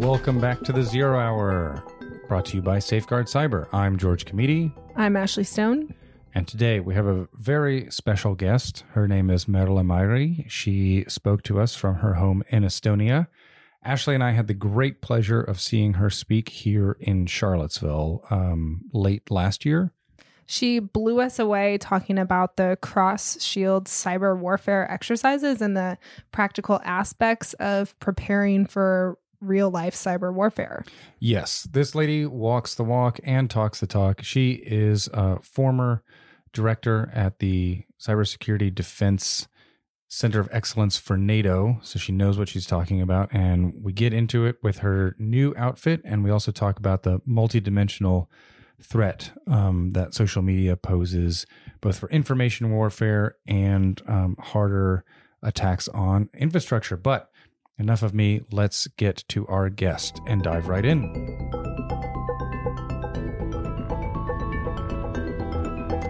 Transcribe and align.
Welcome 0.00 0.40
back 0.40 0.62
to 0.62 0.72
the 0.72 0.82
Zero 0.82 1.18
Hour, 1.18 1.84
brought 2.26 2.46
to 2.46 2.56
you 2.56 2.62
by 2.62 2.78
Safeguard 2.78 3.26
Cyber. 3.26 3.68
I'm 3.70 3.98
George 3.98 4.24
Kamide. 4.24 4.72
I'm 4.96 5.14
Ashley 5.14 5.44
Stone. 5.44 5.94
And 6.34 6.48
today 6.48 6.80
we 6.80 6.94
have 6.94 7.06
a 7.06 7.28
very 7.34 7.90
special 7.90 8.34
guest. 8.34 8.82
Her 8.92 9.06
name 9.06 9.28
is 9.28 9.46
Merle 9.46 9.84
Maigre. 9.84 10.48
She 10.48 11.04
spoke 11.06 11.42
to 11.42 11.60
us 11.60 11.74
from 11.74 11.96
her 11.96 12.14
home 12.14 12.42
in 12.48 12.62
Estonia. 12.62 13.26
Ashley 13.84 14.14
and 14.14 14.24
I 14.24 14.30
had 14.30 14.46
the 14.46 14.54
great 14.54 15.02
pleasure 15.02 15.42
of 15.42 15.60
seeing 15.60 15.92
her 15.92 16.08
speak 16.08 16.48
here 16.48 16.96
in 16.98 17.26
Charlottesville 17.26 18.24
um, 18.30 18.86
late 18.94 19.30
last 19.30 19.66
year. 19.66 19.92
She 20.46 20.78
blew 20.78 21.20
us 21.20 21.38
away 21.38 21.76
talking 21.76 22.18
about 22.18 22.56
the 22.56 22.78
cross 22.80 23.40
shield 23.40 23.84
cyber 23.84 24.36
warfare 24.36 24.90
exercises 24.90 25.60
and 25.60 25.76
the 25.76 25.98
practical 26.32 26.80
aspects 26.84 27.52
of 27.60 27.96
preparing 28.00 28.64
for 28.64 29.18
real 29.40 29.70
life 29.70 29.94
cyber 29.94 30.32
warfare. 30.32 30.84
Yes, 31.18 31.62
this 31.70 31.94
lady 31.94 32.26
walks 32.26 32.74
the 32.74 32.84
walk 32.84 33.18
and 33.24 33.50
talks 33.50 33.80
the 33.80 33.86
talk. 33.86 34.22
She 34.22 34.52
is 34.52 35.08
a 35.12 35.40
former 35.40 36.02
director 36.52 37.10
at 37.14 37.38
the 37.38 37.84
Cybersecurity 38.00 38.74
Defense 38.74 39.48
Center 40.08 40.40
of 40.40 40.48
Excellence 40.50 40.96
for 40.96 41.16
NATO. 41.16 41.78
So 41.82 41.98
she 41.98 42.12
knows 42.12 42.36
what 42.36 42.48
she's 42.48 42.66
talking 42.66 43.00
about. 43.00 43.32
And 43.32 43.74
we 43.80 43.92
get 43.92 44.12
into 44.12 44.44
it 44.44 44.56
with 44.62 44.78
her 44.78 45.14
new 45.18 45.54
outfit. 45.56 46.00
And 46.04 46.24
we 46.24 46.30
also 46.30 46.50
talk 46.50 46.78
about 46.78 47.04
the 47.04 47.20
multidimensional 47.20 48.26
threat 48.82 49.30
um, 49.46 49.92
that 49.92 50.14
social 50.14 50.42
media 50.42 50.76
poses, 50.76 51.46
both 51.80 51.98
for 51.98 52.10
information 52.10 52.72
warfare 52.72 53.36
and 53.46 54.02
um, 54.08 54.36
harder 54.40 55.04
attacks 55.42 55.86
on 55.88 56.28
infrastructure. 56.34 56.96
But 56.96 57.29
enough 57.80 58.02
of 58.02 58.14
me. 58.14 58.42
Let's 58.52 58.86
get 58.88 59.24
to 59.28 59.46
our 59.46 59.70
guest 59.70 60.20
and 60.26 60.42
dive 60.42 60.68
right 60.68 60.84
in. 60.84 61.02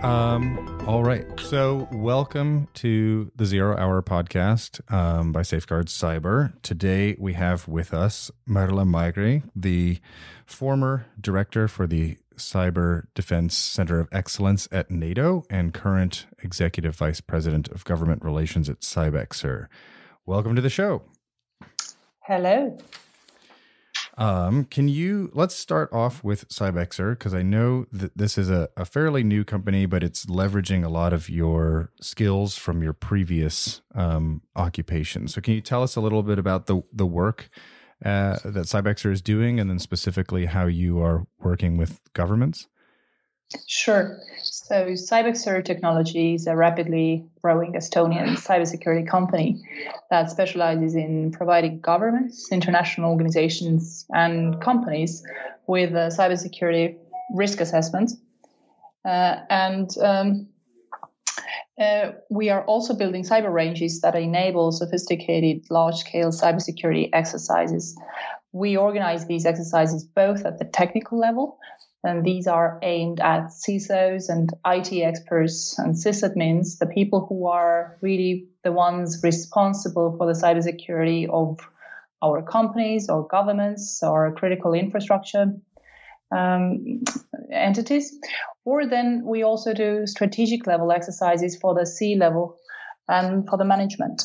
Um, 0.03 0.85
all 0.87 1.05
right. 1.05 1.27
So, 1.39 1.89
welcome 1.93 2.69
to 2.75 3.31
the 3.37 3.47
Zero 3.47 3.77
Hour 3.77 4.03
podcast 4.03 4.81
um, 4.93 5.31
by 5.31 5.43
Safeguard 5.43 5.87
Cyber. 5.87 6.53
Today, 6.63 7.17
we 7.19 7.35
have 7.35 7.69
with 7.69 7.95
us 7.95 8.31
Merle 8.47 8.85
Maigre, 8.85 9.43
the 9.55 10.01
former 10.47 11.07
director 11.21 11.69
for 11.69 11.87
the 11.87 12.17
Cyber 12.37 13.05
Defense 13.15 13.57
Center 13.57 14.01
of 14.01 14.09
Excellence 14.11 14.67
at 14.73 14.91
NATO 14.91 15.45
and 15.51 15.75
current 15.75 16.27
executive 16.43 16.97
vice 16.97 17.21
president 17.21 17.69
of 17.69 17.85
government 17.85 18.25
relations 18.25 18.69
at 18.69 18.81
Cybexer. 18.81 19.69
Welcome 20.25 20.57
to 20.57 20.63
the 20.63 20.71
show. 20.71 21.03
Hello. 22.31 22.79
Um, 24.17 24.65
can 24.67 24.87
you 24.87 25.33
let's 25.35 25.57
start 25.57 25.93
off 25.93 26.23
with 26.23 26.49
Cybexer 26.49 27.19
because 27.19 27.35
I 27.35 27.43
know 27.43 27.87
that 27.91 28.17
this 28.17 28.39
is 28.39 28.49
a, 28.49 28.69
a, 28.77 28.85
fairly 28.85 29.25
new 29.25 29.43
company, 29.43 29.85
but 29.85 30.05
it's 30.05 30.27
leveraging 30.27 30.85
a 30.85 30.89
lot 30.89 31.13
of 31.13 31.29
your 31.29 31.91
skills 32.01 32.57
from 32.57 32.85
your 32.85 32.93
previous 32.93 33.81
um, 33.97 34.43
occupation. 34.55 35.27
So, 35.27 35.41
can 35.41 35.55
you 35.55 35.61
tell 35.61 35.83
us 35.83 35.97
a 35.97 36.01
little 36.01 36.23
bit 36.23 36.39
about 36.39 36.67
the 36.67 36.83
the 36.93 37.05
work 37.05 37.51
uh, 38.05 38.39
that 38.45 38.67
Cybexer 38.67 39.11
is 39.11 39.21
doing, 39.21 39.59
and 39.59 39.69
then 39.69 39.81
specifically 39.81 40.47
how 40.47 40.67
you 40.67 41.03
are 41.03 41.27
working 41.41 41.77
with 41.77 42.01
governments? 42.13 42.69
Sure. 43.67 44.21
So, 44.71 44.87
Cybexer 44.93 45.65
Technology 45.65 46.37
is 46.37 46.47
a 46.47 46.55
rapidly 46.55 47.25
growing 47.43 47.73
Estonian 47.73 48.37
cybersecurity 48.37 49.05
company 49.05 49.61
that 50.11 50.31
specializes 50.31 50.95
in 50.95 51.33
providing 51.33 51.81
governments, 51.81 52.53
international 52.53 53.11
organizations, 53.11 54.07
and 54.15 54.63
companies 54.63 55.25
with 55.67 55.93
uh, 55.93 56.11
cybersecurity 56.11 56.97
risk 57.35 57.61
assessment. 57.61 58.13
Uh, 59.05 59.41
and 59.51 59.91
um, 60.01 60.47
uh, 61.81 62.13
we 62.31 62.49
are 62.49 62.65
also 62.67 62.95
building 62.95 63.25
cyber 63.25 63.53
ranges 63.53 64.01
that 64.03 64.15
enable 64.15 64.71
sophisticated 64.71 65.69
large 65.69 65.97
scale 65.97 66.31
cybersecurity 66.31 67.11
exercises. 67.13 67.99
We 68.53 68.77
organize 68.77 69.27
these 69.27 69.47
exercises 69.47 70.05
both 70.05 70.45
at 70.45 70.61
the 70.61 70.65
technical 70.65 71.19
level 71.19 71.59
and 72.03 72.25
these 72.25 72.47
are 72.47 72.79
aimed 72.83 73.21
at 73.21 73.49
CISOs 73.49 74.29
and 74.31 74.51
IT 74.65 74.93
experts 74.93 75.79
and 75.79 75.95
sysadmins, 75.95 76.79
the 76.79 76.87
people 76.87 77.27
who 77.29 77.47
are 77.47 77.99
really 78.01 78.49
the 78.65 78.73
ones 78.73 79.21
responsible 79.23 80.17
for 80.17 80.27
the 80.27 80.33
cybersecurity 80.33 81.29
of 81.29 81.59
our 82.23 82.43
companies 82.43 83.09
or 83.09 83.27
governments 83.27 84.03
or 84.03 84.35
critical 84.35 84.73
infrastructure 84.73 85.53
um, 86.33 87.03
entities. 87.53 88.19
Or 88.65 88.87
then 88.87 89.23
we 89.25 89.43
also 89.43 89.75
do 89.75 90.07
strategic 90.07 90.67
level 90.67 90.93
exercises 90.93 91.57
for 91.57 91.75
the 91.75 91.87
C 91.87 92.17
level 92.17 92.57
and 93.09 93.47
for 93.49 93.59
the 93.59 93.65
management. 93.65 94.23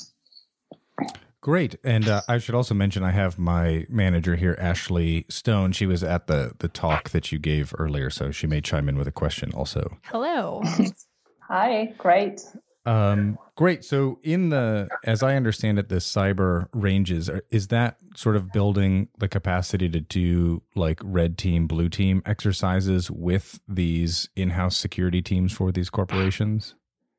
Great, 1.46 1.76
and 1.84 2.10
uh, 2.10 2.22
I 2.28 2.40
should 2.40 2.56
also 2.56 2.74
mention 2.74 3.04
I 3.04 3.12
have 3.12 3.38
my 3.38 3.86
manager 3.88 4.36
here, 4.36 4.58
Ashley 4.60 5.28
Stone. 5.30 5.74
She 5.74 5.86
was 5.86 6.04
at 6.04 6.26
the 6.26 6.54
the 6.58 6.68
talk 6.68 7.12
that 7.12 7.32
you 7.32 7.38
gave 7.38 7.72
earlier, 7.78 8.10
so 8.10 8.32
she 8.32 8.48
may 8.48 8.62
chime 8.62 8.90
in 8.90 8.98
with 8.98 9.08
a 9.08 9.12
question 9.12 9.52
also. 9.54 9.96
Hello. 10.06 10.64
Hi. 11.48 11.94
Great. 12.00 12.42
Um, 12.88 13.38
great. 13.54 13.86
So, 13.86 14.18
in 14.24 14.50
the 14.50 14.90
as 15.04 15.22
I 15.22 15.36
understand 15.36 15.78
it, 15.78 15.88
the 15.88 15.98
cyber 15.98 16.68
ranges 16.74 17.30
is 17.52 17.68
that 17.68 17.98
sort 18.16 18.38
of 18.38 18.52
building 18.52 19.10
the 19.20 19.28
capacity 19.28 19.88
to 19.88 20.00
do 20.00 20.64
like 20.74 21.00
red 21.04 21.38
team, 21.38 21.68
blue 21.68 21.90
team 21.90 22.24
exercises 22.26 23.12
with 23.12 23.60
these 23.68 24.30
in-house 24.36 24.78
security 24.78 25.22
teams 25.22 25.54
for 25.54 25.72
these 25.72 25.92
corporations. 25.92 26.74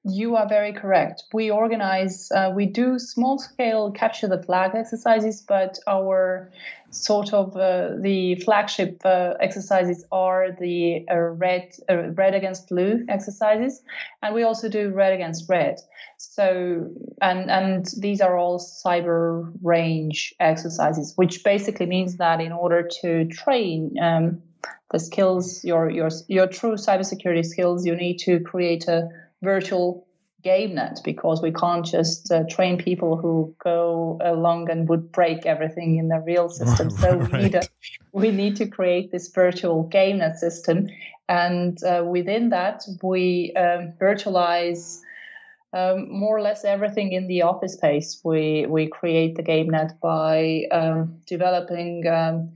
You 0.08 0.36
are 0.36 0.48
very 0.48 0.72
correct. 0.72 1.24
We 1.32 1.50
organize, 1.50 2.30
uh, 2.30 2.52
we 2.54 2.66
do 2.66 2.96
small 2.96 3.38
scale 3.38 3.90
capture 3.90 4.28
the 4.28 4.40
flag 4.40 4.76
exercises, 4.76 5.42
but 5.42 5.80
our 5.88 6.52
sort 6.90 7.34
of 7.34 7.56
uh, 7.56 7.90
the 7.98 8.36
flagship 8.36 9.00
uh, 9.04 9.34
exercises 9.40 10.04
are 10.12 10.52
the 10.60 11.04
uh, 11.10 11.16
red, 11.16 11.74
uh, 11.90 12.10
red 12.12 12.36
against 12.36 12.68
blue 12.68 13.04
exercises, 13.08 13.82
and 14.22 14.32
we 14.32 14.44
also 14.44 14.68
do 14.68 14.90
red 14.90 15.12
against 15.12 15.48
red. 15.48 15.80
So, 16.18 16.88
and 17.20 17.50
and 17.50 17.86
these 17.98 18.20
are 18.20 18.38
all 18.38 18.60
cyber 18.60 19.52
range 19.60 20.34
exercises, 20.38 21.14
which 21.16 21.42
basically 21.42 21.86
means 21.86 22.18
that 22.18 22.40
in 22.40 22.52
order 22.52 22.88
to 23.02 23.24
train. 23.26 23.96
Um, 24.00 24.42
the 24.92 25.00
skills, 25.00 25.64
your 25.64 25.90
your 25.90 26.10
your 26.28 26.46
true 26.46 26.74
cybersecurity 26.74 27.44
skills, 27.44 27.84
you 27.84 27.96
need 27.96 28.18
to 28.18 28.38
create 28.38 28.86
a 28.86 29.08
virtual 29.42 30.06
game 30.46 30.76
net 30.76 31.00
because 31.04 31.42
we 31.42 31.52
can't 31.52 31.84
just 31.84 32.30
uh, 32.30 32.44
train 32.48 32.78
people 32.78 33.16
who 33.16 33.52
go 33.62 34.16
along 34.22 34.70
and 34.70 34.88
would 34.88 35.10
break 35.10 35.44
everything 35.44 35.96
in 35.96 36.08
the 36.08 36.20
real 36.20 36.48
system. 36.60 36.88
So 36.90 37.16
we 37.16 37.38
need 37.42 37.54
a, 37.56 37.62
we 38.12 38.30
need 38.30 38.54
to 38.56 38.66
create 38.66 39.10
this 39.10 39.28
virtual 39.28 39.82
game 39.84 40.18
net 40.18 40.38
system, 40.38 40.88
and 41.28 41.82
uh, 41.82 42.04
within 42.06 42.50
that 42.50 42.84
we 43.02 43.52
um, 43.56 43.92
virtualize. 44.00 45.00
Um, 45.72 46.08
more 46.10 46.38
or 46.38 46.40
less 46.40 46.64
everything 46.64 47.12
in 47.12 47.26
the 47.26 47.42
office 47.42 47.74
space. 47.74 48.20
We 48.24 48.64
we 48.66 48.86
create 48.86 49.34
the 49.34 49.42
game 49.42 49.68
net 49.70 50.00
by 50.00 50.62
um, 50.70 51.20
developing 51.26 52.06
um, 52.06 52.52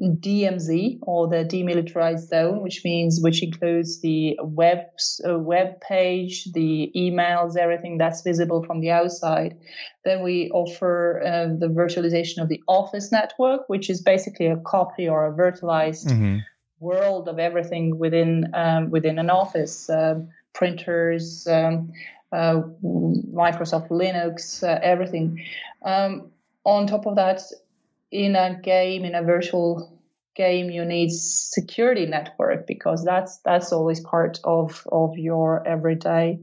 DMZ 0.00 0.98
or 1.02 1.28
the 1.28 1.44
demilitarized 1.44 2.28
zone, 2.28 2.60
which 2.60 2.82
means 2.84 3.20
which 3.20 3.42
includes 3.42 4.00
the 4.00 4.38
web 4.42 4.86
uh, 5.28 5.38
web 5.38 5.80
page, 5.80 6.52
the 6.52 6.90
emails, 6.96 7.56
everything 7.56 7.98
that's 7.98 8.22
visible 8.22 8.64
from 8.64 8.80
the 8.80 8.90
outside. 8.90 9.56
Then 10.04 10.22
we 10.22 10.50
offer 10.50 11.22
uh, 11.24 11.56
the 11.58 11.68
virtualization 11.68 12.42
of 12.42 12.48
the 12.48 12.62
office 12.66 13.12
network, 13.12 13.68
which 13.68 13.90
is 13.90 14.00
basically 14.00 14.46
a 14.46 14.56
copy 14.56 15.08
or 15.08 15.26
a 15.26 15.32
virtualized 15.32 16.06
mm-hmm. 16.06 16.38
world 16.80 17.28
of 17.28 17.38
everything 17.38 17.98
within 17.98 18.50
um, 18.54 18.90
within 18.90 19.18
an 19.18 19.30
office, 19.30 19.88
um, 19.90 20.28
printers. 20.52 21.46
Um, 21.46 21.92
uh, 22.32 22.62
Microsoft 22.82 23.90
Linux, 23.90 24.66
uh, 24.66 24.80
everything. 24.82 25.44
Um, 25.84 26.30
on 26.64 26.86
top 26.86 27.06
of 27.06 27.16
that, 27.16 27.42
in 28.12 28.36
a 28.36 28.60
game, 28.62 29.04
in 29.04 29.14
a 29.14 29.22
virtual 29.22 29.98
game, 30.36 30.70
you 30.70 30.84
need 30.84 31.10
security 31.10 32.06
network 32.06 32.66
because 32.66 33.04
that's 33.04 33.38
that's 33.38 33.72
always 33.72 34.00
part 34.00 34.38
of 34.44 34.86
of 34.92 35.16
your 35.16 35.66
everyday 35.66 36.38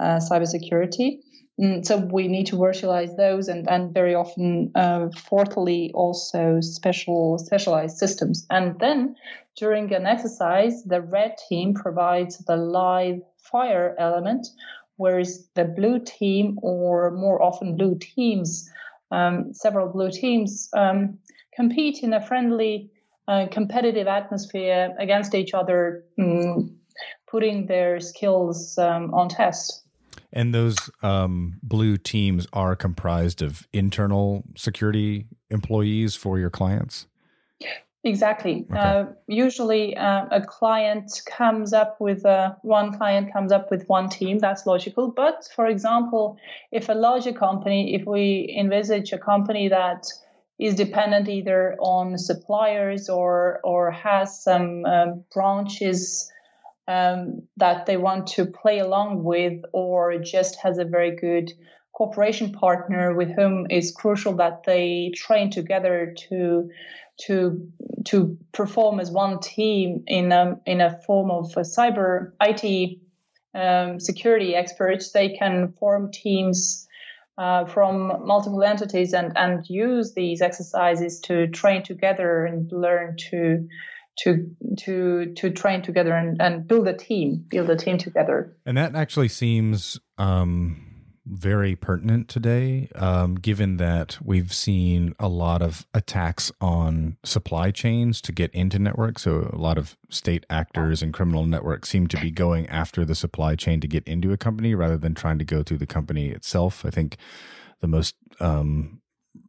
uh, 0.00 0.18
cybersecurity. 0.18 1.18
Mm, 1.60 1.84
so 1.84 1.96
we 1.98 2.28
need 2.28 2.46
to 2.46 2.56
virtualize 2.56 3.16
those 3.16 3.48
and, 3.48 3.68
and 3.68 3.92
very 3.92 4.14
often 4.14 4.70
uh, 4.76 5.08
fourthly 5.16 5.90
also 5.92 6.60
special 6.60 7.36
specialized 7.38 7.96
systems 7.96 8.46
and 8.48 8.78
then 8.78 9.16
during 9.56 9.92
an 9.92 10.06
exercise 10.06 10.84
the 10.84 11.00
red 11.00 11.34
team 11.48 11.74
provides 11.74 12.38
the 12.46 12.56
live 12.56 13.20
fire 13.38 13.96
element 13.98 14.46
whereas 14.98 15.48
the 15.56 15.64
blue 15.64 15.98
team 15.98 16.56
or 16.62 17.10
more 17.10 17.42
often 17.42 17.76
blue 17.76 17.98
teams 17.98 18.70
um, 19.10 19.52
several 19.52 19.88
blue 19.88 20.10
teams 20.10 20.68
um, 20.76 21.18
compete 21.54 22.02
in 22.02 22.12
a 22.12 22.20
friendly, 22.20 22.90
uh, 23.26 23.46
competitive 23.50 24.06
atmosphere 24.06 24.94
against 24.98 25.34
each 25.34 25.54
other, 25.54 26.04
um, 26.18 26.76
putting 27.30 27.66
their 27.66 28.00
skills 28.00 28.78
um, 28.78 29.12
on 29.14 29.28
test. 29.28 29.82
And 30.32 30.54
those 30.54 30.76
um, 31.02 31.58
blue 31.62 31.96
teams 31.96 32.46
are 32.52 32.76
comprised 32.76 33.40
of 33.40 33.66
internal 33.72 34.44
security 34.56 35.26
employees 35.50 36.14
for 36.14 36.38
your 36.38 36.50
clients? 36.50 37.06
Exactly. 38.08 38.64
Okay. 38.70 38.78
Uh, 38.80 39.04
usually, 39.26 39.94
uh, 39.94 40.24
a 40.30 40.40
client 40.40 41.20
comes 41.26 41.74
up 41.74 42.00
with 42.00 42.24
uh, 42.24 42.54
one 42.62 42.96
client 42.96 43.32
comes 43.32 43.52
up 43.52 43.70
with 43.70 43.86
one 43.86 44.08
team. 44.08 44.38
That's 44.38 44.64
logical. 44.64 45.10
But 45.10 45.46
for 45.54 45.66
example, 45.66 46.38
if 46.72 46.88
a 46.88 46.94
larger 46.94 47.32
company, 47.32 47.94
if 47.94 48.06
we 48.06 48.54
envisage 48.58 49.12
a 49.12 49.18
company 49.18 49.68
that 49.68 50.06
is 50.58 50.74
dependent 50.74 51.28
either 51.28 51.76
on 51.80 52.16
suppliers 52.16 53.10
or 53.10 53.60
or 53.62 53.90
has 53.90 54.42
some 54.42 54.86
um, 54.86 55.24
branches 55.34 56.32
um, 56.88 57.42
that 57.58 57.84
they 57.84 57.98
want 57.98 58.26
to 58.28 58.46
play 58.46 58.78
along 58.78 59.22
with, 59.22 59.60
or 59.72 60.16
just 60.18 60.56
has 60.62 60.78
a 60.78 60.84
very 60.86 61.14
good 61.14 61.52
cooperation 61.98 62.52
partner 62.52 63.12
with 63.12 63.34
whom 63.34 63.66
is 63.70 63.90
crucial 63.90 64.36
that 64.36 64.62
they 64.62 65.10
train 65.16 65.50
together 65.50 66.14
to 66.16 66.70
to 67.26 67.68
to 68.04 68.38
perform 68.52 69.00
as 69.00 69.10
one 69.10 69.40
team 69.40 70.04
in 70.06 70.30
a, 70.30 70.60
in 70.64 70.80
a 70.80 71.00
form 71.04 71.32
of 71.32 71.50
a 71.56 71.62
cyber 71.62 72.30
IT 72.40 73.00
um, 73.52 73.98
security 73.98 74.54
experts. 74.54 75.10
They 75.10 75.30
can 75.30 75.72
form 75.80 76.12
teams 76.12 76.86
uh, 77.36 77.64
from 77.64 78.24
multiple 78.24 78.62
entities 78.62 79.12
and 79.12 79.36
and 79.36 79.68
use 79.68 80.14
these 80.14 80.40
exercises 80.40 81.18
to 81.22 81.48
train 81.48 81.82
together 81.82 82.46
and 82.46 82.70
learn 82.70 83.16
to 83.30 83.66
to 84.18 84.54
to 84.76 85.32
to 85.34 85.50
train 85.50 85.82
together 85.82 86.12
and, 86.12 86.40
and 86.40 86.68
build 86.68 86.86
a 86.86 86.96
team 86.96 87.44
build 87.48 87.70
a 87.70 87.76
team 87.76 87.98
together 87.98 88.56
and 88.66 88.76
that 88.76 88.96
actually 88.96 89.28
seems 89.28 90.00
um 90.18 90.87
very 91.30 91.76
pertinent 91.76 92.28
today, 92.28 92.88
um, 92.94 93.34
given 93.34 93.76
that 93.76 94.18
we've 94.22 94.52
seen 94.52 95.14
a 95.18 95.28
lot 95.28 95.62
of 95.62 95.86
attacks 95.92 96.50
on 96.60 97.16
supply 97.24 97.70
chains 97.70 98.20
to 98.22 98.32
get 98.32 98.50
into 98.52 98.78
networks. 98.78 99.22
So, 99.22 99.50
a 99.52 99.58
lot 99.58 99.78
of 99.78 99.96
state 100.08 100.46
actors 100.48 101.02
and 101.02 101.12
criminal 101.12 101.44
networks 101.44 101.88
seem 101.88 102.06
to 102.08 102.20
be 102.20 102.30
going 102.30 102.66
after 102.68 103.04
the 103.04 103.14
supply 103.14 103.54
chain 103.56 103.80
to 103.80 103.86
get 103.86 104.04
into 104.04 104.32
a 104.32 104.36
company 104.36 104.74
rather 104.74 104.96
than 104.96 105.14
trying 105.14 105.38
to 105.38 105.44
go 105.44 105.62
through 105.62 105.78
the 105.78 105.86
company 105.86 106.28
itself. 106.28 106.84
I 106.86 106.90
think 106.90 107.16
the 107.80 107.88
most 107.88 108.16
um, 108.40 109.00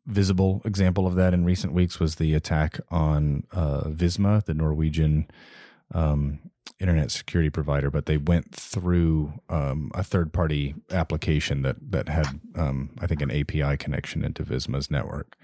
visible 0.05 0.61
example 0.65 1.07
of 1.07 1.15
that 1.15 1.33
in 1.33 1.45
recent 1.45 1.73
weeks 1.73 1.99
was 1.99 2.15
the 2.15 2.33
attack 2.33 2.79
on 2.89 3.43
uh, 3.51 3.83
Visma, 3.85 4.43
the 4.43 4.53
Norwegian 4.53 5.27
um, 5.93 6.39
internet 6.79 7.11
security 7.11 7.49
provider, 7.49 7.89
but 7.89 8.05
they 8.05 8.17
went 8.17 8.53
through 8.53 9.33
um, 9.49 9.91
a 9.93 10.03
third 10.03 10.31
party 10.33 10.75
application 10.91 11.61
that 11.63 11.77
that 11.91 12.09
had, 12.09 12.39
um, 12.55 12.91
I 12.99 13.07
think, 13.07 13.21
an 13.21 13.31
API 13.31 13.77
connection 13.77 14.23
into 14.23 14.43
Visma's 14.43 14.89
network. 14.89 15.35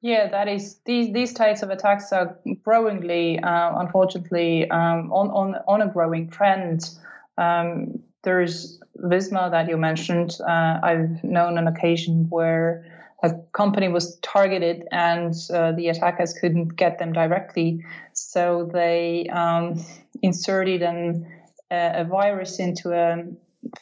Yeah, 0.00 0.28
that 0.28 0.48
is 0.48 0.78
these 0.84 1.12
these 1.12 1.32
types 1.32 1.62
of 1.62 1.70
attacks 1.70 2.12
are 2.12 2.38
growingly, 2.62 3.40
uh, 3.40 3.78
unfortunately, 3.78 4.70
um, 4.70 5.12
on 5.12 5.30
on 5.30 5.56
on 5.66 5.82
a 5.82 5.88
growing 5.88 6.28
trend. 6.28 6.90
Um, 7.38 8.02
there's 8.22 8.80
Visma 8.98 9.50
that 9.50 9.68
you 9.68 9.76
mentioned. 9.76 10.38
Uh, 10.40 10.78
I've 10.82 11.24
known 11.24 11.58
an 11.58 11.66
occasion 11.66 12.26
where 12.28 12.84
a 13.22 13.34
company 13.52 13.88
was 13.88 14.16
targeted 14.18 14.86
and 14.90 15.34
uh, 15.52 15.72
the 15.72 15.88
attackers 15.88 16.32
couldn't 16.32 16.76
get 16.76 16.98
them 16.98 17.12
directly. 17.12 17.84
So 18.12 18.68
they 18.72 19.28
um, 19.28 19.84
inserted 20.22 20.82
an, 20.82 21.26
uh, 21.70 21.92
a 21.94 22.04
virus 22.04 22.58
into 22.58 22.92
a 22.92 23.24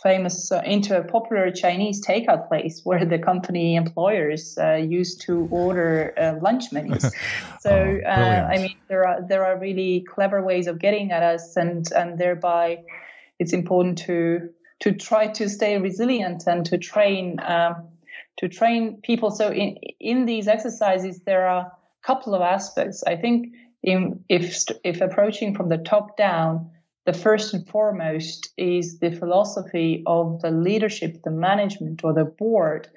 famous, 0.03 0.53
uh, 0.53 0.63
into 0.65 0.97
a 0.97 1.03
popular 1.03 1.51
Chinese 1.51 2.05
takeout 2.05 2.49
place 2.49 2.81
where 2.85 3.05
the 3.05 3.19
company 3.19 3.77
employers 3.77 4.59
uh, 4.59 4.75
used 4.75 5.23
to 5.23 5.49
order 5.51 6.15
uh, 6.19 6.35
lunch 6.43 6.73
menus. 6.73 7.13
So 7.61 7.71
oh, 7.71 8.09
uh, 8.09 8.49
I 8.51 8.57
mean, 8.57 8.77
there 8.89 9.07
are 9.07 9.21
there 9.21 9.45
are 9.45 9.59
really 9.59 10.01
clever 10.01 10.43
ways 10.43 10.67
of 10.67 10.79
getting 10.79 11.13
at 11.13 11.23
us, 11.23 11.59
and 11.59 11.87
and 11.93 12.19
thereby, 12.19 12.85
it's 13.39 13.53
important 13.53 13.99
to 14.07 14.49
to 14.79 14.93
try 14.93 15.27
to 15.27 15.47
stay 15.47 15.77
resilient 15.77 16.45
and 16.47 16.65
to 16.65 16.79
train. 16.79 17.39
Um, 17.41 17.89
to 18.41 18.49
train 18.49 18.99
people. 19.03 19.31
So 19.31 19.53
in 19.53 19.77
in 20.01 20.27
these 20.27 20.49
exercises, 20.49 21.21
there 21.21 21.47
are 21.47 21.67
a 21.67 21.73
couple 22.03 22.35
of 22.35 22.43
aspects. 22.43 23.05
I 23.07 23.17
think 23.17 23.55
in, 23.83 24.25
if 24.29 24.65
if 24.83 25.01
approaching 25.01 25.55
from 25.55 25.69
the 25.69 25.79
top 25.79 26.17
down, 26.17 26.71
the 27.05 27.13
first 27.13 27.55
and 27.55 27.69
foremost 27.69 28.53
is 28.57 28.99
the 28.99 29.11
philosophy 29.11 30.03
of 30.07 30.41
the 30.41 30.51
leadership, 30.51 31.23
the 31.23 31.31
management, 31.31 32.03
or 32.03 32.15
the 32.15 32.25
board, 32.25 32.89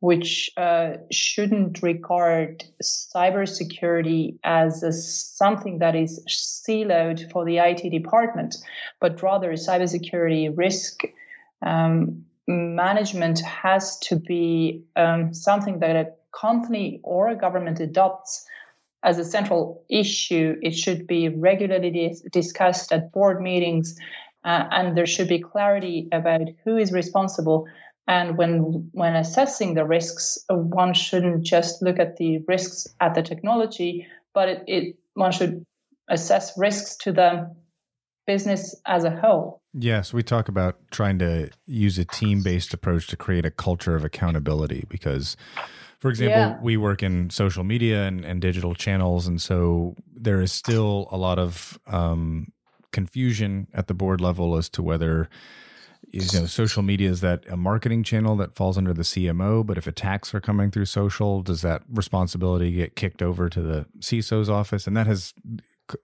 which 0.00 0.50
uh, 0.58 0.92
shouldn't 1.10 1.82
regard 1.82 2.64
cybersecurity 2.82 4.38
as 4.44 4.82
a, 4.82 4.92
something 4.92 5.78
that 5.78 5.96
is 5.96 6.22
siloed 6.28 7.30
for 7.32 7.44
the 7.46 7.58
IT 7.58 7.88
department, 7.90 8.56
but 9.00 9.22
rather 9.22 9.52
cybersecurity 9.52 10.52
risk 10.56 11.02
um, 11.62 12.24
management 12.50 13.40
has 13.40 13.98
to 14.00 14.16
be 14.16 14.82
um, 14.96 15.32
something 15.32 15.78
that 15.80 15.96
a 15.96 16.12
company 16.38 17.00
or 17.02 17.28
a 17.28 17.36
government 17.36 17.80
adopts 17.80 18.44
as 19.02 19.18
a 19.18 19.24
central 19.24 19.84
issue. 19.88 20.56
It 20.62 20.74
should 20.74 21.06
be 21.06 21.28
regularly 21.28 21.90
dis- 21.90 22.22
discussed 22.32 22.92
at 22.92 23.12
board 23.12 23.40
meetings, 23.40 23.98
uh, 24.44 24.64
and 24.70 24.96
there 24.96 25.06
should 25.06 25.28
be 25.28 25.38
clarity 25.38 26.08
about 26.12 26.48
who 26.64 26.76
is 26.76 26.92
responsible. 26.92 27.66
And 28.06 28.36
when 28.36 28.90
when 28.92 29.14
assessing 29.14 29.74
the 29.74 29.84
risks, 29.84 30.38
uh, 30.48 30.56
one 30.56 30.94
shouldn't 30.94 31.44
just 31.44 31.82
look 31.82 31.98
at 31.98 32.16
the 32.16 32.38
risks 32.48 32.88
at 33.00 33.14
the 33.14 33.22
technology, 33.22 34.06
but 34.34 34.48
it, 34.48 34.64
it 34.66 34.96
one 35.14 35.32
should 35.32 35.64
assess 36.08 36.56
risks 36.58 36.96
to 36.96 37.12
the 37.12 37.54
business 38.26 38.74
as 38.86 39.04
a 39.04 39.10
whole. 39.10 39.59
Yes, 39.72 40.12
we 40.12 40.22
talk 40.22 40.48
about 40.48 40.78
trying 40.90 41.18
to 41.20 41.50
use 41.66 41.98
a 41.98 42.04
team 42.04 42.42
based 42.42 42.74
approach 42.74 43.06
to 43.08 43.16
create 43.16 43.46
a 43.46 43.50
culture 43.50 43.94
of 43.94 44.04
accountability 44.04 44.84
because, 44.88 45.36
for 46.00 46.10
example, 46.10 46.38
yeah. 46.38 46.58
we 46.60 46.76
work 46.76 47.02
in 47.02 47.30
social 47.30 47.62
media 47.62 48.04
and, 48.04 48.24
and, 48.24 48.40
digital 48.40 48.74
channels. 48.74 49.28
And 49.28 49.40
so 49.40 49.94
there 50.12 50.40
is 50.40 50.50
still 50.50 51.08
a 51.12 51.16
lot 51.16 51.38
of 51.38 51.78
um, 51.86 52.52
confusion 52.90 53.68
at 53.72 53.86
the 53.86 53.94
board 53.94 54.20
level 54.20 54.56
as 54.56 54.68
to 54.70 54.82
whether 54.82 55.28
you 56.12 56.20
know 56.34 56.46
social 56.46 56.82
media 56.82 57.08
is 57.08 57.20
that 57.20 57.44
a 57.48 57.56
marketing 57.56 58.02
channel 58.02 58.34
that 58.36 58.54
falls 58.54 58.76
under 58.76 58.92
the 58.92 59.02
CMO 59.02 59.64
but 59.64 59.78
if 59.78 59.86
attacks 59.86 60.34
are 60.34 60.40
coming 60.40 60.70
through 60.70 60.86
social 60.86 61.42
does 61.42 61.62
that 61.62 61.82
responsibility 61.88 62.72
get 62.72 62.96
kicked 62.96 63.22
over 63.22 63.48
to 63.48 63.60
the 63.60 63.86
CISO's 64.00 64.50
office 64.50 64.86
and 64.86 64.96
that 64.96 65.06
has 65.06 65.34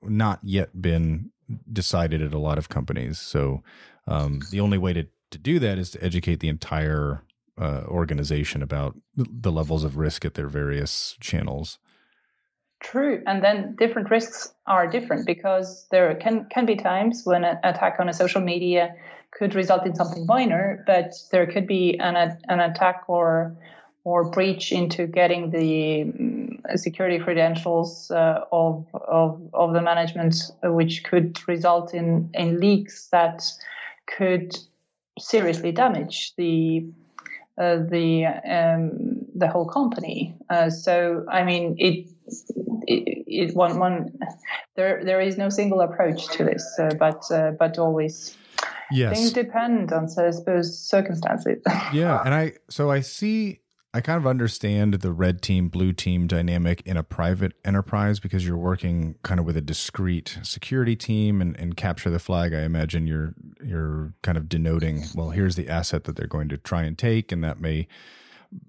not 0.02 0.38
yet 0.42 0.80
been 0.80 1.30
decided 1.72 2.22
at 2.22 2.34
a 2.34 2.38
lot 2.38 2.58
of 2.58 2.68
companies. 2.68 3.18
So 3.18 3.62
um, 4.06 4.40
the 4.50 4.60
only 4.60 4.78
way 4.78 4.92
to, 4.92 5.06
to 5.30 5.38
do 5.38 5.58
that 5.58 5.78
is 5.78 5.90
to 5.92 6.04
educate 6.04 6.40
the 6.40 6.48
entire 6.48 7.22
uh, 7.58 7.82
organization 7.86 8.62
about 8.62 8.96
the 9.16 9.52
levels 9.52 9.84
of 9.84 9.96
risk 9.96 10.24
at 10.24 10.34
their 10.34 10.48
various 10.48 11.16
channels. 11.20 11.78
True, 12.80 13.22
and 13.26 13.42
then 13.42 13.74
different 13.76 14.10
risks 14.10 14.52
are 14.66 14.86
different 14.86 15.26
because 15.26 15.86
there 15.90 16.14
can 16.14 16.46
can 16.50 16.66
be 16.66 16.76
times 16.76 17.22
when 17.24 17.42
an 17.42 17.58
attack 17.64 17.96
on 17.98 18.08
a 18.08 18.12
social 18.12 18.42
media 18.42 18.94
could 19.30 19.54
result 19.54 19.86
in 19.86 19.94
something 19.94 20.26
minor, 20.26 20.84
but 20.86 21.14
there 21.32 21.46
could 21.46 21.66
be 21.66 21.98
an 21.98 22.16
an 22.48 22.60
attack 22.60 23.04
or 23.08 23.56
or 24.04 24.30
breach 24.30 24.72
into 24.72 25.06
getting 25.06 25.50
the 25.50 26.45
security 26.74 27.18
credentials 27.18 28.10
uh, 28.10 28.40
of, 28.52 28.86
of, 28.94 29.40
of 29.54 29.72
the 29.72 29.80
management, 29.80 30.36
which 30.62 31.04
could 31.04 31.38
result 31.48 31.94
in, 31.94 32.30
in 32.34 32.60
leaks 32.60 33.08
that 33.08 33.42
could 34.06 34.56
seriously 35.18 35.72
damage 35.72 36.34
the 36.36 36.86
uh, 37.58 37.76
the 37.88 38.26
um, 38.26 39.24
the 39.34 39.48
whole 39.48 39.66
company. 39.66 40.34
Uh, 40.50 40.68
so 40.70 41.24
I 41.30 41.42
mean, 41.42 41.74
it, 41.78 42.06
it, 42.86 43.24
it 43.26 43.56
one 43.56 43.78
one 43.78 44.18
there 44.76 45.02
there 45.04 45.20
is 45.20 45.38
no 45.38 45.48
single 45.48 45.80
approach 45.80 46.28
to 46.36 46.44
this, 46.44 46.78
uh, 46.78 46.90
but 46.98 47.24
uh, 47.30 47.52
but 47.58 47.78
always. 47.78 48.36
Yes. 48.92 49.16
Things 49.16 49.32
depend 49.32 49.92
on, 49.92 50.08
so 50.08 50.28
I 50.28 50.30
suppose, 50.30 50.78
circumstances. 50.78 51.60
yeah, 51.92 52.22
and 52.24 52.32
I 52.32 52.52
so 52.70 52.88
I 52.88 53.00
see 53.00 53.58
I 53.96 54.02
kind 54.02 54.18
of 54.18 54.26
understand 54.26 54.92
the 54.92 55.10
red 55.10 55.40
team, 55.40 55.70
blue 55.70 55.94
team 55.94 56.26
dynamic 56.26 56.82
in 56.84 56.98
a 56.98 57.02
private 57.02 57.54
enterprise 57.64 58.20
because 58.20 58.46
you're 58.46 58.54
working 58.54 59.14
kind 59.22 59.40
of 59.40 59.46
with 59.46 59.56
a 59.56 59.62
discrete 59.62 60.38
security 60.42 60.94
team 60.94 61.40
and, 61.40 61.58
and 61.58 61.78
capture 61.78 62.10
the 62.10 62.18
flag. 62.18 62.52
I 62.52 62.60
imagine 62.60 63.06
you're 63.06 63.32
you're 63.64 64.12
kind 64.22 64.36
of 64.36 64.50
denoting, 64.50 65.04
well, 65.14 65.30
here's 65.30 65.56
the 65.56 65.70
asset 65.70 66.04
that 66.04 66.14
they're 66.14 66.26
going 66.26 66.50
to 66.50 66.58
try 66.58 66.82
and 66.82 66.98
take, 66.98 67.32
and 67.32 67.42
that 67.42 67.58
may 67.58 67.88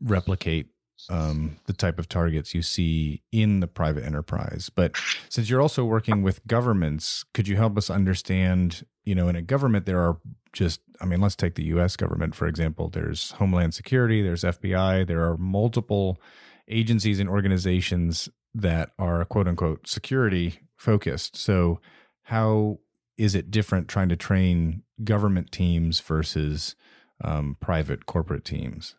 replicate 0.01 0.67
um, 1.10 1.57
the 1.65 1.74
type 1.74 2.00
of 2.00 2.07
targets 2.07 2.55
you 2.55 2.62
see 2.62 3.22
in 3.34 3.60
the 3.60 3.67
private 3.67 4.05
enterprise. 4.05 4.72
But 4.74 4.96
since 5.27 5.50
you're 5.50 5.62
also 5.62 5.84
working 5.84 6.22
with 6.22 6.48
governments, 6.48 7.25
could 7.34 7.50
you 7.50 7.57
help 7.57 7.77
us 7.77 7.89
understand? 7.89 8.86
You 9.03 9.15
know, 9.15 9.27
in 9.27 9.36
a 9.36 9.41
government, 9.41 9.86
there 9.88 10.00
are 10.00 10.19
just, 10.57 10.81
I 10.99 11.05
mean, 11.05 11.21
let's 11.21 11.35
take 11.35 11.55
the 11.55 11.65
US 11.65 11.95
government, 11.95 12.35
for 12.35 12.47
example. 12.47 12.89
There's 12.89 13.31
Homeland 13.31 13.73
Security, 13.73 14.21
there's 14.21 14.43
FBI, 14.43 15.05
there 15.07 15.23
are 15.23 15.37
multiple 15.37 16.19
agencies 16.67 17.19
and 17.19 17.29
organizations 17.29 18.29
that 18.53 18.89
are 18.97 19.23
quote 19.25 19.47
unquote 19.47 19.87
security 19.87 20.59
focused. 20.75 21.35
So, 21.37 21.79
how 22.23 22.79
is 23.17 23.35
it 23.35 23.51
different 23.51 23.87
trying 23.87 24.09
to 24.09 24.15
train 24.15 24.83
government 25.03 25.51
teams 25.51 25.99
versus 25.99 26.75
um, 27.23 27.57
private 27.59 28.05
corporate 28.05 28.45
teams? 28.45 28.95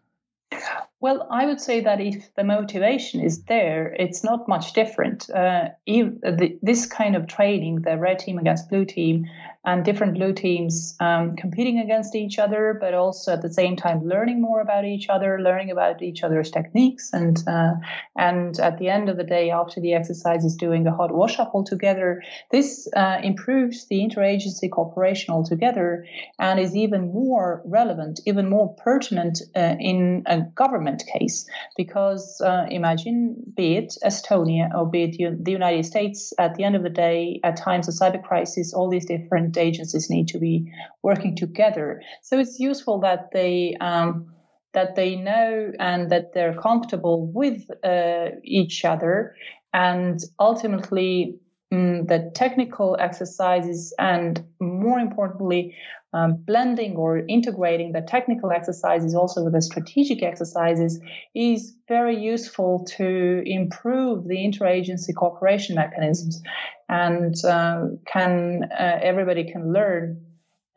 Well, 1.00 1.28
I 1.31 1.47
would 1.47 1.61
say 1.61 1.81
that 1.83 2.00
if 2.00 2.35
the 2.35 2.43
motivation 2.43 3.21
is 3.21 3.45
there, 3.45 3.95
it's 4.00 4.25
not 4.25 4.49
much 4.49 4.73
different. 4.73 5.31
Uh, 5.31 5.69
the, 5.87 6.59
this 6.61 6.87
kind 6.87 7.14
of 7.14 7.28
training, 7.28 7.83
the 7.83 7.97
red 7.97 8.19
team 8.19 8.37
against 8.37 8.69
blue 8.69 8.85
team, 8.85 9.26
and 9.64 9.85
different 9.85 10.14
blue 10.14 10.33
teams 10.33 10.97
um, 10.99 11.37
competing 11.37 11.78
against 11.78 12.14
each 12.14 12.38
other, 12.38 12.76
but 12.81 12.95
also 12.95 13.35
at 13.35 13.43
the 13.43 13.52
same 13.52 13.76
time 13.76 14.09
learning 14.09 14.40
more 14.40 14.61
about 14.61 14.85
each 14.85 15.09
other, 15.09 15.40
learning 15.40 15.71
about 15.71 16.02
each 16.02 16.23
other's 16.25 16.50
techniques, 16.50 17.11
and 17.12 17.45
uh, 17.47 17.75
and 18.17 18.59
at 18.59 18.78
the 18.78 18.88
end 18.88 19.09
of 19.09 19.17
the 19.17 19.25
day, 19.25 19.50
after 19.50 19.81
the 19.81 19.95
exercise, 19.95 20.45
is 20.45 20.57
doing 20.57 20.87
a 20.87 20.95
hot 20.95 21.12
wash 21.12 21.38
up 21.38 21.50
all 21.55 21.64
together. 21.64 22.23
This 22.50 22.88
uh, 22.97 23.19
improves 23.23 23.87
the 23.87 23.99
interagency 23.99 24.71
cooperation 24.71 25.35
altogether, 25.35 26.07
and 26.38 26.59
is 26.59 26.75
even 26.75 27.12
more 27.12 27.62
relevant, 27.64 28.21
even 28.26 28.49
more 28.49 28.75
pertinent 28.75 29.43
uh, 29.55 29.76
in 29.78 30.23
a 30.26 30.40
government 30.40 30.88
case, 30.97 31.47
because 31.76 32.40
uh, 32.40 32.66
imagine, 32.71 33.37
be 33.57 33.76
it 33.76 33.95
Estonia 34.04 34.68
or 34.75 34.88
be 34.90 35.04
it 35.04 35.45
the 35.45 35.52
United 35.52 35.85
States, 35.85 36.33
at 36.38 36.54
the 36.54 36.64
end 36.64 36.76
of 36.76 36.83
the 36.83 36.90
day, 36.90 37.40
at 37.45 37.57
times 37.57 37.88
of 37.88 37.95
cyber 37.95 38.23
crisis, 38.23 38.73
all 38.73 38.88
these 38.88 39.07
different 39.07 39.57
agencies 39.57 40.09
need 40.11 40.28
to 40.28 40.38
be 40.38 40.73
working 41.02 41.37
together. 41.37 42.00
So 42.23 42.38
it's 42.38 42.59
useful 42.59 43.00
that 43.00 43.30
they 43.33 43.76
um, 43.80 44.33
that 44.75 44.95
they 44.97 45.16
know 45.16 45.73
and 45.78 46.11
that 46.11 46.33
they're 46.35 46.54
comfortable 46.54 47.30
with 47.33 47.68
uh, 47.85 48.30
each 48.45 48.85
other, 48.85 49.35
and 49.73 50.21
ultimately 50.38 51.38
um, 51.70 52.06
the 52.06 52.30
technical 52.34 52.96
exercises 52.98 53.94
and 53.98 54.44
more 54.60 54.98
importantly 54.98 55.75
um, 56.14 56.37
blending 56.37 56.96
or 56.96 57.18
integrating 57.18 57.92
the 57.92 58.00
technical 58.00 58.50
exercises 58.50 59.14
also 59.14 59.44
with 59.44 59.52
the 59.52 59.60
strategic 59.60 60.22
exercises 60.22 61.00
is 61.34 61.75
very 61.87 62.18
useful 62.18 62.87
to 62.96 63.42
improve 63.44 64.26
the 64.26 64.37
interagency 64.37 65.14
cooperation 65.14 65.75
mechanisms 65.75 66.42
and 66.88 67.44
uh, 67.44 67.88
can 68.06 68.70
uh, 68.72 68.98
everybody 69.02 69.52
can 69.52 69.72
learn 69.72 70.25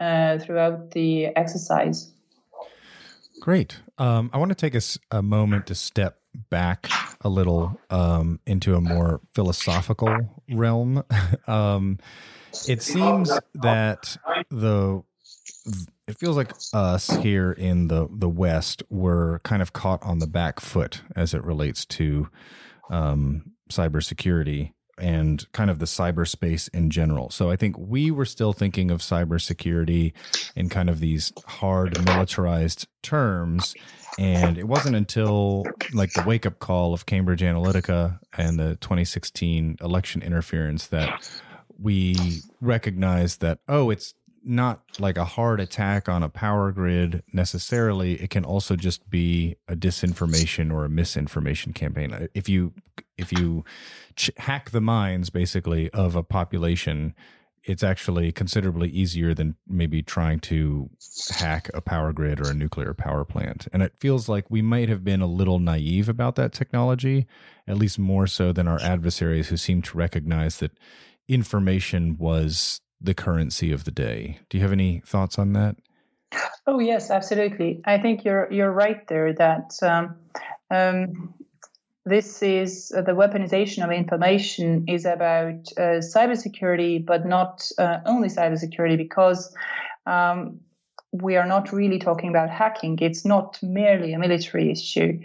uh, 0.02 0.38
throughout 0.40 0.92
the 0.92 1.28
exercise. 1.28 2.12
Great. 3.40 3.80
Um, 3.98 4.30
i 4.34 4.38
want 4.38 4.50
to 4.50 4.56
take 4.56 4.76
a, 4.76 4.82
a, 5.16 5.22
moment 5.22 5.68
to 5.68 5.76
step 5.76 6.20
back 6.50 6.90
a 7.22 7.30
little 7.30 7.80
um, 7.90 8.40
into 8.46 8.76
a 8.76 8.82
more 8.82 9.22
philosophical 9.34 10.41
realm. 10.52 11.04
Um, 11.48 11.98
it 12.68 12.82
seems 12.82 13.32
that 13.56 14.18
the 14.50 15.04
it 16.08 16.18
feels 16.18 16.38
like 16.38 16.54
us 16.74 17.10
here 17.18 17.52
in 17.52 17.88
the 17.88 18.08
the 18.12 18.30
West 18.30 18.84
were 18.90 19.40
kind 19.44 19.62
of 19.62 19.74
caught 19.74 20.04
on 20.04 20.20
the 20.20 20.28
back 20.28 20.60
foot 20.60 21.02
as 21.16 21.34
it 21.34 21.44
relates 21.44 21.86
to 21.86 22.30
um, 22.90 23.52
cybersecurity 23.70 24.74
and 25.02 25.52
kind 25.52 25.70
of 25.70 25.80
the 25.80 25.86
cyberspace 25.86 26.70
in 26.74 26.90
general. 26.92 27.30
So 27.32 27.50
I 27.50 27.56
think 27.56 27.78
we 27.78 28.12
were 28.12 28.26
still 28.26 28.54
thinking 28.54 28.92
of 28.92 29.00
cybersecurity 29.00 30.14
in 30.56 30.70
kind 30.70 30.90
of 30.90 31.00
these 31.00 31.34
hard 31.46 32.04
militarized 32.06 32.88
terms. 33.02 33.74
And 34.20 34.58
it 34.58 34.68
wasn't 34.68 34.96
until 34.96 35.66
like 35.94 36.14
the 36.14 36.24
wake 36.26 36.46
up 36.46 36.60
call 36.60 36.94
of 36.94 37.06
Cambridge 37.06 37.42
Analytica 37.42 38.20
and 38.38 38.60
the 38.60 38.78
2016 38.82 39.78
election 39.82 40.22
interference 40.22 40.88
that 40.88 41.28
we 41.80 42.42
recognized 42.62 43.42
that, 43.42 43.60
oh, 43.68 43.90
it's 43.90 44.14
not 44.44 44.82
like 45.00 45.18
a 45.18 45.26
hard 45.26 45.60
attack 45.60 46.10
on 46.10 46.24
a 46.24 46.30
power 46.30 46.72
grid 46.72 47.24
necessarily. 47.32 48.14
It 48.22 48.30
can 48.30 48.44
also 48.44 48.76
just 48.76 49.10
be 49.10 49.56
a 49.68 49.76
disinformation 49.76 50.72
or 50.72 50.86
a 50.86 50.90
misinformation 50.90 51.74
campaign. 51.74 52.28
If 52.34 52.50
you 52.50 52.74
if 53.22 53.32
you 53.32 53.64
ch- 54.16 54.32
hack 54.38 54.72
the 54.72 54.82
minds 54.82 55.30
basically 55.30 55.90
of 55.92 56.16
a 56.16 56.24
population, 56.24 57.14
it's 57.64 57.84
actually 57.84 58.32
considerably 58.32 58.90
easier 58.90 59.34
than 59.34 59.56
maybe 59.68 60.02
trying 60.02 60.40
to 60.40 60.90
hack 61.30 61.70
a 61.74 61.82
power 61.82 62.12
grid 62.12 62.40
or 62.40 62.50
a 62.50 62.56
nuclear 62.56 62.94
power 62.94 63.24
plant. 63.24 63.68
And 63.72 63.84
it 63.84 63.94
feels 63.98 64.28
like 64.28 64.50
we 64.50 64.62
might 64.62 64.90
have 64.90 65.04
been 65.04 65.22
a 65.22 65.28
little 65.28 65.60
naive 65.60 66.10
about 66.10 66.36
that 66.36 66.54
technology, 66.54 67.28
at 67.68 67.78
least 67.78 68.00
more 68.00 68.26
so 68.26 68.52
than 68.52 68.68
our 68.68 68.82
adversaries 68.82 69.50
who 69.50 69.58
seem 69.58 69.82
to 69.84 69.98
recognize 69.98 70.58
that 70.58 70.72
information 71.28 72.18
was 72.18 72.82
the 73.00 73.14
currency 73.14 73.72
of 73.72 73.84
the 73.84 73.92
day. 73.92 74.40
Do 74.50 74.58
you 74.58 74.64
have 74.64 74.72
any 74.72 75.02
thoughts 75.06 75.38
on 75.38 75.54
that? 75.54 75.76
Oh 76.66 76.80
yes, 76.80 77.12
absolutely. 77.12 77.82
I 77.86 77.98
think 77.98 78.24
you're 78.24 78.52
you're 78.52 78.72
right 78.72 79.06
there 79.08 79.34
that 79.34 79.74
um, 79.82 80.16
um, 80.70 81.34
this 82.06 82.42
is 82.42 82.92
uh, 82.96 83.02
the 83.02 83.12
weaponization 83.12 83.84
of 83.84 83.92
information 83.92 84.86
is 84.88 85.06
about 85.06 85.68
uh, 85.78 86.02
cybersecurity, 86.02 87.06
but 87.06 87.26
not 87.26 87.70
uh, 87.78 88.00
only 88.06 88.28
cybersecurity, 88.28 88.98
because 88.98 89.54
um, 90.08 90.60
we 91.12 91.36
are 91.36 91.46
not 91.46 91.72
really 91.72 92.00
talking 92.00 92.30
about 92.30 92.50
hacking. 92.50 92.98
It's 93.02 93.26
not 93.26 93.60
merely 93.62 94.14
a 94.14 94.20
military 94.20 94.72
issue. 94.72 95.20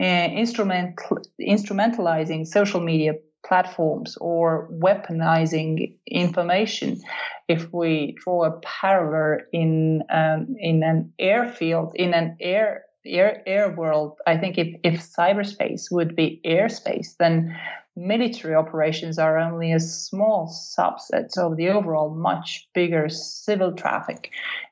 Uh, 0.00 0.04
instrument, 0.04 1.00
instrumentalizing 1.40 2.46
social 2.46 2.80
media 2.80 3.14
platforms 3.46 4.18
or 4.20 4.68
weaponizing 4.70 5.94
information. 6.06 7.00
If 7.48 7.72
we 7.72 8.16
draw 8.22 8.44
a 8.44 8.60
parallel 8.60 9.40
in 9.52 10.02
um, 10.10 10.54
in 10.58 10.82
an 10.82 11.12
airfield, 11.18 11.92
in 11.94 12.12
an 12.12 12.36
air 12.40 12.84
air 13.04 13.42
air 13.46 13.70
world, 13.70 14.18
I 14.26 14.36
think 14.36 14.58
if, 14.58 14.68
if 14.82 15.00
cyberspace 15.00 15.90
would 15.90 16.14
be 16.16 16.40
airspace, 16.44 17.16
then 17.18 17.56
military 17.96 18.54
operations 18.54 19.18
are 19.18 19.38
only 19.38 19.72
a 19.72 19.80
small 19.80 20.48
subset 20.48 21.36
of 21.36 21.56
the 21.56 21.68
overall 21.68 22.14
much 22.14 22.68
bigger 22.74 23.08
civil 23.08 23.72
traffic. 23.72 24.30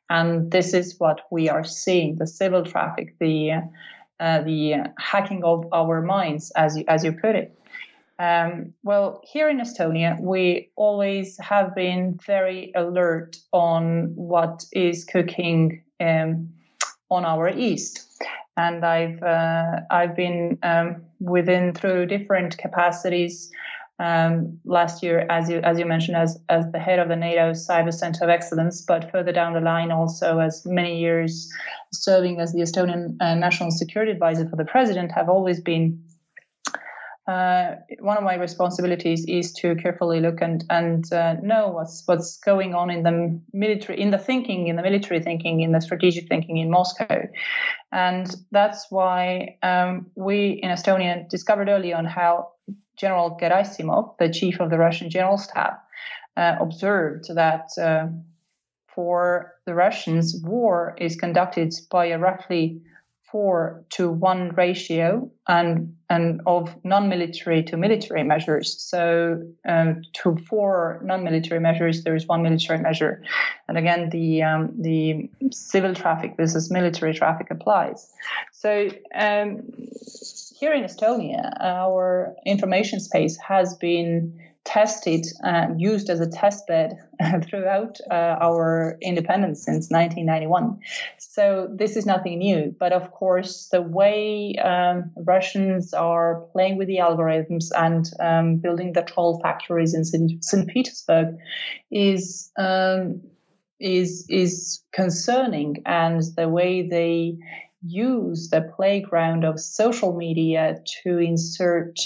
And 0.08 0.50
this 0.50 0.72
is 0.74 0.98
what 0.98 1.22
we 1.30 1.48
are 1.48 1.64
seeing: 1.64 2.16
the 2.16 2.26
civil 2.26 2.64
traffic, 2.64 3.16
the 3.18 3.62
uh, 4.20 4.42
the 4.42 4.92
hacking 4.98 5.44
of 5.44 5.66
our 5.72 6.00
minds, 6.00 6.52
as 6.56 6.76
you, 6.76 6.84
as 6.88 7.04
you 7.04 7.12
put 7.12 7.34
it. 7.34 7.58
Um, 8.18 8.72
well, 8.82 9.20
here 9.24 9.48
in 9.50 9.58
Estonia, 9.58 10.18
we 10.18 10.70
always 10.76 11.38
have 11.38 11.74
been 11.74 12.18
very 12.24 12.72
alert 12.74 13.36
on 13.52 14.12
what 14.14 14.64
is 14.72 15.04
cooking 15.04 15.82
um, 16.00 16.48
on 17.10 17.24
our 17.24 17.50
east, 17.50 18.05
and 18.56 18.84
I've 18.84 19.22
uh, 19.22 19.80
I've 19.90 20.16
been 20.16 20.58
um, 20.62 21.02
within 21.20 21.74
through 21.74 22.06
different 22.06 22.58
capacities. 22.58 23.50
Um, 23.98 24.58
last 24.66 25.02
year, 25.02 25.26
as 25.30 25.48
you 25.48 25.60
as 25.60 25.78
you 25.78 25.86
mentioned, 25.86 26.18
as 26.18 26.38
as 26.50 26.70
the 26.70 26.78
head 26.78 26.98
of 26.98 27.08
the 27.08 27.16
NATO 27.16 27.52
Cyber 27.52 27.92
Center 27.92 28.24
of 28.24 28.30
Excellence, 28.30 28.82
but 28.82 29.10
further 29.10 29.32
down 29.32 29.54
the 29.54 29.60
line, 29.60 29.90
also 29.90 30.38
as 30.38 30.66
many 30.66 31.00
years 31.00 31.50
serving 31.92 32.38
as 32.38 32.52
the 32.52 32.60
Estonian 32.60 33.16
uh, 33.20 33.34
National 33.34 33.70
Security 33.70 34.12
Advisor 34.12 34.48
for 34.48 34.56
the 34.56 34.66
President, 34.66 35.12
have 35.12 35.30
always 35.30 35.60
been 35.60 36.02
uh, 37.26 37.74
one 37.98 38.16
of 38.16 38.22
my 38.22 38.36
responsibilities 38.36 39.24
is 39.26 39.52
to 39.52 39.74
carefully 39.76 40.20
look 40.20 40.40
and 40.40 40.64
and 40.70 41.12
uh, 41.12 41.34
know 41.42 41.68
what's 41.68 42.04
what's 42.06 42.38
going 42.38 42.74
on 42.74 42.88
in 42.88 43.02
the 43.02 43.40
military, 43.52 44.00
in 44.00 44.10
the 44.12 44.18
thinking, 44.18 44.68
in 44.68 44.76
the 44.76 44.82
military 44.82 45.20
thinking, 45.20 45.60
in 45.60 45.72
the 45.72 45.80
strategic 45.80 46.28
thinking 46.28 46.58
in 46.58 46.70
Moscow, 46.70 47.26
and 47.90 48.32
that's 48.52 48.86
why 48.90 49.56
um, 49.62 50.06
we 50.14 50.60
in 50.62 50.70
Estonia 50.70 51.28
discovered 51.28 51.68
early 51.68 51.92
on 51.92 52.04
how 52.04 52.50
General 52.96 53.36
Gerasimov, 53.40 54.16
the 54.18 54.30
chief 54.32 54.60
of 54.60 54.70
the 54.70 54.78
Russian 54.78 55.10
General 55.10 55.36
Staff, 55.36 55.74
uh, 56.36 56.56
observed 56.60 57.34
that 57.34 57.66
uh, 57.80 58.06
for 58.86 59.52
the 59.66 59.74
Russians, 59.74 60.40
war 60.44 60.96
is 60.98 61.16
conducted 61.16 61.74
by 61.90 62.06
a 62.06 62.18
roughly 62.18 62.80
four 63.36 63.84
to 63.90 64.10
one 64.10 64.48
ratio 64.54 65.30
and 65.46 65.94
and 66.08 66.40
of 66.46 66.74
non-military 66.84 67.62
to 67.62 67.76
military 67.76 68.22
measures. 68.22 68.66
So 68.82 69.42
um, 69.68 70.00
to 70.22 70.38
four 70.48 71.02
non-military 71.04 71.60
measures, 71.60 72.02
there 72.02 72.16
is 72.16 72.26
one 72.26 72.42
military 72.42 72.80
measure, 72.80 73.22
and 73.68 73.76
again 73.76 74.08
the 74.08 74.42
um, 74.42 74.62
the 74.80 75.28
civil 75.52 75.94
traffic 75.94 76.30
versus 76.38 76.70
military 76.70 77.12
traffic 77.12 77.48
applies. 77.50 78.10
So 78.52 78.88
um, 79.14 79.60
here 80.58 80.72
in 80.72 80.84
Estonia, 80.84 81.42
our 81.60 82.34
information 82.46 83.00
space 83.00 83.36
has 83.36 83.76
been 83.76 84.40
tested 84.66 85.24
and 85.42 85.80
used 85.80 86.10
as 86.10 86.20
a 86.20 86.28
test 86.28 86.66
bed 86.66 86.98
throughout 87.44 87.98
uh, 88.10 88.36
our 88.40 88.98
independence 89.00 89.64
since 89.64 89.88
1991. 89.90 90.78
So 91.18 91.68
this 91.72 91.96
is 91.96 92.04
nothing 92.04 92.38
new. 92.38 92.74
But 92.78 92.92
of 92.92 93.12
course, 93.12 93.68
the 93.70 93.80
way 93.80 94.56
um, 94.56 95.12
Russians 95.16 95.94
are 95.94 96.42
playing 96.52 96.76
with 96.76 96.88
the 96.88 96.98
algorithms 96.98 97.66
and 97.76 98.10
um, 98.20 98.56
building 98.56 98.92
the 98.92 99.02
troll 99.02 99.40
factories 99.40 99.94
in 99.94 100.04
St. 100.42 100.68
Petersburg 100.68 101.36
is 101.90 102.50
um, 102.58 103.22
is 103.78 104.26
is 104.28 104.82
concerning, 104.92 105.82
and 105.86 106.22
the 106.36 106.48
way 106.48 106.88
they 106.88 107.36
use 107.82 108.48
the 108.50 108.62
playground 108.74 109.44
of 109.44 109.60
social 109.60 110.16
media 110.16 110.82
to 111.02 111.18
insert 111.18 112.00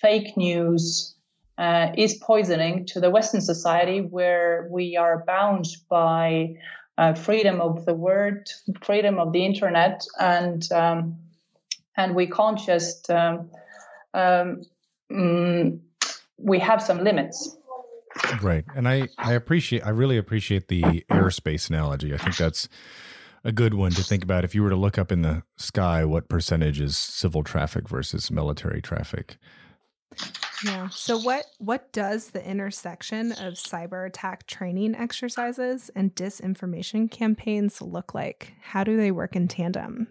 fake 0.00 0.36
news 0.36 1.15
uh, 1.58 1.88
is 1.96 2.14
poisoning 2.14 2.86
to 2.86 3.00
the 3.00 3.10
Western 3.10 3.40
society, 3.40 4.00
where 4.00 4.68
we 4.70 4.96
are 4.96 5.24
bound 5.26 5.66
by 5.88 6.56
uh, 6.98 7.14
freedom 7.14 7.60
of 7.60 7.84
the 7.84 7.94
word, 7.94 8.48
freedom 8.82 9.18
of 9.18 9.32
the 9.32 9.44
internet, 9.44 10.04
and 10.18 10.70
um, 10.72 11.16
and 11.96 12.14
we 12.14 12.26
can't 12.26 12.58
just 12.58 13.10
um, 13.10 13.50
um, 14.14 14.62
mm, 15.10 15.78
we 16.36 16.58
have 16.58 16.82
some 16.82 17.02
limits. 17.02 17.56
Right, 18.42 18.64
and 18.74 18.88
I 18.88 19.08
I 19.18 19.32
appreciate 19.32 19.82
I 19.82 19.90
really 19.90 20.16
appreciate 20.16 20.68
the 20.68 20.82
airspace 21.10 21.68
analogy. 21.68 22.14
I 22.14 22.18
think 22.18 22.36
that's 22.36 22.68
a 23.44 23.52
good 23.52 23.74
one 23.74 23.92
to 23.92 24.02
think 24.02 24.24
about. 24.24 24.44
If 24.44 24.54
you 24.54 24.62
were 24.62 24.70
to 24.70 24.76
look 24.76 24.98
up 24.98 25.12
in 25.12 25.22
the 25.22 25.42
sky, 25.56 26.04
what 26.04 26.28
percentage 26.28 26.80
is 26.80 26.96
civil 26.96 27.44
traffic 27.44 27.88
versus 27.88 28.30
military 28.30 28.82
traffic? 28.82 29.36
Yeah. 30.64 30.88
So 30.88 31.18
what 31.18 31.46
what 31.58 31.92
does 31.92 32.30
the 32.30 32.44
intersection 32.44 33.32
of 33.32 33.54
cyber 33.54 34.06
attack 34.06 34.46
training 34.46 34.94
exercises 34.94 35.90
and 35.94 36.14
disinformation 36.14 37.10
campaigns 37.10 37.82
look 37.82 38.14
like? 38.14 38.54
How 38.60 38.84
do 38.84 38.96
they 38.96 39.10
work 39.10 39.36
in 39.36 39.48
tandem? 39.48 40.08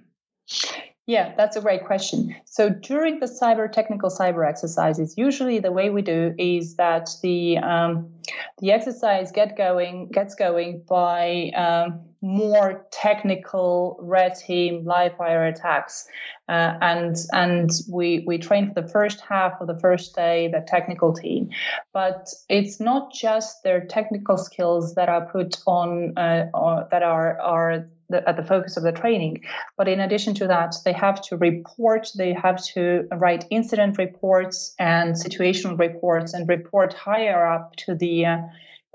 Yeah, 1.07 1.35
that's 1.37 1.55
a 1.55 1.61
great 1.61 1.85
question. 1.85 2.35
So 2.45 2.69
during 2.69 3.19
the 3.19 3.27
cyber 3.27 3.71
technical 3.71 4.09
cyber 4.09 4.47
exercises, 4.47 5.15
usually 5.17 5.59
the 5.59 5.71
way 5.71 5.91
we 5.91 6.01
do 6.01 6.33
is 6.39 6.77
that 6.77 7.09
the 7.21 7.59
um, 7.59 8.11
the 8.57 8.71
exercise 8.71 9.31
get 9.31 9.55
going 9.55 10.09
gets 10.09 10.33
going 10.33 10.81
by 10.89 11.51
um, 11.55 11.99
more 12.21 12.87
technical 12.91 13.99
red 14.01 14.35
team 14.35 14.83
live 14.83 15.15
fire 15.15 15.45
attacks, 15.45 16.07
uh, 16.49 16.73
and 16.81 17.17
and 17.33 17.69
we 17.87 18.23
we 18.25 18.39
train 18.39 18.73
for 18.73 18.81
the 18.81 18.87
first 18.87 19.21
half 19.21 19.61
of 19.61 19.67
the 19.67 19.77
first 19.77 20.15
day 20.15 20.47
the 20.47 20.65
technical 20.67 21.13
team, 21.13 21.51
but 21.93 22.29
it's 22.49 22.79
not 22.79 23.13
just 23.13 23.61
their 23.61 23.85
technical 23.85 24.37
skills 24.37 24.95
that 24.95 25.07
are 25.07 25.27
put 25.27 25.57
on 25.67 26.17
uh, 26.17 26.47
or 26.55 26.87
that 26.89 27.03
are 27.03 27.39
are 27.41 27.87
the, 28.09 28.27
at 28.27 28.37
the 28.37 28.43
focus 28.43 28.77
of 28.77 28.83
the 28.83 28.91
training. 28.91 29.43
But 29.77 29.87
in 29.87 29.99
addition 29.99 30.33
to 30.35 30.47
that, 30.47 30.75
they 30.85 30.93
have 30.93 31.21
to 31.23 31.37
report, 31.37 32.09
they 32.15 32.33
have 32.33 32.63
to 32.73 33.07
write 33.13 33.45
incident 33.49 33.97
reports 33.97 34.75
and 34.79 35.15
situational 35.15 35.77
reports 35.77 36.33
and 36.33 36.47
report 36.47 36.93
higher 36.93 37.45
up 37.47 37.75
to 37.77 37.95
the 37.95 38.25
uh, 38.25 38.37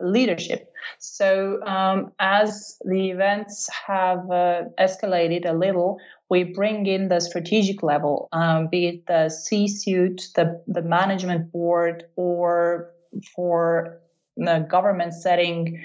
leadership. 0.00 0.72
So 0.98 1.62
um, 1.66 2.12
as 2.18 2.78
the 2.84 3.10
events 3.10 3.68
have 3.86 4.30
uh, 4.30 4.62
escalated 4.78 5.48
a 5.48 5.52
little, 5.52 5.98
we 6.30 6.44
bring 6.44 6.86
in 6.86 7.08
the 7.08 7.20
strategic 7.20 7.82
level, 7.82 8.28
um, 8.32 8.68
be 8.68 8.86
it 8.86 9.06
the 9.06 9.28
C-suite, 9.28 10.28
the, 10.36 10.62
the 10.66 10.82
management 10.82 11.52
board, 11.52 12.04
or 12.16 12.92
for 13.34 14.00
the 14.36 14.66
government 14.70 15.12
setting 15.12 15.82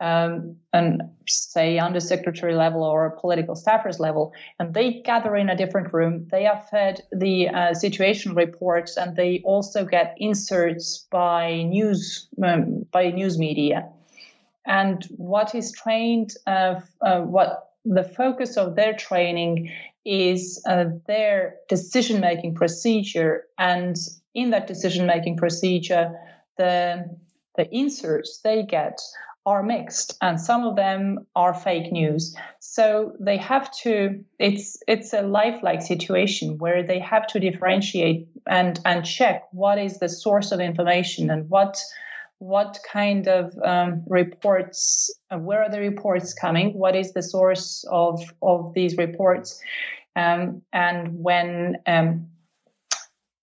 um, 0.00 0.56
and 0.72 1.02
say 1.26 1.78
undersecretary 1.78 2.54
level 2.54 2.82
or 2.82 3.16
political 3.20 3.54
staffers 3.54 3.98
level, 3.98 4.32
and 4.58 4.74
they 4.74 5.00
gather 5.04 5.34
in 5.36 5.48
a 5.48 5.56
different 5.56 5.92
room. 5.92 6.26
They 6.30 6.46
are 6.46 6.62
fed 6.70 7.02
the 7.12 7.48
uh, 7.48 7.74
situation 7.74 8.34
reports, 8.34 8.96
and 8.96 9.16
they 9.16 9.40
also 9.44 9.84
get 9.84 10.14
inserts 10.18 11.06
by 11.10 11.62
news 11.62 12.28
um, 12.44 12.86
by 12.92 13.10
news 13.10 13.38
media. 13.38 13.88
And 14.66 15.04
what 15.16 15.54
is 15.54 15.72
trained, 15.72 16.34
uh, 16.46 16.80
uh, 17.00 17.20
what 17.20 17.72
the 17.84 18.02
focus 18.02 18.56
of 18.56 18.74
their 18.74 18.94
training 18.94 19.70
is 20.04 20.62
uh, 20.68 20.86
their 21.06 21.56
decision 21.68 22.20
making 22.20 22.54
procedure, 22.54 23.44
and 23.58 23.96
in 24.34 24.50
that 24.50 24.66
decision 24.66 25.06
making 25.06 25.38
procedure, 25.38 26.12
the 26.58 27.16
the 27.56 27.74
inserts 27.74 28.40
they 28.44 28.62
get 28.62 29.00
are 29.46 29.62
mixed 29.62 30.18
and 30.20 30.40
some 30.40 30.64
of 30.64 30.74
them 30.74 31.24
are 31.36 31.54
fake 31.54 31.92
news. 31.92 32.36
So 32.58 33.12
they 33.20 33.36
have 33.36 33.70
to 33.82 34.24
it's 34.40 34.76
it's 34.88 35.12
a 35.12 35.22
lifelike 35.22 35.82
situation 35.82 36.58
where 36.58 36.82
they 36.82 36.98
have 36.98 37.28
to 37.28 37.40
differentiate 37.40 38.26
and 38.46 38.78
and 38.84 39.06
check 39.06 39.44
what 39.52 39.78
is 39.78 39.98
the 40.00 40.08
source 40.08 40.50
of 40.50 40.58
information 40.58 41.30
and 41.30 41.48
what 41.48 41.78
what 42.38 42.78
kind 42.92 43.28
of 43.28 43.56
um, 43.64 44.02
reports 44.08 45.14
uh, 45.30 45.38
where 45.38 45.62
are 45.62 45.70
the 45.70 45.80
reports 45.80 46.34
coming? 46.34 46.74
What 46.74 46.96
is 46.96 47.12
the 47.12 47.22
source 47.22 47.84
of 47.90 48.20
of 48.42 48.74
these 48.74 48.96
reports? 48.96 49.60
Um, 50.16 50.62
and 50.72 51.22
when 51.22 51.76
um, 51.86 52.28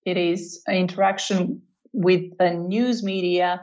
it 0.05 0.17
is 0.17 0.61
interaction 0.67 1.61
with 1.93 2.37
the 2.39 2.49
news 2.51 3.03
media 3.03 3.61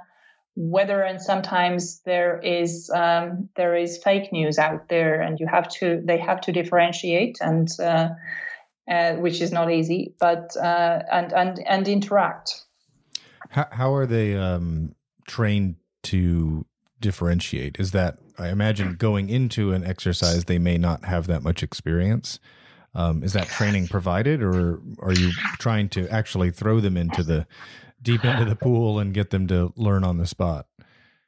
whether 0.63 1.03
and 1.03 1.23
sometimes 1.23 2.01
there 2.03 2.39
is 2.39 2.91
um, 2.95 3.49
there 3.57 3.75
is 3.75 3.99
fake 3.99 4.31
news 4.33 4.59
out 4.59 4.89
there, 4.89 5.21
and 5.21 5.41
you 5.41 5.47
have 5.47 5.69
to 5.69 6.03
they 6.05 6.19
have 6.19 6.41
to 6.43 6.53
differentiate 6.53 7.39
and. 7.41 7.69
Uh, 7.81 8.11
uh, 8.91 9.15
which 9.15 9.41
is 9.41 9.53
not 9.53 9.71
easy, 9.71 10.15
but 10.19 10.57
uh, 10.57 11.01
and 11.13 11.33
and 11.33 11.61
and 11.65 11.87
interact. 11.87 12.65
How 13.51 13.69
how 13.71 13.95
are 13.95 14.07
they 14.07 14.37
um, 14.37 14.97
trained 15.29 15.77
to 16.05 16.67
differentiate? 17.01 17.79
Is 17.79 17.93
that 17.93 18.19
I 18.37 18.49
imagine 18.49 18.97
going 18.97 19.29
into 19.31 19.73
an 19.73 19.85
exercise 19.85 20.47
they 20.47 20.59
may 20.59 20.77
not 20.77 21.05
have 21.05 21.29
that 21.29 21.45
much 21.45 21.63
experience. 21.63 22.41
Um, 22.93 23.23
is 23.23 23.33
that 23.35 23.47
training 23.47 23.87
provided, 23.87 24.43
or 24.43 24.81
are 24.99 25.13
you 25.13 25.31
trying 25.61 25.89
to 25.91 26.09
actually 26.09 26.51
throw 26.51 26.81
them 26.81 26.97
into 26.97 27.23
the 27.23 27.47
deep 28.03 28.25
into 28.25 28.45
the 28.45 28.57
pool 28.57 28.99
and 28.99 29.15
get 29.15 29.31
them 29.31 29.47
to 29.49 29.73
learn 29.77 30.05
on 30.05 30.19
the 30.19 30.27
spot? 30.27 30.67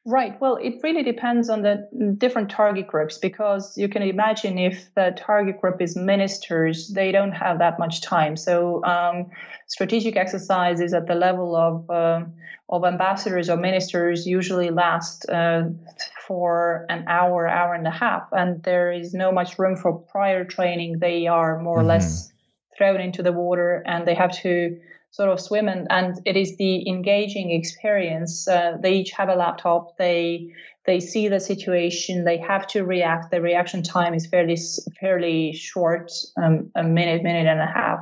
Right. 0.05 0.41
Well, 0.41 0.57
it 0.57 0.81
really 0.83 1.05
depends 1.05 1.49
on 1.49 1.63
the 1.63 1.89
different 2.19 2.51
target 2.51 2.89
groups 2.89 3.19
because 3.19 3.79
you 3.79 3.89
can 3.89 4.03
imagine 4.03 4.59
if 4.59 4.93
the 4.97 5.15
target 5.17 5.61
group 5.61 5.81
is 5.81 5.95
ministers, 5.95 6.89
they 6.89 7.13
don't 7.13 7.31
have 7.31 7.61
that 7.61 7.79
much 7.79 8.01
time. 8.01 8.37
So, 8.37 8.85
um, 8.85 9.31
strategic 9.69 10.17
exercises 10.17 10.93
at 10.93 11.07
the 11.07 11.15
level 11.15 11.55
of 11.55 11.89
uh, 11.89 12.25
of 12.69 12.85
ambassadors 12.85 13.49
or 13.49 13.57
ministers 13.57 14.27
usually 14.27 14.71
last 14.71 15.29
uh, 15.29 15.65
for 16.27 16.85
an 16.89 17.05
hour, 17.07 17.47
hour 17.47 17.75
and 17.75 17.87
a 17.87 17.91
half, 17.91 18.27
and 18.33 18.61
there 18.65 18.91
is 18.91 19.15
no 19.15 19.31
much 19.31 19.57
room 19.57 19.77
for 19.77 19.93
prior 19.93 20.45
training. 20.45 20.99
They 20.99 21.29
are 21.29 21.61
more 21.61 21.77
mm-hmm. 21.77 21.85
or 21.85 21.89
less 21.89 22.33
thrown 22.77 23.01
into 23.01 23.23
the 23.23 23.33
water, 23.33 23.85
and 23.87 24.05
they 24.05 24.15
have 24.15 24.33
to 24.43 24.81
sort 25.13 25.29
of 25.29 25.39
swim 25.39 25.69
and, 25.69 25.87
and 25.91 26.21
it 26.25 26.37
is 26.37 26.57
the 26.57 26.89
engaging 26.89 27.51
experience. 27.51 28.49
Uh, 28.49 28.79
they 28.81 28.95
each 28.95 29.13
have 29.13 29.29
a 29.29 29.35
laptop. 29.35 29.97
They 29.99 30.53
they 30.85 30.99
see 30.99 31.29
the 31.29 31.39
situation. 31.39 32.25
They 32.25 32.39
have 32.39 32.67
to 32.69 32.83
react. 32.83 33.31
The 33.31 33.41
reaction 33.41 33.83
time 33.83 34.15
is 34.15 34.27
fairly 34.27 34.59
fairly 34.99 35.53
short 35.53 36.11
um, 36.37 36.71
a 36.75 36.83
minute 36.83 37.23
minute 37.23 37.47
and 37.47 37.61
a 37.61 37.67
half. 37.67 38.01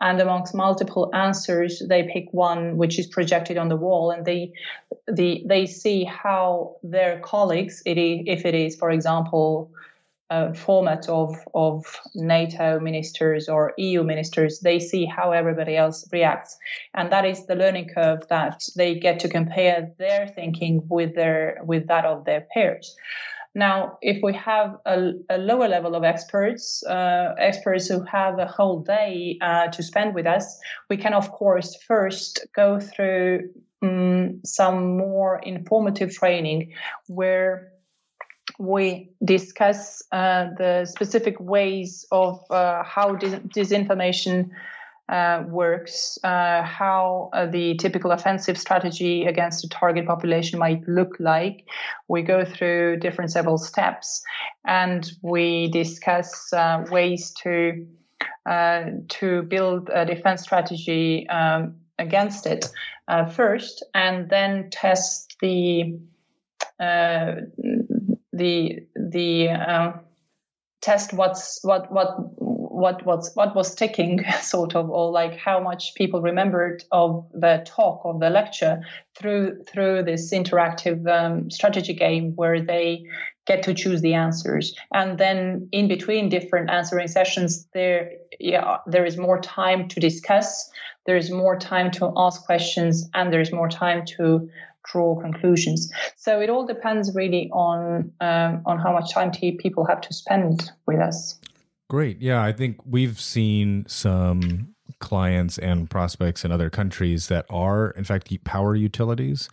And 0.00 0.20
amongst 0.20 0.54
multiple 0.54 1.10
answers 1.14 1.82
they 1.88 2.04
pick 2.04 2.26
one 2.30 2.76
which 2.76 2.98
is 2.98 3.06
projected 3.06 3.58
on 3.58 3.68
the 3.68 3.76
wall 3.76 4.10
and 4.10 4.24
they 4.24 4.52
the, 5.08 5.42
they 5.46 5.66
see 5.66 6.04
how 6.04 6.76
their 6.82 7.18
colleagues 7.20 7.82
it 7.86 7.98
is, 7.98 8.22
if 8.26 8.44
it 8.44 8.54
is 8.54 8.76
for 8.76 8.90
example 8.90 9.70
uh, 10.30 10.52
format 10.52 11.08
of 11.08 11.36
of 11.54 11.84
NATO 12.14 12.80
ministers 12.80 13.48
or 13.48 13.72
EU 13.78 14.02
ministers, 14.02 14.60
they 14.60 14.78
see 14.78 15.04
how 15.04 15.32
everybody 15.32 15.76
else 15.76 16.08
reacts, 16.12 16.56
and 16.94 17.10
that 17.12 17.24
is 17.24 17.46
the 17.46 17.54
learning 17.54 17.88
curve 17.94 18.26
that 18.28 18.62
they 18.76 18.94
get 18.98 19.20
to 19.20 19.28
compare 19.28 19.92
their 19.98 20.26
thinking 20.28 20.82
with 20.88 21.14
their 21.14 21.58
with 21.64 21.86
that 21.88 22.04
of 22.04 22.24
their 22.24 22.46
peers. 22.52 22.96
Now, 23.54 23.96
if 24.02 24.22
we 24.22 24.34
have 24.34 24.76
a, 24.84 25.12
a 25.30 25.38
lower 25.38 25.66
level 25.66 25.94
of 25.94 26.04
experts, 26.04 26.84
uh, 26.84 27.34
experts 27.38 27.88
who 27.88 28.02
have 28.02 28.38
a 28.38 28.46
whole 28.46 28.80
day 28.80 29.38
uh, 29.40 29.68
to 29.68 29.82
spend 29.82 30.14
with 30.14 30.26
us, 30.26 30.60
we 30.90 30.98
can 30.98 31.14
of 31.14 31.32
course 31.32 31.74
first 31.86 32.46
go 32.54 32.78
through 32.78 33.48
um, 33.80 34.40
some 34.44 34.98
more 34.98 35.40
informative 35.42 36.12
training 36.12 36.74
where 37.06 37.72
we 38.58 39.10
discuss 39.24 40.02
uh, 40.12 40.46
the 40.56 40.84
specific 40.86 41.38
ways 41.40 42.06
of 42.10 42.40
uh, 42.50 42.82
how 42.84 43.14
dis- 43.14 43.34
disinformation 43.54 44.50
uh, 45.08 45.44
works, 45.46 46.18
uh, 46.24 46.62
how 46.62 47.30
uh, 47.32 47.46
the 47.46 47.76
typical 47.76 48.10
offensive 48.10 48.58
strategy 48.58 49.24
against 49.24 49.64
a 49.64 49.68
target 49.68 50.06
population 50.06 50.58
might 50.58 50.86
look 50.88 51.16
like. 51.20 51.64
We 52.08 52.22
go 52.22 52.44
through 52.44 52.98
different 52.98 53.30
several 53.30 53.58
steps, 53.58 54.22
and 54.66 55.08
we 55.22 55.68
discuss 55.70 56.52
uh, 56.52 56.84
ways 56.90 57.32
to 57.42 57.86
uh, 58.46 58.84
to 59.08 59.42
build 59.42 59.90
a 59.92 60.04
defense 60.04 60.42
strategy 60.42 61.28
um, 61.28 61.76
against 61.98 62.46
it 62.46 62.66
uh, 63.06 63.26
first, 63.26 63.84
and 63.94 64.28
then 64.28 64.70
test 64.70 65.36
the 65.40 65.98
the 68.36 68.80
the 68.94 69.48
test 70.82 71.12
what's 71.12 71.58
what 71.62 71.90
what 71.90 72.14
what 72.38 73.04
was 73.06 73.30
what 73.34 73.56
was 73.56 73.72
sticking 73.72 74.22
sort 74.40 74.76
of 74.76 74.90
or 74.90 75.10
like 75.10 75.36
how 75.36 75.58
much 75.58 75.94
people 75.94 76.20
remembered 76.20 76.84
of 76.92 77.26
the 77.32 77.64
talk 77.66 78.02
of 78.04 78.20
the 78.20 78.30
lecture 78.30 78.80
through 79.16 79.62
through 79.64 80.02
this 80.02 80.32
interactive 80.32 81.08
um, 81.08 81.50
strategy 81.50 81.94
game 81.94 82.32
where 82.36 82.62
they 82.62 83.04
get 83.46 83.62
to 83.62 83.72
choose 83.72 84.00
the 84.02 84.12
answers. 84.14 84.74
And 84.92 85.18
then 85.18 85.68
in 85.72 85.88
between 85.88 86.28
different 86.28 86.68
answering 86.68 87.08
sessions 87.08 87.66
there 87.72 88.12
yeah 88.38 88.78
there 88.86 89.04
is 89.04 89.16
more 89.16 89.40
time 89.40 89.88
to 89.88 90.00
discuss 90.00 90.70
there 91.06 91.16
is 91.16 91.30
more 91.30 91.56
time 91.58 91.90
to 91.92 92.12
ask 92.16 92.44
questions 92.44 93.08
and 93.14 93.32
there's 93.32 93.52
more 93.52 93.68
time 93.68 94.04
to 94.16 94.48
draw 94.90 95.20
conclusions. 95.20 95.90
So 96.16 96.40
it 96.40 96.50
all 96.50 96.66
depends 96.66 97.14
really 97.14 97.50
on 97.52 98.12
um, 98.20 98.62
on 98.66 98.78
how 98.78 98.92
much 98.92 99.12
time 99.12 99.30
people 99.30 99.84
have 99.86 100.00
to 100.02 100.12
spend 100.14 100.70
with 100.86 101.00
us. 101.00 101.38
Great. 101.88 102.20
Yeah, 102.20 102.42
I 102.42 102.52
think 102.52 102.78
we've 102.84 103.20
seen 103.20 103.84
some 103.86 104.74
clients 104.98 105.58
and 105.58 105.88
prospects 105.88 106.44
in 106.44 106.50
other 106.50 106.70
countries 106.70 107.28
that 107.28 107.46
are, 107.50 107.90
in 107.90 108.04
fact, 108.04 108.32
power 108.44 108.74
utilities. 108.74 109.48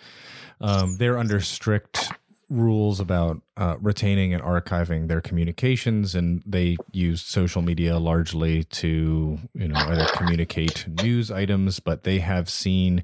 Um, 0.61 0.95
they're 0.97 1.17
under 1.17 1.39
strict 1.41 2.11
rules 2.49 2.99
about 2.99 3.41
uh, 3.57 3.75
retaining 3.81 4.33
and 4.33 4.41
archiving 4.43 5.07
their 5.07 5.21
communications, 5.21 6.15
and 6.15 6.41
they 6.45 6.77
use 6.91 7.21
social 7.21 7.61
media 7.61 7.97
largely 7.97 8.63
to, 8.65 9.39
you 9.53 9.67
know, 9.67 9.75
either 9.75 10.05
communicate 10.13 10.87
news 10.87 11.31
items, 11.31 11.79
but 11.79 12.03
they 12.03 12.19
have 12.19 12.49
seen 12.49 13.03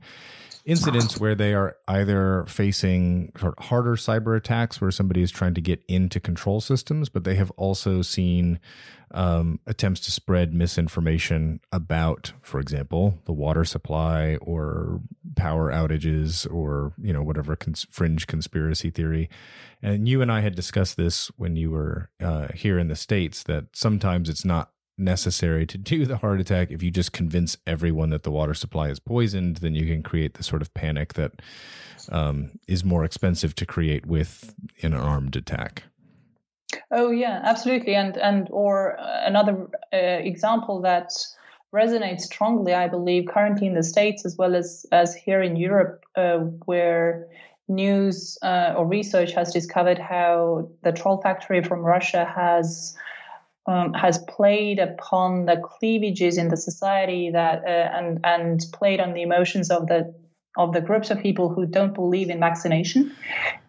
incidents 0.70 1.20
where 1.20 1.36
they 1.36 1.54
are 1.54 1.76
either 1.88 2.46
facing 2.48 3.32
harder 3.60 3.96
cyber 3.96 4.38
attacks 4.38 4.80
where 4.80 4.92
somebody 4.92 5.22
is 5.22 5.32
trying 5.32 5.54
to 5.56 5.62
get 5.62 5.84
into 5.88 6.20
control 6.20 6.62
systems, 6.62 7.10
but 7.10 7.24
they 7.24 7.36
have 7.36 7.52
also 7.52 8.02
seen 8.02 8.60
um, 9.12 9.60
attempts 9.66 10.00
to 10.02 10.12
spread 10.12 10.54
misinformation 10.54 11.60
about, 11.72 12.34
for 12.42 12.60
example, 12.60 13.20
the 13.26 13.34
water 13.34 13.66
supply 13.66 14.36
or 14.42 15.02
power 15.36 15.72
outages 15.72 16.52
or 16.54 16.94
you 17.02 17.12
know 17.12 17.24
whatever 17.24 17.56
cons- 17.56 17.88
fringe 17.90 18.28
conspiracy 18.28 18.92
theory. 18.92 19.30
And 19.82 20.08
you 20.08 20.22
and 20.22 20.32
I 20.32 20.42
had 20.42 20.56
discussed 20.56 20.98
this 20.98 21.32
when 21.38 21.56
you 21.56 21.72
were 21.72 22.10
uh, 22.22 22.50
here 22.54 22.78
in 22.78 22.88
the 22.88 22.96
states 22.96 23.44
that 23.44 23.66
sometimes 23.74 24.30
it's 24.30 24.46
not 24.46 24.72
necessary 25.00 25.66
to 25.66 25.78
do 25.78 26.06
the 26.06 26.18
heart 26.18 26.40
attack. 26.40 26.72
If 26.72 26.84
you 26.84 26.92
just 26.92 27.14
convince 27.14 27.58
everyone 27.66 28.10
that 28.10 28.24
the 28.24 28.32
water 28.32 28.54
supply 28.54 28.90
is 28.90 29.00
poisoned 29.00 29.58
then 29.58 29.76
you 29.76 29.86
can 29.86 30.04
create 30.04 30.36
the 30.36 30.44
sort 30.44 30.62
of 30.62 30.74
panic 30.74 31.14
that 31.14 31.42
um, 32.12 32.52
is 32.68 32.84
more 32.84 33.04
expensive 33.04 33.56
to 33.56 33.66
create 33.66 34.06
with 34.06 34.54
an 34.82 34.94
armed 34.94 35.36
attack. 35.36 35.84
Oh 36.92 37.12
yeah 37.12 37.42
absolutely. 37.44 37.96
And 37.96 38.18
and 38.18 38.48
or 38.52 39.00
uh, 39.00 39.22
another 39.26 39.68
uh, 39.94 39.98
example 39.98 40.82
that 40.82 41.12
resonates 41.74 42.22
strongly 42.22 42.74
i 42.74 42.88
believe 42.88 43.28
currently 43.28 43.68
in 43.68 43.76
the 43.76 43.84
states 43.84 44.26
as 44.26 44.36
well 44.38 44.56
as 44.56 44.86
as 44.92 45.14
here 45.14 45.42
in 45.42 45.56
europe 45.56 46.04
uh, 46.16 46.38
where 46.66 47.28
news 47.68 48.38
uh, 48.42 48.74
or 48.76 48.88
research 48.88 49.32
has 49.34 49.54
discovered 49.54 50.00
how 50.00 50.68
the 50.82 50.92
troll 50.92 51.22
factory 51.22 51.64
from 51.64 51.82
russia 51.82 52.26
has 52.26 52.96
um, 53.70 53.94
has 53.94 54.18
played 54.18 54.80
upon 54.80 55.46
the 55.46 55.58
cleavages 55.58 56.38
in 56.38 56.48
the 56.48 56.58
society 56.58 57.30
that 57.30 57.64
uh, 57.64 57.98
and 57.98 58.20
and 58.24 58.66
played 58.74 59.00
on 59.00 59.14
the 59.14 59.22
emotions 59.22 59.70
of 59.70 59.88
the 59.88 60.14
of 60.58 60.74
the 60.74 60.82
groups 60.82 61.12
of 61.12 61.20
people 61.20 61.50
who 61.50 61.66
don't 61.66 61.94
believe 61.94 62.30
in 62.30 62.40
vaccination, 62.40 63.16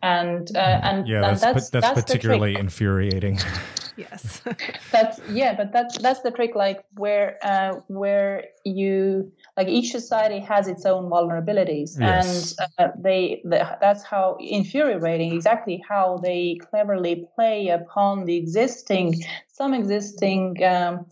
and 0.02 0.54
uh, 0.56 0.80
and 0.82 1.06
yeah, 1.06 1.20
that's 1.20 1.40
that's, 1.40 1.70
that's, 1.70 1.86
that's 1.86 2.02
particularly 2.02 2.56
infuriating. 2.56 3.38
yes, 3.96 4.42
that's 4.90 5.20
yeah, 5.28 5.54
but 5.54 5.72
that's 5.72 5.98
that's 5.98 6.20
the 6.22 6.30
trick. 6.30 6.54
Like 6.54 6.84
where 6.96 7.38
uh, 7.42 7.80
where 7.88 8.44
you 8.64 9.30
like 9.56 9.68
each 9.68 9.90
society 9.90 10.40
has 10.40 10.68
its 10.68 10.86
own 10.86 11.10
vulnerabilities 11.10 11.98
yes. 11.98 12.56
and 12.58 12.70
uh, 12.78 12.92
they 12.98 13.42
the, 13.44 13.76
that's 13.80 14.02
how 14.02 14.36
infuriating 14.40 15.34
exactly 15.34 15.82
how 15.88 16.18
they 16.22 16.58
cleverly 16.70 17.26
play 17.34 17.68
upon 17.68 18.24
the 18.24 18.36
existing 18.36 19.22
some 19.48 19.74
existing 19.74 20.62
um, 20.64 21.06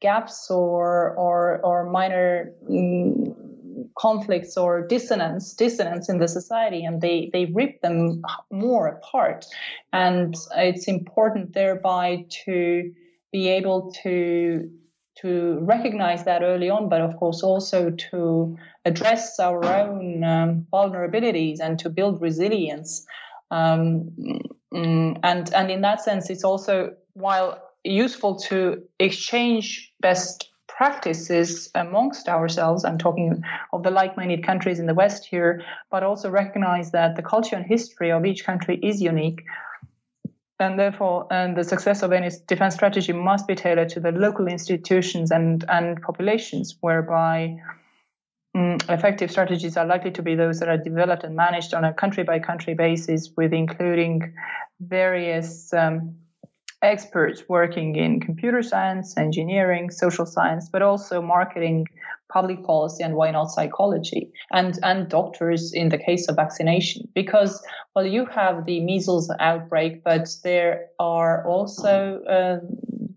gaps 0.00 0.50
or 0.50 1.14
or 1.16 1.60
or 1.64 1.90
minor 1.90 2.52
um, 2.68 3.43
conflicts 3.96 4.56
or 4.56 4.86
dissonance 4.86 5.54
dissonance 5.54 6.08
in 6.08 6.18
the 6.18 6.28
society 6.28 6.84
and 6.84 7.00
they 7.00 7.30
they 7.32 7.44
rip 7.54 7.80
them 7.80 8.22
more 8.50 8.88
apart 8.88 9.44
and 9.92 10.34
it's 10.56 10.88
important 10.88 11.52
thereby 11.52 12.24
to 12.44 12.92
be 13.32 13.48
able 13.48 13.92
to 14.02 14.70
to 15.16 15.58
recognize 15.62 16.24
that 16.24 16.42
early 16.42 16.70
on, 16.70 16.88
but 16.88 17.00
of 17.00 17.16
course 17.16 17.42
also 17.42 17.90
to 17.90 18.56
address 18.84 19.38
our 19.38 19.64
own 19.64 20.24
um, 20.24 20.66
vulnerabilities 20.72 21.58
and 21.60 21.78
to 21.78 21.88
build 21.88 22.20
resilience. 22.20 23.06
Um, 23.50 24.10
mm, 24.72 25.18
and 25.22 25.54
and 25.54 25.70
in 25.70 25.82
that 25.82 26.00
sense, 26.00 26.30
it's 26.30 26.44
also 26.44 26.94
while 27.12 27.62
useful 27.84 28.36
to 28.36 28.82
exchange 28.98 29.92
best 30.00 30.50
practices 30.76 31.70
amongst 31.74 32.28
ourselves. 32.28 32.84
I'm 32.84 32.98
talking 32.98 33.42
of 33.72 33.82
the 33.82 33.90
like-minded 33.90 34.44
countries 34.44 34.78
in 34.78 34.86
the 34.86 34.94
West 34.94 35.24
here, 35.24 35.62
but 35.90 36.02
also 36.02 36.30
recognize 36.30 36.90
that 36.92 37.16
the 37.16 37.22
culture 37.22 37.56
and 37.56 37.64
history 37.64 38.10
of 38.10 38.24
each 38.26 38.44
country 38.44 38.78
is 38.82 39.00
unique 39.00 39.44
and 40.60 40.78
therefore 40.78 41.26
and 41.30 41.56
the 41.56 41.64
success 41.64 42.02
of 42.02 42.12
any 42.12 42.30
defense 42.46 42.74
strategy 42.74 43.12
must 43.12 43.46
be 43.46 43.54
tailored 43.54 43.88
to 43.88 44.00
the 44.00 44.12
local 44.12 44.46
institutions 44.46 45.32
and 45.32 45.64
and 45.68 46.00
populations 46.00 46.76
whereby 46.80 47.56
um, 48.54 48.76
effective 48.88 49.30
strategies 49.30 49.76
are 49.76 49.86
likely 49.86 50.12
to 50.12 50.22
be 50.22 50.36
those 50.36 50.60
that 50.60 50.68
are 50.68 50.78
developed 50.78 51.24
and 51.24 51.34
managed 51.34 51.74
on 51.74 51.84
a 51.84 51.92
country 51.92 52.22
by 52.22 52.38
country 52.38 52.74
basis 52.74 53.30
with 53.36 53.52
including 53.52 54.32
various 54.80 55.72
um, 55.72 56.14
experts 56.84 57.42
working 57.48 57.96
in 57.96 58.20
computer 58.20 58.62
science 58.62 59.16
engineering 59.16 59.90
social 59.90 60.26
science 60.26 60.68
but 60.68 60.82
also 60.82 61.20
marketing 61.20 61.86
public 62.28 62.64
policy 62.64 63.02
and 63.04 63.14
why 63.14 63.30
not 63.30 63.50
psychology 63.50 64.30
and 64.50 64.78
and 64.82 65.08
doctors 65.08 65.72
in 65.72 65.88
the 65.90 65.98
case 65.98 66.28
of 66.28 66.36
vaccination. 66.36 67.08
Because 67.14 67.62
well 67.94 68.06
you 68.06 68.26
have 68.26 68.66
the 68.66 68.80
measles 68.80 69.30
outbreak 69.40 70.02
but 70.04 70.28
there 70.42 70.86
are 70.98 71.46
also 71.46 72.22
uh, 72.24 72.58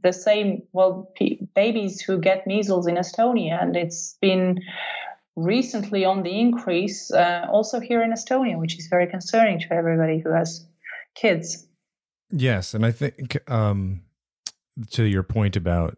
the 0.03 0.13
same 0.13 0.62
well 0.73 1.12
p- 1.15 1.39
babies 1.56 2.01
who 2.01 2.19
get 2.19 2.47
measles 2.47 2.88
in 2.88 2.95
Estonia 2.95 3.62
and 3.62 3.75
it's 3.75 4.17
been 4.21 4.60
recently 5.36 6.03
on 6.03 6.23
the 6.23 6.39
increase 6.39 7.12
uh, 7.12 7.45
also 7.51 7.80
here 7.80 8.01
in 8.03 8.12
Estonia 8.12 8.60
which 8.60 8.77
is 8.77 8.88
very 8.88 9.08
concerning 9.08 9.60
to 9.60 9.73
everybody 9.73 10.19
who 10.19 10.32
has 10.32 10.65
kids 11.15 11.66
yes 12.31 12.73
and 12.73 12.85
i 12.85 12.91
think 12.91 13.37
um, 13.49 14.01
to 14.89 15.03
your 15.03 15.23
point 15.23 15.55
about 15.55 15.97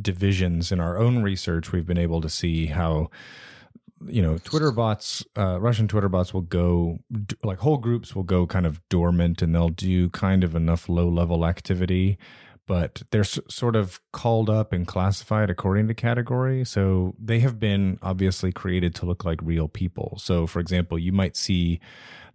divisions 0.00 0.70
in 0.70 0.78
our 0.78 0.98
own 0.98 1.22
research, 1.22 1.72
we've 1.72 1.86
been 1.86 1.98
able 1.98 2.20
to 2.20 2.28
see 2.28 2.66
how 2.66 3.10
you 4.06 4.22
know 4.22 4.38
twitter 4.38 4.72
bots 4.72 5.22
uh, 5.36 5.60
russian 5.60 5.86
twitter 5.86 6.08
bots 6.08 6.32
will 6.32 6.40
go 6.40 6.98
like 7.44 7.58
whole 7.58 7.76
groups 7.76 8.16
will 8.16 8.22
go 8.22 8.46
kind 8.46 8.64
of 8.64 8.80
dormant 8.88 9.42
and 9.42 9.54
they'll 9.54 9.68
do 9.68 10.08
kind 10.10 10.42
of 10.42 10.54
enough 10.54 10.88
low 10.88 11.06
level 11.06 11.44
activity 11.44 12.16
but 12.66 13.02
they're 13.10 13.20
s- 13.20 13.40
sort 13.48 13.76
of 13.76 14.00
called 14.12 14.48
up 14.48 14.72
and 14.72 14.86
classified 14.86 15.50
according 15.50 15.86
to 15.86 15.92
category 15.92 16.64
so 16.64 17.14
they 17.18 17.40
have 17.40 17.58
been 17.58 17.98
obviously 18.00 18.52
created 18.52 18.94
to 18.94 19.04
look 19.04 19.24
like 19.24 19.40
real 19.42 19.68
people. 19.68 20.16
So 20.18 20.46
for 20.46 20.60
example 20.60 20.98
you 20.98 21.12
might 21.12 21.36
see 21.36 21.78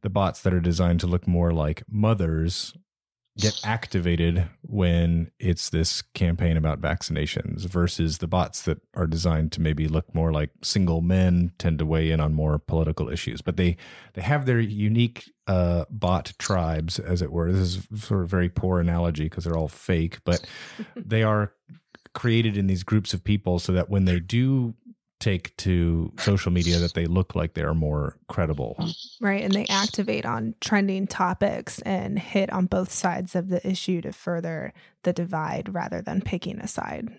the 0.01 0.09
bots 0.09 0.41
that 0.41 0.53
are 0.53 0.59
designed 0.59 0.99
to 0.99 1.07
look 1.07 1.25
more 1.27 1.51
like 1.51 1.83
mothers 1.89 2.75
get 3.37 3.59
activated 3.65 4.47
when 4.61 5.29
it's 5.39 5.69
this 5.69 6.01
campaign 6.01 6.55
about 6.55 6.79
vaccinations 6.79 7.65
versus 7.65 8.19
the 8.19 8.27
bots 8.27 8.61
that 8.61 8.79
are 8.93 9.07
designed 9.07 9.51
to 9.51 9.61
maybe 9.61 9.87
look 9.87 10.13
more 10.15 10.31
like 10.31 10.51
single 10.61 11.01
men 11.01 11.51
tend 11.57 11.79
to 11.79 11.85
weigh 11.85 12.11
in 12.11 12.19
on 12.21 12.33
more 12.33 12.57
political 12.59 13.09
issues. 13.09 13.41
But 13.41 13.57
they 13.57 13.75
they 14.13 14.21
have 14.21 14.45
their 14.45 14.59
unique 14.59 15.29
uh, 15.47 15.85
bot 15.89 16.33
tribes 16.39 16.97
as 16.97 17.21
it 17.21 17.31
were. 17.31 17.51
This 17.51 17.75
is 17.75 18.03
sort 18.03 18.21
of 18.21 18.25
a 18.25 18.29
very 18.29 18.49
poor 18.49 18.79
analogy 18.79 19.25
because 19.25 19.43
they're 19.43 19.57
all 19.57 19.67
fake 19.67 20.19
but 20.23 20.45
they 20.95 21.23
are 21.23 21.53
created 22.13 22.57
in 22.57 22.67
these 22.67 22.83
groups 22.83 23.13
of 23.13 23.23
people 23.23 23.59
so 23.59 23.71
that 23.73 23.89
when 23.89 24.05
they 24.05 24.19
do 24.19 24.73
take 25.19 25.55
to 25.57 26.11
social 26.19 26.51
media 26.51 26.77
that 26.79 26.93
they 26.93 27.05
look 27.05 27.35
like 27.35 27.53
they 27.53 27.63
are 27.63 27.73
more 27.73 28.17
credible. 28.27 28.77
Right. 29.21 29.43
And 29.43 29.53
they 29.53 29.65
activate 29.67 30.25
on 30.25 30.55
trending 30.59 31.07
topics 31.07 31.79
and 31.79 32.19
hit 32.19 32.51
on 32.51 32.65
both 32.65 32.91
sides 32.91 33.35
of 33.35 33.49
the 33.49 33.65
issue 33.67 34.01
to 34.01 34.11
further 34.11 34.73
the 35.03 35.13
divide 35.13 35.73
rather 35.73 36.01
than 36.01 36.21
picking 36.21 36.59
a 36.59 36.67
side. 36.67 37.09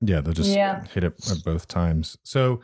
Yeah, 0.00 0.20
they'll 0.20 0.34
just 0.34 0.50
yeah. 0.50 0.84
hit 0.92 1.04
it 1.04 1.14
at 1.30 1.42
both 1.44 1.68
times. 1.68 2.18
So 2.22 2.60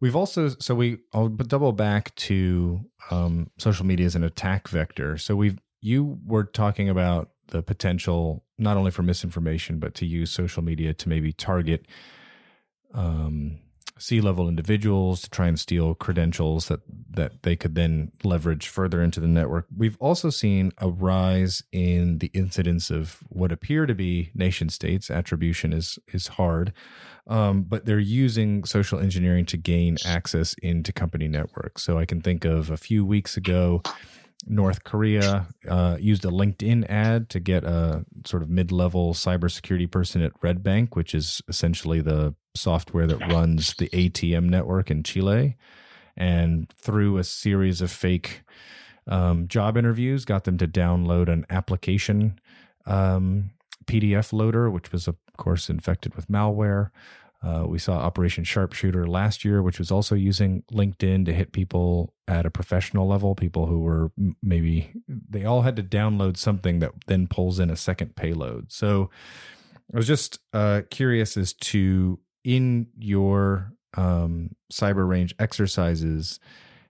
we've 0.00 0.14
also 0.14 0.48
so 0.48 0.74
we 0.74 0.98
I'll 1.12 1.28
double 1.28 1.72
back 1.72 2.14
to 2.16 2.80
um, 3.10 3.50
social 3.58 3.86
media 3.86 4.06
as 4.06 4.14
an 4.14 4.22
attack 4.22 4.68
vector. 4.68 5.18
So 5.18 5.34
we've 5.34 5.58
you 5.80 6.18
were 6.24 6.44
talking 6.44 6.88
about 6.88 7.30
the 7.48 7.62
potential 7.62 8.44
not 8.58 8.76
only 8.76 8.90
for 8.90 9.02
misinformation 9.02 9.78
but 9.78 9.94
to 9.94 10.06
use 10.06 10.30
social 10.30 10.62
media 10.62 10.92
to 10.94 11.08
maybe 11.08 11.32
target 11.32 11.86
um, 12.94 13.58
C-level 13.98 14.48
individuals 14.48 15.22
to 15.22 15.30
try 15.30 15.46
and 15.46 15.58
steal 15.58 15.94
credentials 15.94 16.68
that 16.68 16.80
that 17.10 17.42
they 17.42 17.56
could 17.56 17.74
then 17.74 18.12
leverage 18.24 18.68
further 18.68 19.02
into 19.02 19.20
the 19.20 19.26
network. 19.26 19.66
We've 19.74 19.96
also 20.00 20.28
seen 20.30 20.72
a 20.78 20.88
rise 20.88 21.62
in 21.72 22.18
the 22.18 22.30
incidence 22.34 22.90
of 22.90 23.20
what 23.28 23.52
appear 23.52 23.86
to 23.86 23.94
be 23.94 24.30
nation 24.34 24.68
states. 24.68 25.10
Attribution 25.10 25.72
is 25.72 25.98
is 26.12 26.28
hard, 26.28 26.72
um, 27.26 27.62
but 27.62 27.86
they're 27.86 27.98
using 27.98 28.64
social 28.64 28.98
engineering 29.00 29.46
to 29.46 29.56
gain 29.56 29.96
access 30.04 30.54
into 30.62 30.92
company 30.92 31.28
networks. 31.28 31.82
So 31.82 31.98
I 31.98 32.04
can 32.04 32.20
think 32.20 32.44
of 32.44 32.70
a 32.70 32.76
few 32.76 33.04
weeks 33.04 33.36
ago. 33.36 33.82
North 34.48 34.84
Korea 34.84 35.48
uh, 35.68 35.96
used 35.98 36.24
a 36.24 36.28
LinkedIn 36.28 36.88
ad 36.88 37.30
to 37.30 37.40
get 37.40 37.64
a 37.64 38.04
sort 38.24 38.42
of 38.42 38.50
mid-level 38.50 39.12
cybersecurity 39.14 39.90
person 39.90 40.22
at 40.22 40.38
Redbanc, 40.40 40.94
which 40.94 41.14
is 41.14 41.42
essentially 41.48 42.00
the 42.00 42.34
software 42.56 43.06
that 43.06 43.32
runs 43.32 43.74
the 43.74 43.88
ATM 43.88 44.44
network 44.44 44.90
in 44.90 45.02
Chile, 45.02 45.56
and 46.16 46.68
through 46.70 47.18
a 47.18 47.24
series 47.24 47.80
of 47.80 47.90
fake 47.90 48.42
um, 49.06 49.46
job 49.48 49.76
interviews, 49.76 50.24
got 50.24 50.44
them 50.44 50.58
to 50.58 50.66
download 50.66 51.28
an 51.28 51.46
application 51.50 52.38
um, 52.86 53.50
PDF 53.86 54.32
loader, 54.32 54.70
which 54.70 54.92
was 54.92 55.06
of 55.06 55.16
course 55.36 55.70
infected 55.70 56.14
with 56.14 56.28
malware. 56.28 56.90
Uh, 57.42 57.64
we 57.66 57.78
saw 57.78 57.98
Operation 57.98 58.44
Sharpshooter 58.44 59.06
last 59.06 59.44
year, 59.44 59.62
which 59.62 59.78
was 59.78 59.90
also 59.90 60.14
using 60.14 60.62
LinkedIn 60.72 61.26
to 61.26 61.32
hit 61.32 61.52
people 61.52 62.14
at 62.26 62.46
a 62.46 62.50
professional 62.50 63.06
level, 63.06 63.34
people 63.34 63.66
who 63.66 63.78
were 63.78 64.10
maybe 64.42 64.92
they 65.06 65.44
all 65.44 65.62
had 65.62 65.76
to 65.76 65.82
download 65.82 66.36
something 66.36 66.80
that 66.80 66.92
then 67.06 67.26
pulls 67.26 67.60
in 67.60 67.70
a 67.70 67.76
second 67.76 68.16
payload. 68.16 68.72
So 68.72 69.10
I 69.92 69.96
was 69.96 70.06
just 70.06 70.40
uh, 70.52 70.82
curious 70.90 71.36
as 71.36 71.52
to 71.52 72.18
in 72.46 72.86
your 72.96 73.72
um, 73.96 74.54
cyber 74.72 75.06
range 75.06 75.34
exercises, 75.38 76.38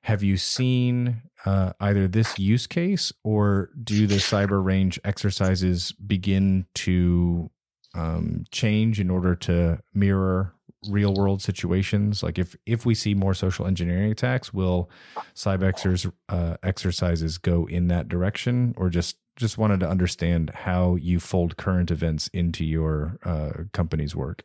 have 0.03 0.23
you 0.23 0.37
seen 0.37 1.23
uh, 1.47 1.73
either 1.81 2.07
this 2.07 2.38
use 2.38 2.66
case 2.66 3.11
or 3.25 3.71
do 3.83 4.07
the 4.07 4.16
cyber 4.16 4.62
range 4.62 5.01
exercises 5.03 5.92
begin 5.92 6.66
to 6.75 7.51
um, 7.95 8.45
change 8.51 9.01
in 9.01 9.09
order 9.09 9.35
to 9.35 9.81
mirror 9.95 10.53
real 10.90 11.14
world 11.14 11.40
situations? 11.40 12.23
Like 12.23 12.38
if 12.38 12.55
if 12.66 12.85
we 12.85 12.95
see 12.95 13.14
more 13.14 13.33
social 13.33 13.66
engineering 13.66 14.12
attacks, 14.12 14.53
will 14.53 14.90
Cybexer's 15.35 16.07
uh, 16.29 16.59
exercises 16.62 17.38
go 17.38 17.66
in 17.66 17.88
that 17.88 18.09
direction, 18.09 18.75
or 18.77 18.90
just 18.90 19.16
just 19.37 19.57
wanted 19.57 19.81
to 19.81 19.88
understand 19.88 20.51
how 20.51 20.97
you 20.97 21.19
fold 21.19 21.57
current 21.57 21.90
events 21.90 22.29
into 22.29 22.62
your 22.62 23.19
uh, 23.25 23.64
company's 23.73 24.14
work? 24.14 24.42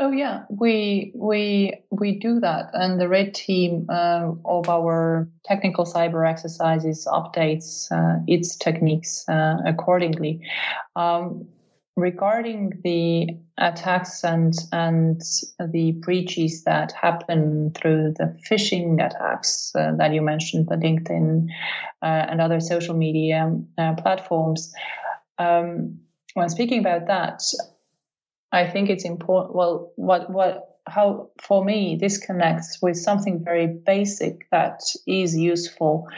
Oh 0.00 0.12
yeah, 0.12 0.44
we 0.48 1.10
we 1.16 1.74
we 1.90 2.12
do 2.12 2.38
that, 2.38 2.70
and 2.72 3.00
the 3.00 3.08
red 3.08 3.34
team 3.34 3.86
uh, 3.88 4.30
of 4.44 4.68
our 4.68 5.28
technical 5.44 5.84
cyber 5.84 6.28
exercises 6.28 7.08
updates 7.10 7.90
uh, 7.90 8.22
its 8.28 8.54
techniques 8.54 9.28
uh, 9.28 9.56
accordingly. 9.66 10.40
Um, 10.94 11.48
regarding 11.96 12.80
the 12.84 13.26
attacks 13.58 14.22
and 14.22 14.54
and 14.70 15.20
the 15.58 15.92
breaches 16.00 16.62
that 16.62 16.92
happen 16.92 17.72
through 17.74 18.14
the 18.18 18.38
phishing 18.48 19.04
attacks 19.04 19.72
uh, 19.74 19.90
that 19.96 20.14
you 20.14 20.22
mentioned, 20.22 20.68
the 20.68 20.76
LinkedIn 20.76 21.48
uh, 22.02 22.26
and 22.30 22.40
other 22.40 22.60
social 22.60 22.94
media 22.94 23.52
uh, 23.78 23.94
platforms. 23.94 24.72
Um, 25.38 25.98
when 26.34 26.48
speaking 26.48 26.78
about 26.78 27.08
that, 27.08 27.42
I 28.52 28.66
think 28.66 28.90
it's 28.90 29.04
important. 29.04 29.54
Well, 29.54 29.92
what 29.96 30.30
what 30.30 30.64
how 30.86 31.30
for 31.40 31.64
me 31.64 31.98
this 32.00 32.18
connects 32.18 32.80
with 32.80 32.96
something 32.96 33.44
very 33.44 33.66
basic 33.66 34.48
that 34.50 34.80
is 35.06 35.36
useful, 35.36 36.08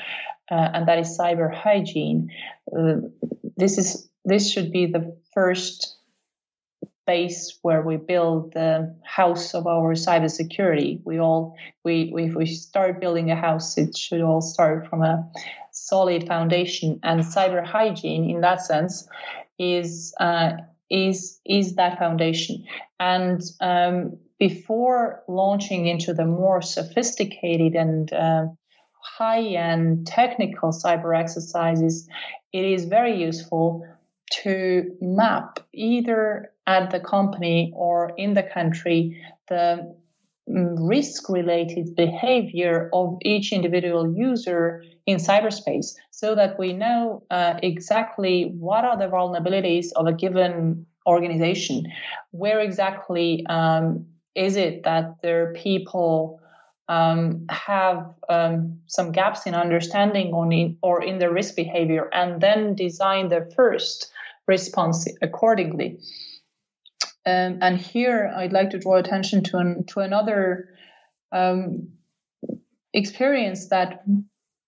uh, 0.51 0.71
and 0.75 0.89
that 0.89 0.99
is 0.99 1.19
cyber 1.19 1.53
hygiene. 1.53 2.31
Uh, 2.77 2.97
this 3.57 3.79
is 3.79 4.09
this 4.25 4.51
should 4.51 4.71
be 4.71 4.87
the 4.87 5.17
first 5.35 5.97
base 7.07 7.59
where 7.63 7.83
we 7.83 7.97
build 7.97 8.53
the 8.53 8.95
house 9.05 9.55
of 9.55 9.67
our 9.67 9.95
cybersecurity. 9.95 11.01
We 11.05 11.19
all 11.19 11.57
we, 11.85 12.11
we 12.15 12.25
if 12.25 12.35
we 12.35 12.47
start 12.47 13.01
building 13.01 13.31
a 13.31 13.37
house, 13.37 13.77
it 13.77 13.97
should 13.97 14.21
all 14.21 14.41
start 14.41 14.87
from 14.89 15.03
a 15.03 15.29
solid 15.73 16.29
foundation. 16.29 17.01
And 17.03 17.21
cyber 17.23 17.65
hygiene, 17.65 18.31
in 18.31 18.41
that 18.43 18.61
sense, 18.63 19.09
is 19.59 20.15
uh, 20.21 20.53
is 20.91 21.41
is 21.47 21.77
that 21.77 21.99
foundation. 21.99 22.65
And 22.99 23.41
um, 23.61 24.19
before 24.39 25.23
launching 25.29 25.87
into 25.87 26.13
the 26.13 26.25
more 26.25 26.63
sophisticated 26.63 27.75
and 27.75 28.13
uh, 28.13 28.47
high-end 29.03 30.07
technical 30.07 30.71
cyber 30.71 31.19
exercises, 31.19 32.09
it 32.53 32.65
is 32.65 32.85
very 32.87 33.21
useful 33.21 33.87
to 34.43 34.97
map 35.01 35.61
either 35.73 36.53
at 36.67 36.91
the 36.91 37.01
company 37.01 37.73
or 37.75 38.13
in 38.17 38.35
the 38.35 38.43
country 38.43 39.21
the 39.49 39.95
risk 40.47 41.29
related 41.29 41.95
behavior 41.97 42.91
of 42.93 43.17
each 43.23 43.53
individual 43.53 44.13
user 44.17 44.83
in 45.07 45.17
cyberspace 45.19 45.95
so 46.11 46.35
that 46.35 46.59
we 46.59 46.73
know 46.73 47.23
uh, 47.31 47.55
exactly 47.63 48.53
what 48.59 48.85
are 48.85 48.99
the 48.99 49.07
vulnerabilities 49.07 49.87
of 49.97 50.07
a 50.07 50.13
given 50.13 50.87
organization 51.07 51.85
where 52.31 52.61
exactly 52.61 53.45
um, 53.49 54.07
is 54.35 54.57
it 54.57 54.83
that 54.85 55.21
their 55.23 55.53
people 55.55 56.41
um, 56.89 57.47
have 57.49 58.13
um, 58.29 58.81
some 58.87 59.13
gaps 59.13 59.47
in 59.47 59.55
understanding 59.55 60.33
on 60.35 60.53
in, 60.53 60.77
or 60.83 61.03
in 61.03 61.19
their 61.19 61.33
risk 61.33 61.55
behavior 61.55 62.11
and 62.13 62.41
then 62.41 62.75
design 62.75 63.29
the 63.29 63.49
first 63.55 64.11
response 64.47 65.07
accordingly. 65.23 65.99
Um, 67.27 67.59
and 67.61 67.77
here 67.79 68.33
I'd 68.35 68.53
like 68.53 68.71
to 68.71 68.79
draw 68.79 68.97
attention 68.97 69.45
to, 69.45 69.59
an, 69.59 69.85
to 69.89 70.01
another 70.01 70.71
um, 71.33 71.89
experience 72.93 73.69
that 73.69 74.03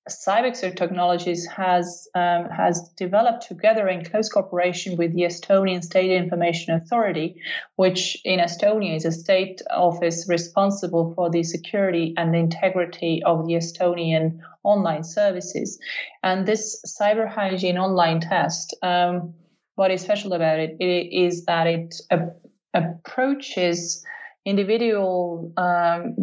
Cybexer 0.09 0.75
Technologies 0.75 1.47
has 1.47 2.09
um, 2.17 2.49
has 2.51 2.91
developed 2.97 3.47
together 3.47 3.87
in 3.87 4.05
close 4.05 4.29
cooperation 4.29 4.97
with 4.97 5.15
the 5.15 5.23
Estonian 5.23 5.83
State 5.83 6.11
Information 6.11 6.75
Authority, 6.75 7.37
which 7.77 8.21
in 8.25 8.41
Estonia 8.41 8.97
is 8.97 9.05
a 9.05 9.13
state 9.13 9.63
office 9.71 10.29
responsible 10.29 11.15
for 11.15 11.31
the 11.31 11.45
security 11.45 12.15
and 12.17 12.35
integrity 12.35 13.23
of 13.25 13.47
the 13.47 13.53
Estonian 13.53 14.41
online 14.65 15.05
services. 15.05 15.79
And 16.25 16.47
this 16.47 16.83
cyber 16.85 17.29
hygiene 17.29 17.79
online 17.79 18.21
test, 18.21 18.75
um, 18.83 19.35
what 19.77 19.93
is 19.93 20.03
special 20.03 20.33
about 20.33 20.59
it, 20.59 20.79
it 20.81 21.13
is 21.13 21.45
that 21.45 21.69
it 21.69 21.95
a- 22.11 22.33
approaches 22.75 24.05
individual 24.45 25.53
um, 25.57 26.17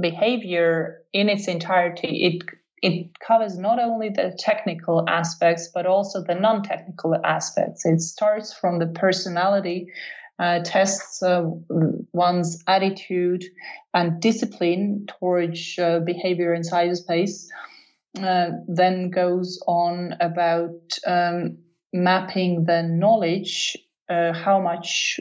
behavior 0.00 1.02
in 1.12 1.28
its 1.28 1.48
entirety. 1.48 2.24
It 2.24 2.42
it 2.82 3.18
covers 3.26 3.58
not 3.58 3.78
only 3.78 4.10
the 4.10 4.36
technical 4.38 5.04
aspects 5.08 5.70
but 5.72 5.86
also 5.86 6.22
the 6.22 6.34
non-technical 6.34 7.16
aspects 7.24 7.86
it 7.86 8.00
starts 8.00 8.52
from 8.52 8.78
the 8.78 8.86
personality 8.86 9.88
uh, 10.38 10.60
tests 10.62 11.22
uh, 11.22 11.44
one's 12.12 12.62
attitude 12.66 13.44
and 13.94 14.20
discipline 14.20 15.06
towards 15.18 15.78
uh, 15.78 16.00
behavior 16.00 16.52
in 16.52 16.62
cyberspace 16.62 17.46
uh, 18.22 18.50
then 18.68 19.10
goes 19.10 19.58
on 19.66 20.14
about 20.20 20.98
um, 21.06 21.56
mapping 21.92 22.64
the 22.66 22.82
knowledge 22.82 23.76
uh, 24.08 24.32
how 24.32 24.60
much 24.60 25.18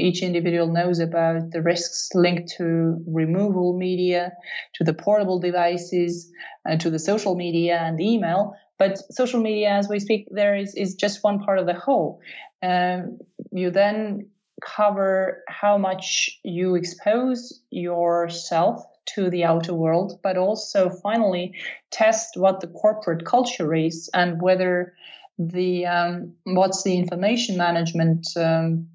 each 0.00 0.22
individual 0.22 0.68
knows 0.68 0.98
about 0.98 1.50
the 1.50 1.62
risks 1.62 2.10
linked 2.14 2.52
to 2.56 3.02
removal 3.06 3.76
media, 3.76 4.32
to 4.74 4.84
the 4.84 4.94
portable 4.94 5.38
devices, 5.38 6.30
uh, 6.68 6.76
to 6.76 6.90
the 6.90 6.98
social 6.98 7.34
media 7.34 7.78
and 7.78 8.00
email. 8.00 8.54
But 8.78 8.98
social 9.12 9.40
media, 9.40 9.70
as 9.70 9.88
we 9.88 9.98
speak, 9.98 10.28
there 10.30 10.56
is, 10.56 10.74
is 10.74 10.94
just 10.94 11.22
one 11.22 11.40
part 11.40 11.58
of 11.58 11.66
the 11.66 11.74
whole. 11.74 12.20
Um, 12.62 13.18
you 13.52 13.70
then 13.70 14.30
cover 14.64 15.42
how 15.48 15.78
much 15.78 16.30
you 16.42 16.74
expose 16.74 17.60
yourself 17.70 18.82
to 19.14 19.30
the 19.30 19.44
outer 19.44 19.74
world, 19.74 20.18
but 20.22 20.36
also 20.36 20.90
finally 20.90 21.54
test 21.90 22.36
what 22.36 22.60
the 22.60 22.66
corporate 22.68 23.24
culture 23.24 23.74
is 23.74 24.10
and 24.14 24.40
whether 24.40 24.94
the 25.38 25.86
um, 25.86 26.34
what's 26.44 26.82
the 26.82 26.96
information 26.96 27.56
management 27.56 28.26
um, 28.36 28.88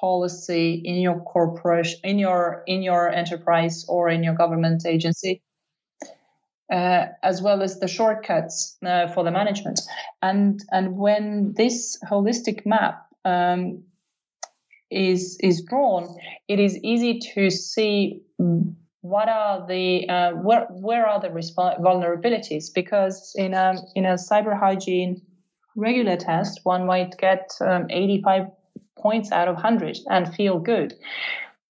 policy 0.00 0.82
in 0.84 0.96
your 0.96 1.20
corporation, 1.20 2.00
in 2.04 2.18
your 2.18 2.62
in 2.66 2.82
your 2.82 3.08
enterprise 3.08 3.84
or 3.88 4.08
in 4.08 4.22
your 4.22 4.34
government 4.34 4.84
agency, 4.86 5.42
uh, 6.72 7.06
as 7.22 7.42
well 7.42 7.62
as 7.62 7.80
the 7.80 7.88
shortcuts 7.88 8.76
uh, 8.84 9.08
for 9.08 9.24
the 9.24 9.30
management. 9.30 9.80
And 10.22 10.60
and 10.70 10.96
when 10.96 11.54
this 11.56 11.98
holistic 12.10 12.66
map 12.66 13.06
um, 13.24 13.84
is 14.90 15.38
is 15.40 15.62
drawn, 15.62 16.16
it 16.48 16.58
is 16.60 16.78
easy 16.82 17.20
to 17.34 17.50
see 17.50 18.22
what 19.04 19.28
are 19.28 19.66
the 19.66 20.08
uh, 20.08 20.32
where 20.32 20.66
where 20.70 21.06
are 21.06 21.20
the 21.20 21.28
resp- 21.28 21.80
vulnerabilities 21.80 22.72
because 22.74 23.34
in 23.36 23.52
a 23.52 23.74
in 23.94 24.06
a 24.06 24.14
cyber 24.14 24.58
hygiene 24.58 25.20
regular 25.76 26.16
test 26.16 26.60
one 26.62 26.86
might 26.86 27.16
get 27.18 27.50
um, 27.60 27.86
85 27.90 28.46
points 29.04 29.30
out 29.30 29.48
of 29.48 29.54
100 29.54 29.98
and 30.08 30.34
feel 30.34 30.58
good. 30.58 30.94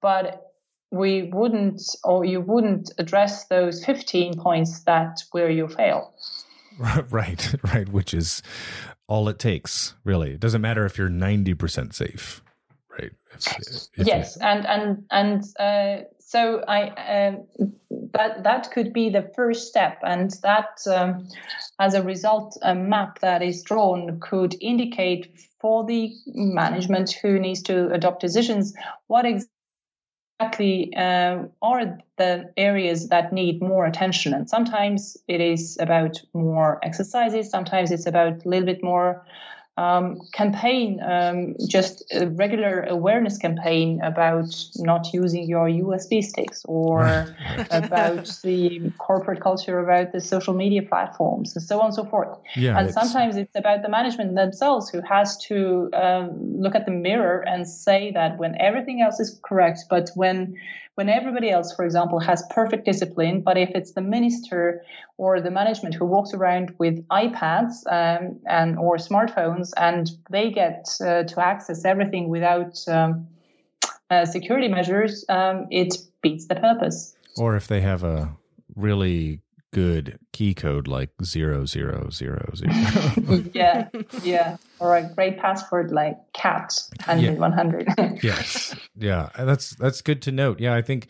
But 0.00 0.52
we 0.90 1.30
wouldn't 1.32 1.82
or 2.04 2.24
you 2.24 2.40
wouldn't 2.40 2.92
address 2.98 3.46
those 3.48 3.84
15 3.84 4.38
points 4.38 4.84
that 4.84 5.18
where 5.32 5.50
you 5.50 5.68
fail. 5.68 6.14
Right 7.10 7.54
right 7.72 7.88
which 7.88 8.12
is 8.12 8.42
all 9.06 9.28
it 9.28 9.38
takes 9.38 9.94
really. 10.02 10.32
It 10.32 10.40
doesn't 10.40 10.60
matter 10.60 10.84
if 10.84 10.98
you're 10.98 11.08
90% 11.08 11.94
safe 11.94 12.42
right? 12.98 13.12
If, 13.34 13.88
if 13.94 14.06
yes 14.06 14.36
you... 14.40 14.46
and 14.46 14.66
and 14.66 15.04
and 15.10 15.44
uh, 15.58 16.04
so 16.24 16.62
i 16.68 16.88
uh, 16.88 17.36
that 18.12 18.42
that 18.42 18.70
could 18.70 18.92
be 18.92 19.10
the 19.10 19.30
first 19.34 19.68
step 19.68 19.98
and 20.02 20.32
that 20.42 20.80
um, 20.90 21.28
as 21.78 21.94
a 21.94 22.02
result 22.02 22.56
a 22.62 22.74
map 22.74 23.20
that 23.20 23.42
is 23.42 23.62
drawn 23.62 24.18
could 24.20 24.54
indicate 24.60 25.38
for 25.60 25.84
the 25.84 26.12
management 26.26 27.12
who 27.12 27.38
needs 27.38 27.62
to 27.62 27.90
adopt 27.90 28.20
decisions 28.20 28.74
what 29.06 29.24
exactly 29.24 29.50
exactly 30.40 30.94
uh, 30.96 31.44
are 31.62 31.98
the 32.18 32.52
areas 32.56 33.08
that 33.08 33.32
need 33.32 33.62
more 33.62 33.86
attention. 33.86 34.34
And 34.34 34.48
sometimes 34.48 35.16
it 35.28 35.40
is 35.40 35.78
about 35.80 36.20
more 36.32 36.80
exercises, 36.82 37.50
sometimes 37.50 37.90
it's 37.90 38.06
about 38.06 38.44
a 38.44 38.48
little 38.48 38.66
bit 38.66 38.82
more 38.82 39.24
um, 39.76 40.20
campaign, 40.32 41.00
um, 41.02 41.56
just 41.66 42.04
a 42.12 42.28
regular 42.28 42.84
awareness 42.88 43.38
campaign 43.38 44.00
about 44.02 44.54
not 44.76 45.12
using 45.12 45.48
your 45.48 45.66
USB 45.66 46.22
sticks 46.22 46.64
or 46.66 47.34
about 47.70 48.30
the 48.44 48.92
corporate 48.98 49.40
culture 49.40 49.80
about 49.80 50.12
the 50.12 50.20
social 50.20 50.54
media 50.54 50.82
platforms 50.82 51.56
and 51.56 51.64
so 51.64 51.80
on 51.80 51.86
and 51.86 51.94
so 51.94 52.04
forth. 52.04 52.38
Yeah, 52.54 52.78
and 52.78 52.86
it's... 52.86 52.94
sometimes 52.94 53.36
it's 53.36 53.56
about 53.56 53.82
the 53.82 53.88
management 53.88 54.36
themselves 54.36 54.90
who 54.90 55.00
has 55.00 55.36
to 55.48 55.90
um, 55.92 56.60
look 56.60 56.76
at 56.76 56.86
the 56.86 56.92
mirror 56.92 57.44
and 57.46 57.66
say 57.68 58.12
that 58.12 58.38
when 58.38 58.54
everything 58.60 59.02
else 59.02 59.18
is 59.18 59.40
correct, 59.42 59.84
but 59.90 60.10
when 60.14 60.56
when 60.94 61.08
everybody 61.08 61.50
else, 61.50 61.74
for 61.74 61.84
example, 61.84 62.20
has 62.20 62.44
perfect 62.50 62.84
discipline, 62.84 63.40
but 63.40 63.58
if 63.58 63.70
it's 63.74 63.92
the 63.92 64.00
minister 64.00 64.84
or 65.16 65.40
the 65.40 65.50
management 65.50 65.94
who 65.94 66.04
walks 66.04 66.32
around 66.32 66.74
with 66.78 67.06
iPads 67.08 67.84
um, 67.90 68.38
and 68.46 68.78
or 68.78 68.96
smartphones 68.96 69.63
and 69.72 70.10
they 70.30 70.50
get 70.50 70.88
uh, 71.00 71.24
to 71.24 71.40
access 71.44 71.84
everything 71.84 72.28
without 72.28 72.78
um, 72.88 73.26
uh, 74.10 74.24
security 74.24 74.68
measures, 74.68 75.24
um, 75.28 75.66
it 75.70 75.96
beats 76.22 76.46
the 76.46 76.54
purpose. 76.54 77.14
Or 77.36 77.56
if 77.56 77.66
they 77.66 77.80
have 77.80 78.04
a 78.04 78.36
really 78.76 79.40
good 79.74 80.20
key 80.32 80.54
code 80.54 80.86
like 80.86 81.10
zero 81.22 81.66
zero 81.66 82.08
zero 82.08 82.52
zero. 82.54 83.44
yeah, 83.52 83.88
yeah, 84.22 84.56
or 84.78 84.96
a 84.96 85.02
great 85.02 85.38
password 85.38 85.90
like 85.90 86.16
cat 86.32 86.72
hundred 87.00 87.34
yeah. 87.34 87.40
one 87.40 87.52
hundred. 87.52 87.88
yes, 88.22 88.74
yeah, 88.96 89.28
that's 89.36 89.74
that's 89.76 90.00
good 90.00 90.22
to 90.22 90.32
note. 90.32 90.60
Yeah, 90.60 90.74
I 90.74 90.82
think 90.82 91.08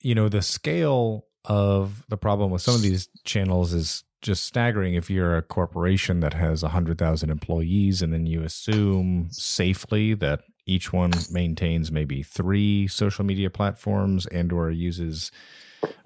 you 0.00 0.14
know 0.14 0.28
the 0.28 0.42
scale 0.42 1.26
of 1.44 2.04
the 2.08 2.16
problem 2.16 2.50
with 2.50 2.62
some 2.62 2.74
of 2.74 2.82
these 2.82 3.08
channels 3.24 3.72
is 3.72 4.02
just 4.24 4.44
staggering. 4.44 4.94
If 4.94 5.10
you're 5.10 5.36
a 5.36 5.42
corporation 5.42 6.20
that 6.20 6.34
has 6.34 6.62
a 6.62 6.70
hundred 6.70 6.98
thousand 6.98 7.30
employees, 7.30 8.02
and 8.02 8.12
then 8.12 8.26
you 8.26 8.42
assume 8.42 9.28
safely 9.30 10.14
that 10.14 10.40
each 10.66 10.92
one 10.92 11.12
maintains 11.30 11.92
maybe 11.92 12.22
three 12.22 12.88
social 12.88 13.24
media 13.24 13.50
platforms 13.50 14.26
and 14.26 14.50
or 14.50 14.70
uses 14.70 15.30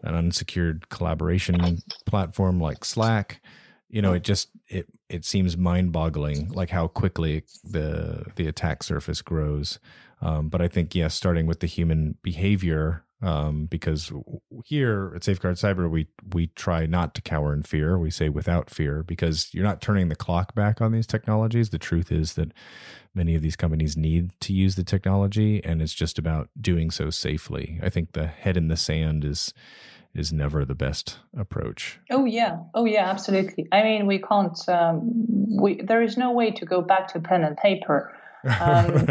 an 0.02 0.16
unsecured 0.16 0.88
collaboration 0.88 1.78
platform 2.06 2.60
like 2.60 2.84
Slack, 2.84 3.40
you 3.88 4.02
know, 4.02 4.12
it 4.12 4.24
just 4.24 4.48
it 4.66 4.86
it 5.08 5.24
seems 5.24 5.56
mind-boggling, 5.56 6.48
like 6.48 6.70
how 6.70 6.88
quickly 6.88 7.44
the 7.64 8.26
the 8.34 8.48
attack 8.48 8.82
surface 8.82 9.22
grows. 9.22 9.78
Um, 10.20 10.48
but 10.48 10.60
I 10.60 10.68
think 10.68 10.94
yes, 10.94 11.14
starting 11.14 11.46
with 11.46 11.60
the 11.60 11.68
human 11.68 12.16
behavior, 12.22 13.04
um, 13.20 13.66
because 13.66 14.12
here 14.64 15.12
at 15.16 15.24
Safeguard 15.24 15.56
Cyber, 15.56 15.90
we 15.90 16.06
we 16.32 16.48
try 16.48 16.86
not 16.86 17.14
to 17.14 17.22
cower 17.22 17.52
in 17.52 17.62
fear. 17.62 17.98
We 17.98 18.10
say 18.10 18.28
without 18.28 18.70
fear, 18.70 19.02
because 19.02 19.52
you're 19.52 19.64
not 19.64 19.80
turning 19.80 20.08
the 20.08 20.14
clock 20.14 20.54
back 20.54 20.80
on 20.80 20.92
these 20.92 21.06
technologies. 21.06 21.70
The 21.70 21.78
truth 21.78 22.12
is 22.12 22.34
that 22.34 22.52
many 23.14 23.34
of 23.34 23.42
these 23.42 23.56
companies 23.56 23.96
need 23.96 24.30
to 24.40 24.52
use 24.52 24.76
the 24.76 24.84
technology 24.84 25.62
and 25.64 25.82
it's 25.82 25.94
just 25.94 26.18
about 26.18 26.48
doing 26.60 26.90
so 26.90 27.10
safely. 27.10 27.80
I 27.82 27.90
think 27.90 28.12
the 28.12 28.26
head 28.26 28.56
in 28.56 28.68
the 28.68 28.76
sand 28.76 29.24
is 29.24 29.52
is 30.14 30.32
never 30.32 30.64
the 30.64 30.74
best 30.74 31.18
approach. 31.36 31.98
Oh 32.10 32.24
yeah. 32.24 32.58
Oh 32.74 32.84
yeah 32.84 33.10
absolutely. 33.10 33.66
I 33.72 33.82
mean 33.82 34.06
we 34.06 34.20
can't 34.20 34.68
um, 34.68 35.60
we 35.60 35.82
there 35.82 36.02
is 36.02 36.16
no 36.16 36.32
way 36.32 36.52
to 36.52 36.64
go 36.64 36.80
back 36.80 37.08
to 37.12 37.20
pen 37.20 37.44
and 37.44 37.56
paper. 37.56 38.14
Um, 38.44 39.08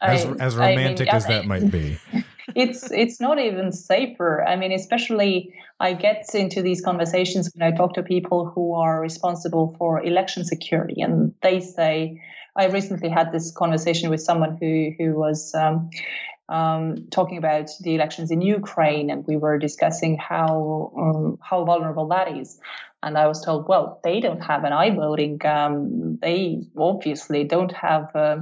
as, 0.00 0.24
I, 0.24 0.34
as 0.38 0.56
romantic 0.56 1.08
I 1.08 1.10
mean, 1.10 1.16
as 1.16 1.26
that 1.26 1.46
might 1.46 1.68
be 1.68 1.98
it's 2.54 2.90
it's 2.90 3.20
not 3.20 3.38
even 3.38 3.72
safer 3.72 4.44
i 4.46 4.56
mean 4.56 4.72
especially 4.72 5.52
i 5.78 5.92
get 5.92 6.24
into 6.34 6.62
these 6.62 6.80
conversations 6.80 7.50
when 7.54 7.72
i 7.72 7.76
talk 7.76 7.94
to 7.94 8.02
people 8.02 8.50
who 8.54 8.74
are 8.74 9.00
responsible 9.00 9.74
for 9.78 10.02
election 10.02 10.44
security 10.44 11.00
and 11.00 11.34
they 11.42 11.60
say 11.60 12.20
I 12.56 12.66
recently 12.66 13.08
had 13.08 13.32
this 13.32 13.52
conversation 13.52 14.10
with 14.10 14.20
someone 14.20 14.56
who 14.60 14.90
who 14.98 15.14
was 15.14 15.54
um, 15.54 15.90
um, 16.48 17.06
talking 17.10 17.38
about 17.38 17.70
the 17.80 17.94
elections 17.94 18.30
in 18.30 18.40
Ukraine, 18.42 19.10
and 19.10 19.24
we 19.26 19.36
were 19.36 19.58
discussing 19.58 20.18
how 20.18 20.92
um, 20.98 21.38
how 21.40 21.64
vulnerable 21.64 22.08
that 22.08 22.36
is. 22.36 22.58
And 23.02 23.16
I 23.16 23.26
was 23.28 23.42
told, 23.42 23.66
well, 23.66 23.98
they 24.04 24.20
don't 24.20 24.42
have 24.42 24.64
an 24.64 24.72
iVoting. 24.72 25.42
Um, 25.46 26.18
they 26.20 26.62
obviously 26.76 27.44
don't 27.44 27.72
have 27.72 28.14
uh, 28.14 28.40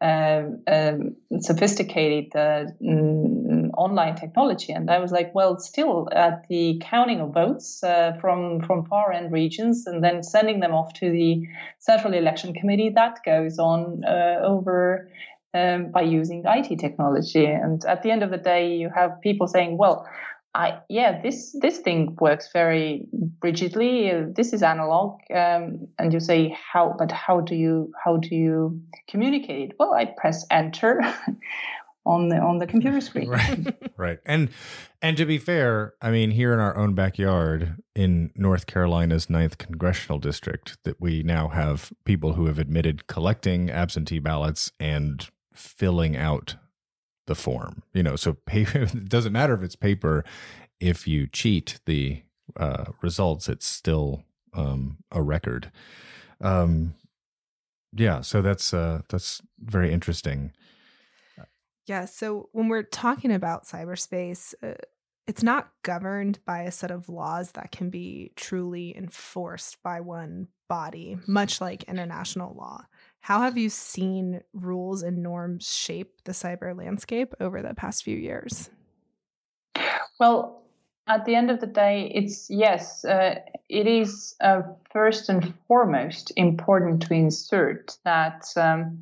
um, 0.00 1.16
sophisticated 1.40 2.34
uh, 2.34 2.66
mm, 2.82 3.70
online 3.76 4.14
technology. 4.14 4.72
And 4.72 4.90
I 4.90 4.98
was 4.98 5.10
like, 5.10 5.34
well, 5.34 5.58
still 5.58 6.08
at 6.12 6.46
the 6.48 6.80
counting 6.84 7.20
of 7.20 7.34
votes 7.34 7.82
uh, 7.82 8.12
from 8.20 8.60
from 8.60 8.84
far 8.86 9.12
end 9.12 9.32
regions 9.32 9.86
and 9.86 10.02
then 10.02 10.22
sending 10.22 10.60
them 10.60 10.72
off 10.72 10.92
to 10.94 11.10
the 11.10 11.46
Central 11.78 12.14
Election 12.14 12.54
Committee, 12.54 12.90
that 12.94 13.18
goes 13.24 13.58
on 13.58 14.04
uh, 14.04 14.40
over. 14.42 15.10
Um, 15.54 15.92
by 15.92 16.02
using 16.02 16.42
IT 16.44 16.78
technology, 16.78 17.46
and 17.46 17.82
at 17.86 18.02
the 18.02 18.10
end 18.10 18.22
of 18.22 18.30
the 18.30 18.36
day, 18.36 18.76
you 18.76 18.90
have 18.94 19.18
people 19.22 19.46
saying, 19.46 19.78
"Well, 19.78 20.06
I 20.58 20.80
yeah, 20.88 21.22
this 21.22 21.56
this 21.60 21.78
thing 21.78 22.16
works 22.20 22.50
very 22.52 23.06
rigidly. 23.44 24.10
This 24.34 24.52
is 24.52 24.60
analog, 24.64 25.20
um, 25.32 25.86
and 26.00 26.12
you 26.12 26.18
say 26.18 26.56
how, 26.72 26.96
but 26.98 27.12
how 27.12 27.40
do 27.40 27.54
you 27.54 27.92
how 28.04 28.16
do 28.16 28.34
you 28.34 28.82
communicate? 29.08 29.74
Well, 29.78 29.94
I 29.94 30.06
press 30.06 30.44
enter 30.50 31.00
on 32.04 32.28
the 32.28 32.38
on 32.38 32.58
the 32.58 32.66
computer 32.66 33.00
screen. 33.00 33.28
right, 33.30 33.76
right, 33.96 34.18
and 34.26 34.50
and 35.00 35.16
to 35.16 35.24
be 35.24 35.38
fair, 35.38 35.94
I 36.02 36.10
mean, 36.10 36.32
here 36.32 36.52
in 36.52 36.58
our 36.58 36.76
own 36.76 36.92
backyard 36.96 37.76
in 37.94 38.32
North 38.34 38.66
Carolina's 38.66 39.26
9th 39.26 39.58
congressional 39.58 40.18
district, 40.18 40.76
that 40.82 41.00
we 41.00 41.22
now 41.22 41.46
have 41.50 41.92
people 42.04 42.32
who 42.32 42.46
have 42.46 42.58
admitted 42.58 43.06
collecting 43.06 43.70
absentee 43.70 44.18
ballots 44.18 44.72
and 44.80 45.28
filling 45.54 46.16
out 46.16 46.56
the 47.28 47.36
form. 47.36 47.82
You 47.94 48.02
know, 48.02 48.16
so 48.16 48.32
paper, 48.46 48.80
it 48.80 49.08
doesn't 49.08 49.32
matter 49.32 49.54
if 49.54 49.62
it's 49.62 49.76
paper. 49.76 50.24
If 50.80 51.06
you 51.06 51.28
cheat 51.28 51.78
the 51.86 52.22
uh, 52.56 52.86
results, 53.00 53.48
it's 53.48 53.66
still 53.66 54.24
um, 54.54 54.98
a 55.12 55.22
record. 55.22 55.70
Um, 56.40 56.94
yeah, 57.92 58.20
so 58.20 58.42
that's 58.42 58.74
uh, 58.74 59.02
that's 59.08 59.40
very 59.58 59.92
interesting. 59.92 60.52
Yeah. 61.86 62.04
So 62.04 62.50
when 62.52 62.68
we're 62.68 62.82
talking 62.82 63.32
about 63.32 63.64
cyberspace, 63.64 64.52
uh, 64.62 64.74
it's 65.26 65.42
not 65.42 65.70
governed 65.82 66.38
by 66.44 66.62
a 66.62 66.70
set 66.70 66.90
of 66.90 67.08
laws 67.08 67.52
that 67.52 67.72
can 67.72 67.88
be 67.88 68.32
truly 68.36 68.94
enforced 68.96 69.82
by 69.82 70.00
one 70.02 70.48
body, 70.68 71.16
much 71.26 71.60
like 71.60 71.84
international 71.84 72.54
law. 72.54 72.84
How 73.20 73.42
have 73.42 73.58
you 73.58 73.68
seen 73.68 74.40
rules 74.52 75.02
and 75.02 75.22
norms 75.22 75.72
shape 75.72 76.22
the 76.24 76.32
cyber 76.32 76.76
landscape 76.76 77.34
over 77.40 77.60
the 77.60 77.74
past 77.74 78.02
few 78.02 78.16
years? 78.16 78.70
Well, 80.18 80.62
at 81.06 81.24
the 81.24 81.34
end 81.34 81.50
of 81.50 81.60
the 81.60 81.66
day, 81.66 82.10
it's 82.14 82.48
yes, 82.50 83.04
uh, 83.04 83.36
it 83.68 83.86
is 83.86 84.34
uh, 84.40 84.62
first 84.92 85.28
and 85.28 85.54
foremost 85.66 86.32
important 86.36 87.02
to 87.02 87.14
insert 87.14 87.96
that 88.04 88.46
um, 88.56 88.98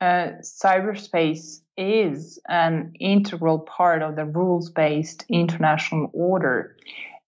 uh, 0.00 0.32
cyberspace 0.42 1.60
is 1.76 2.38
an 2.48 2.92
integral 2.98 3.60
part 3.60 4.02
of 4.02 4.16
the 4.16 4.24
rules 4.24 4.70
based 4.70 5.24
international 5.28 6.10
order. 6.12 6.76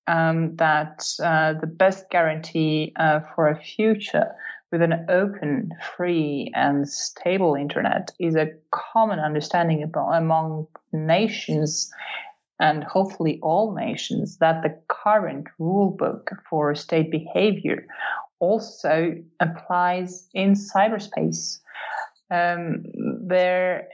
Um, 0.07 0.57
that 0.57 1.07
uh, 1.22 1.55
the 1.55 1.66
best 1.66 2.11
guarantee 2.11 2.92
uh, 2.96 3.20
for 3.34 3.48
a 3.48 3.59
future 3.59 4.34
with 4.75 4.83
an 4.83 5.07
open, 5.09 5.70
free, 5.97 6.51
and 6.53 6.89
stable 6.89 7.55
internet 7.55 8.11
is 8.18 8.35
a 8.35 8.51
common 8.72 9.20
understanding 9.20 9.89
among 9.95 10.66
nations 10.93 11.93
and 12.59 12.83
hopefully 12.83 13.39
all 13.41 13.72
nations 13.72 14.39
that 14.39 14.64
the 14.64 14.77
current 14.89 15.47
rule 15.61 15.93
book 15.93 16.33
for 16.51 16.75
state 16.75 17.12
behavior 17.12 17.87
also 18.41 19.14
applies 19.39 20.29
in 20.35 20.55
cyberspace. 20.55 21.61
Um, 22.33 22.83
there, 23.29 23.87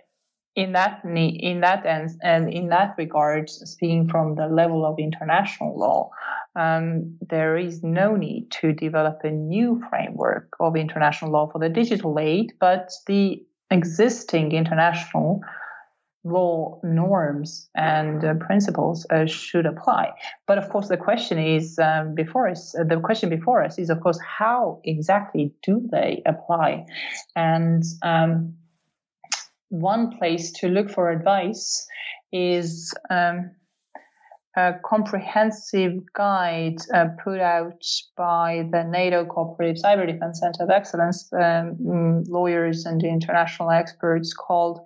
in 0.56 0.72
that 0.72 1.02
in 1.04 1.60
that 1.60 1.84
end, 1.84 2.12
and 2.22 2.50
in 2.50 2.68
that 2.68 2.94
regard, 2.96 3.50
speaking 3.50 4.08
from 4.08 4.34
the 4.34 4.46
level 4.46 4.86
of 4.86 4.98
international 4.98 5.78
law, 5.78 6.10
um, 6.56 7.16
there 7.28 7.56
is 7.56 7.82
no 7.82 8.16
need 8.16 8.50
to 8.60 8.72
develop 8.72 9.20
a 9.24 9.30
new 9.30 9.82
framework 9.88 10.48
of 10.58 10.76
international 10.76 11.30
law 11.30 11.48
for 11.50 11.58
the 11.58 11.68
digital 11.68 12.18
aid, 12.18 12.52
but 12.58 12.90
the 13.06 13.42
existing 13.70 14.52
international 14.52 15.40
law 16.24 16.78
norms 16.82 17.68
and 17.74 18.24
uh, 18.24 18.34
principles 18.34 19.06
uh, 19.10 19.26
should 19.26 19.64
apply. 19.64 20.10
But 20.46 20.58
of 20.58 20.68
course, 20.68 20.88
the 20.88 20.96
question 20.96 21.38
is 21.38 21.78
um, 21.78 22.14
before 22.14 22.48
us. 22.48 22.74
Uh, 22.74 22.84
the 22.84 23.00
question 23.00 23.30
before 23.30 23.64
us 23.64 23.78
is, 23.78 23.88
of 23.88 24.00
course, 24.00 24.18
how 24.20 24.80
exactly 24.84 25.54
do 25.62 25.88
they 25.90 26.22
apply? 26.26 26.84
And 27.36 27.82
um, 28.02 28.54
one 29.70 30.18
place 30.18 30.52
to 30.60 30.68
look 30.68 30.90
for 30.90 31.10
advice 31.10 31.86
is 32.32 32.92
um, 33.08 33.52
a 34.56 34.74
comprehensive 34.84 36.00
guide 36.12 36.76
uh, 36.92 37.06
put 37.22 37.40
out 37.40 37.84
by 38.16 38.68
the 38.72 38.82
NATO 38.82 39.24
Cooperative 39.24 39.82
Cyber 39.82 40.06
Defense 40.06 40.40
Center 40.40 40.64
of 40.64 40.70
Excellence, 40.70 41.32
um, 41.32 41.76
mm, 41.76 42.28
lawyers 42.28 42.84
and 42.84 43.02
international 43.02 43.70
experts 43.70 44.34
called 44.34 44.80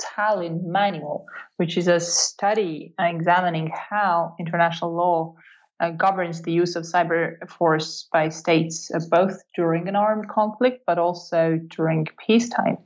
Tallinn 0.00 0.64
Manual, 0.64 1.26
which 1.58 1.76
is 1.76 1.86
a 1.86 2.00
study 2.00 2.94
examining 2.98 3.70
how 3.74 4.34
international 4.40 4.94
law 4.94 5.34
uh, 5.80 5.90
governs 5.90 6.42
the 6.42 6.52
use 6.52 6.76
of 6.76 6.84
cyber 6.84 7.36
force 7.48 8.08
by 8.12 8.28
states, 8.30 8.90
uh, 8.94 9.00
both 9.10 9.42
during 9.54 9.88
an 9.88 9.96
armed 9.96 10.28
conflict 10.28 10.84
but 10.86 10.98
also 10.98 11.58
during 11.68 12.06
peacetime. 12.26 12.78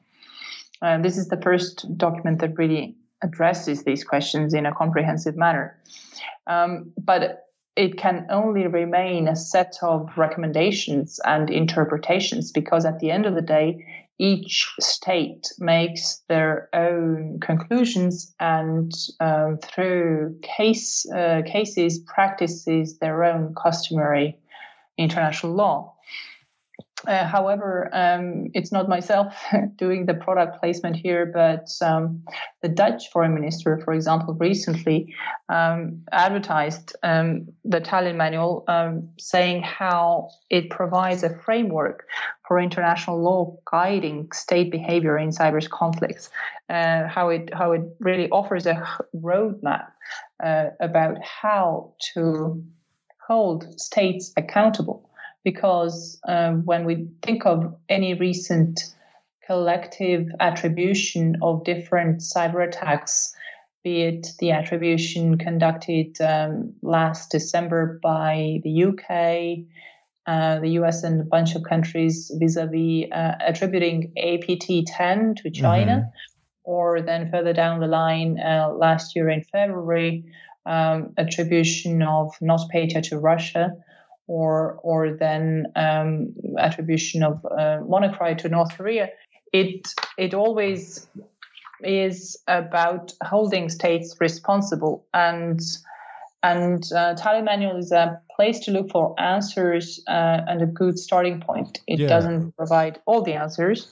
Uh, 0.83 0.99
this 1.01 1.17
is 1.17 1.29
the 1.29 1.41
first 1.41 1.87
document 1.97 2.41
that 2.41 2.59
really 2.59 2.97
addresses 3.23 3.85
these 3.85 4.05
questions 4.05 4.55
in 4.55 4.67
a 4.67 4.75
comprehensive 4.75 5.37
manner. 5.37 5.79
Um, 6.47 6.93
but 7.03 7.41
it 7.77 7.97
can 7.97 8.27
only 8.31 8.67
remain 8.67 9.27
a 9.27 9.35
set 9.35 9.77
of 9.83 10.09
recommendations 10.17 11.19
and 11.25 11.51
interpretations 11.51 12.53
because 12.53 12.85
at 12.85 13.01
the 13.01 13.11
end 13.11 13.27
of 13.27 13.35
the 13.35 13.43
day, 13.43 13.85
each 14.19 14.73
state 14.79 15.49
makes 15.59 16.23
their 16.29 16.69
own 16.73 17.41
conclusions 17.41 18.33
and 18.39 18.93
um, 19.19 19.59
through 19.59 20.39
case 20.43 21.05
uh, 21.11 21.43
cases 21.45 21.99
practices 22.07 22.99
their 22.99 23.25
own 23.25 23.55
customary 23.61 24.39
international 24.97 25.55
law. 25.55 25.94
Uh, 27.07 27.27
however, 27.27 27.91
um, 27.93 28.49
it's 28.55 28.73
not 28.73 28.89
myself 28.89 29.35
doing 29.77 30.07
the 30.07 30.15
product 30.15 30.61
placement 30.61 30.97
here, 30.97 31.27
but 31.27 31.69
um, 31.83 32.23
the 32.63 32.69
Dutch 32.69 33.11
foreign 33.11 33.35
minister, 33.35 33.81
for 33.85 33.93
example, 33.93 34.35
recently 34.35 35.15
um, 35.49 36.03
advertised 36.13 36.97
um, 37.03 37.49
the 37.65 37.81
Tallinn 37.81 38.17
manual, 38.17 38.65
um, 38.69 39.11
saying 39.19 39.63
how 39.63 40.31
it 40.51 40.71
provides 40.71 41.23
a 41.23 41.37
framework 41.39 42.07
for 42.47 42.59
international 42.59 43.23
law 43.23 43.57
guiding 43.71 44.31
state 44.33 44.71
behavior 44.71 45.19
in 45.19 45.31
cyber 45.31 45.69
conflicts. 45.69 46.31
Uh, 46.71 47.07
how 47.07 47.29
it 47.29 47.53
how 47.53 47.73
it 47.73 47.83
really 48.01 48.31
offers 48.31 48.67
a 48.67 48.83
roadmap 49.15 49.87
uh, 50.43 50.67
about 50.81 51.19
how 51.23 51.93
to 52.15 52.65
hold 53.27 53.79
states 53.81 54.33
accountable 54.37 55.11
because 55.45 56.19
um, 56.27 56.65
when 56.65 56.85
we 56.85 57.07
think 57.23 57.47
of 57.47 57.77
any 57.89 58.15
recent 58.15 58.81
collective 59.47 60.27
attribution 60.41 61.37
of 61.43 61.65
different 61.65 62.21
cyber 62.21 62.67
attacks, 62.67 63.35
be 63.85 64.03
it 64.03 64.29
the 64.39 64.51
attribution 64.51 65.37
conducted 65.37 66.19
um, 66.23 66.73
last 66.83 67.31
December 67.31 68.01
by 68.03 68.61
the 68.65 68.85
UK, 68.85 69.67
uh, 70.27 70.59
the 70.61 70.71
US, 70.81 71.05
and 71.05 71.21
a 71.21 71.25
bunch 71.25 71.55
of 71.55 71.63
countries 71.63 72.33
vis 72.41 72.57
a 72.57 72.67
vis 72.67 73.07
attributing 73.13 74.15
APT 74.17 74.87
10 74.87 75.35
to 75.37 75.51
China, 75.51 75.93
mm-hmm. 75.93 76.09
or 76.65 77.03
then 77.03 77.31
further 77.31 77.53
down 77.53 77.81
the 77.81 77.87
line, 77.87 78.41
uh, 78.41 78.71
last 78.71 79.15
year 79.15 79.29
in 79.29 79.45
February, 79.45 80.25
um, 80.65 81.13
attribution 81.19 82.03
of 82.03 82.33
NotPetya 82.41 83.03
to 83.11 83.19
Russia 83.19 83.77
or 84.27 84.79
or 84.83 85.13
then 85.13 85.67
um, 85.77 86.35
attribution 86.59 87.23
of 87.23 87.45
uh, 87.45 87.79
WannaCry 87.83 88.39
to 88.39 88.49
North 88.49 88.77
Korea, 88.77 89.09
it 89.53 89.87
it 90.19 90.35
always 90.35 91.07
is 91.83 92.39
about 92.47 93.13
holding 93.23 93.69
states 93.69 94.17
responsible 94.21 95.05
and 95.13 95.61
and 96.43 96.85
uh, 96.93 97.15
Tallinn 97.15 97.45
Manual 97.45 97.79
is 97.79 97.91
a 97.91 98.21
place 98.37 98.61
to 98.61 98.71
look 98.71 98.91
for 98.91 99.19
answers 99.19 100.03
uh, 100.07 100.41
and 100.47 100.61
a 100.61 100.67
good 100.67 100.99
starting 100.99 101.41
point. 101.41 101.81
It 101.87 102.01
yeah. 102.01 102.09
doesn't 102.09 102.55
provide 102.57 103.01
all 103.07 103.23
the 103.23 103.33
answers, 103.33 103.89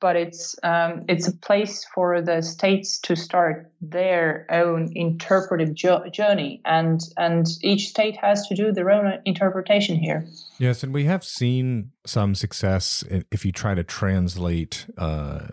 but 0.00 0.16
it's 0.16 0.56
um, 0.62 1.04
it's 1.08 1.28
a 1.28 1.32
place 1.32 1.84
for 1.94 2.20
the 2.22 2.42
states 2.42 2.98
to 3.00 3.14
start 3.14 3.70
their 3.80 4.46
own 4.50 4.90
interpretive 4.94 5.74
jo- 5.74 6.08
journey, 6.10 6.60
and 6.64 7.00
and 7.16 7.46
each 7.62 7.88
state 7.88 8.16
has 8.16 8.46
to 8.48 8.54
do 8.54 8.72
their 8.72 8.90
own 8.90 9.18
interpretation 9.24 9.96
here. 9.96 10.26
Yes, 10.58 10.82
and 10.82 10.92
we 10.92 11.04
have 11.04 11.22
seen 11.22 11.92
some 12.06 12.34
success 12.34 13.04
if 13.30 13.44
you 13.44 13.52
try 13.52 13.74
to 13.74 13.84
translate. 13.84 14.86
Uh, 14.96 15.48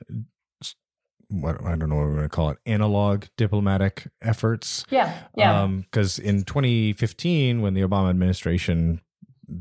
what 1.30 1.62
I 1.66 1.76
don't 1.76 1.90
know 1.90 1.96
what 1.96 2.06
we're 2.06 2.16
going 2.16 2.24
to 2.24 2.30
call 2.30 2.52
it, 2.52 2.58
analog 2.66 3.26
diplomatic 3.36 4.08
efforts. 4.22 4.86
Yeah, 4.90 5.24
yeah. 5.36 5.68
Because 5.68 6.20
um, 6.20 6.26
in 6.26 6.44
2015, 6.44 7.62
when 7.62 7.74
the 7.74 7.82
Obama 7.82 8.10
administration 8.10 9.02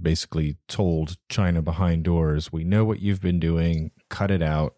basically 0.03 0.57
told 0.69 1.17
China 1.29 1.63
behind 1.63 2.05
doors, 2.05 2.53
we 2.53 2.65
know 2.65 2.85
what 2.85 3.01
you've 3.01 3.21
been 3.21 3.41
doing, 3.41 3.91
cut 4.09 4.31
it 4.31 4.43
out. 4.43 4.77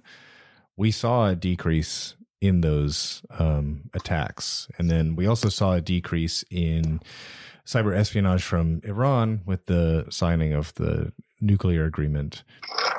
We 0.76 0.90
saw 0.90 1.28
a 1.28 1.34
decrease 1.34 2.14
in 2.40 2.60
those 2.60 3.22
um, 3.38 3.90
attacks. 3.94 4.68
And 4.78 4.90
then 4.90 5.16
we 5.16 5.26
also 5.26 5.48
saw 5.48 5.72
a 5.72 5.80
decrease 5.80 6.44
in 6.50 7.00
cyber 7.66 7.96
espionage 7.96 8.42
from 8.42 8.80
Iran 8.84 9.42
with 9.44 9.66
the 9.66 10.06
signing 10.08 10.52
of 10.52 10.72
the 10.74 11.12
nuclear 11.40 11.84
agreement. 11.84 12.44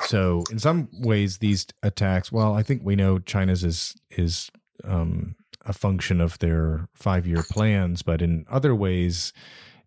So 0.02 0.44
in 0.52 0.60
some 0.60 0.90
ways, 0.94 1.38
these 1.38 1.66
attacks, 1.84 2.32
well, 2.32 2.54
I 2.54 2.64
think 2.64 2.82
we 2.84 2.96
know 2.96 3.20
China's 3.20 3.64
is 3.64 3.96
is 4.12 4.52
um, 4.84 5.36
a 5.66 5.74
function 5.74 6.22
of 6.22 6.40
their 6.40 6.88
five 6.94 7.26
year 7.26 7.44
plans, 7.50 8.02
but 8.02 8.22
in 8.22 8.46
other 8.50 8.76
ways, 8.76 9.34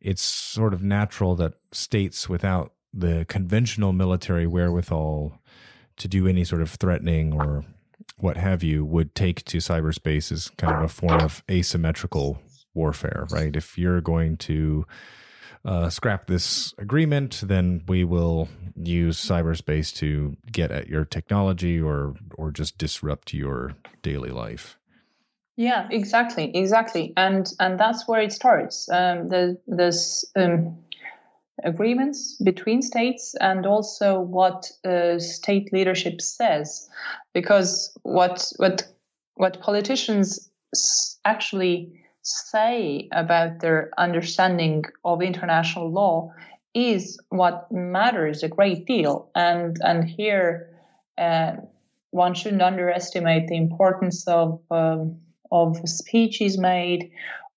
it's 0.01 0.23
sort 0.23 0.75
of 0.75 0.83
natural 0.83 1.35
that 1.37 1.55
states 1.71 2.29
without 2.29 2.73
the 2.93 3.25
conventional 3.29 3.93
military 3.93 4.47
wherewithal 4.47 5.41
to 5.97 6.09
do 6.09 6.27
any 6.27 6.45
sort 6.45 6.63
of 6.63 6.71
threatening 6.71 7.33
or 7.33 7.65
what 8.17 8.37
have 8.37 8.63
you 8.63 8.85
would 8.85 9.15
take 9.15 9.45
to 9.45 9.59
cyberspace 9.59 10.31
is 10.31 10.51
kind 10.57 10.73
of 10.73 10.81
a 10.81 10.89
form 10.89 11.21
of 11.21 11.43
asymmetrical 11.51 12.41
warfare, 12.75 13.27
right? 13.31 13.55
If 13.55 13.77
you're 13.77 14.01
going 14.01 14.37
to 14.39 14.87
uh, 15.65 15.91
scrap 15.91 16.27
this 16.27 16.75
agreement, 16.79 17.43
then 17.45 17.83
we 17.87 18.05
will 18.05 18.49
use 18.77 19.19
cyberspace 19.19 19.95
to 19.97 20.37
get 20.51 20.71
at 20.71 20.89
your 20.89 21.05
technology 21.05 21.81
or 21.81 22.15
or 22.37 22.51
just 22.51 22.79
disrupt 22.79 23.33
your 23.33 23.75
daily 24.03 24.31
life. 24.31 24.79
Yeah, 25.57 25.87
exactly, 25.91 26.51
exactly, 26.57 27.13
and 27.17 27.47
and 27.61 27.79
that's 27.79 28.09
where 28.09 28.21
it 28.21 28.33
starts. 28.33 28.89
Um, 28.89 29.29
the 29.29 29.59
this 29.67 30.25
um, 30.35 30.79
agreements 31.65 32.37
between 32.43 32.83
states 32.83 33.35
and 33.41 33.67
also 33.67 34.21
what 34.21 34.71
uh, 34.85 35.19
state 35.19 35.73
leadership 35.73 36.21
says. 36.21 36.89
Because 37.35 37.97
what 38.03 38.51
what 38.57 38.87
what 39.35 39.61
politicians 39.61 40.51
actually 41.25 41.93
say 42.23 43.09
about 43.13 43.61
their 43.61 43.91
understanding 43.99 44.85
of 45.05 45.23
international 45.23 45.91
law 45.91 46.33
is 46.75 47.19
what 47.29 47.71
matters 47.71 48.43
a 48.43 48.49
great 48.49 48.87
deal. 48.87 49.31
And 49.35 49.77
and 49.83 50.05
here 50.05 50.71
uh, 51.19 51.53
one 52.11 52.35
shouldn't 52.35 52.63
underestimate 52.63 53.49
the 53.49 53.57
importance 53.57 54.27
of 54.27 54.61
um, 54.71 55.19
of 55.51 55.77
speeches 55.89 56.59
made 56.59 57.11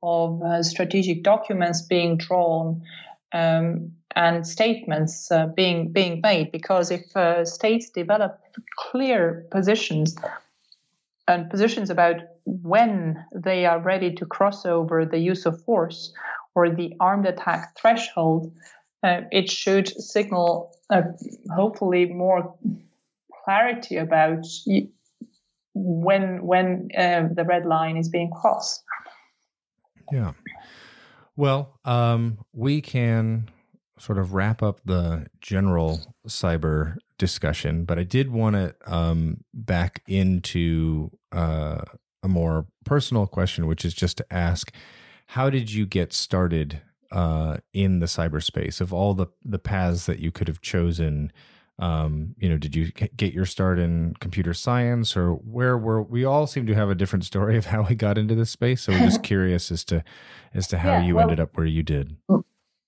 of 0.04 0.42
uh, 0.44 0.62
strategic 0.62 1.24
documents 1.24 1.82
being 1.82 2.18
drawn 2.18 2.82
um, 3.36 3.92
and 4.16 4.48
statements 4.48 5.30
uh, 5.32 5.48
being 5.48 5.92
being 5.92 6.22
made. 6.22 6.52
Because 6.52 6.92
if 6.92 7.16
uh, 7.16 7.46
states 7.46 7.90
develop 7.90 8.40
clear 8.78 9.46
positions 9.52 10.16
and 11.28 11.50
positions 11.50 11.90
about 11.90 12.16
when 12.46 13.24
they 13.34 13.66
are 13.66 13.80
ready 13.80 14.14
to 14.16 14.26
cross 14.26 14.66
over 14.66 15.06
the 15.06 15.18
use 15.18 15.46
of 15.46 15.62
force 15.64 16.14
or 16.54 16.70
the 16.70 16.94
armed 17.00 17.26
attack 17.26 17.76
threshold, 17.78 18.54
uh, 19.04 19.22
it 19.32 19.50
should 19.50 19.88
signal 20.02 20.72
uh, 20.90 21.02
hopefully 21.54 22.06
more 22.06 22.56
clarity 23.44 23.98
about 23.98 24.46
when 25.74 26.46
when 26.46 26.90
uh, 26.98 27.28
the 27.34 27.44
red 27.44 27.66
line 27.66 27.98
is 27.98 28.08
being 28.08 28.32
crossed. 28.32 28.84
Yeah. 30.12 30.32
Well, 31.36 31.80
um, 31.84 32.40
we 32.54 32.82
can 32.82 33.50
sort 34.00 34.18
of 34.18 34.34
wrap 34.34 34.62
up 34.62 34.82
the 34.86 35.28
general 35.42 36.02
cyber 36.28 36.98
discussion, 37.18 37.86
but 37.86 37.98
I 38.00 38.04
did 38.04 38.32
want 38.32 38.56
to 38.56 38.76
um, 38.86 39.44
back 39.54 40.02
into 40.08 41.12
uh, 41.32 41.82
a 42.24 42.28
more 42.28 42.68
personal 42.86 43.28
question, 43.28 43.68
which 43.68 43.86
is 43.86 43.94
just 43.94 44.18
to 44.18 44.26
ask, 44.34 44.74
how 45.28 45.50
did 45.50 45.72
you 45.72 45.86
get 45.86 46.14
started 46.14 46.82
uh, 47.12 47.58
in 47.74 48.00
the 48.00 48.06
cyberspace? 48.06 48.82
Of 48.82 48.94
all 48.94 49.14
the 49.14 49.28
the 49.44 49.60
paths 49.60 50.06
that 50.06 50.20
you 50.20 50.32
could 50.32 50.48
have 50.48 50.62
chosen, 50.62 51.32
um, 51.78 52.36
you 52.38 52.48
know, 52.48 52.58
did 52.58 52.76
you 52.76 52.92
get 52.92 53.34
your 53.34 53.46
start 53.46 53.80
in 53.80 54.16
computer 54.20 54.54
science, 54.54 55.18
or 55.18 55.34
where 55.34 55.78
were 55.78 56.02
we? 56.02 56.24
All 56.24 56.48
seem 56.48 56.66
to 56.68 56.74
have 56.74 56.90
a 56.90 56.96
different 56.96 57.26
story 57.26 57.58
of 57.58 57.66
how 57.66 57.84
we 57.84 57.96
got 57.96 58.18
into 58.18 58.34
this 58.34 58.50
space. 58.50 58.84
So 58.84 58.94
we're 58.94 59.00
just 59.00 59.24
curious 59.24 59.72
as 59.72 59.84
to 59.86 60.04
as 60.54 60.68
to 60.68 60.78
how 60.78 60.94
yeah, 60.94 61.04
you 61.04 61.16
well, 61.16 61.24
ended 61.24 61.40
up 61.40 61.58
where 61.58 61.66
you 61.66 61.84
did. 61.84 62.16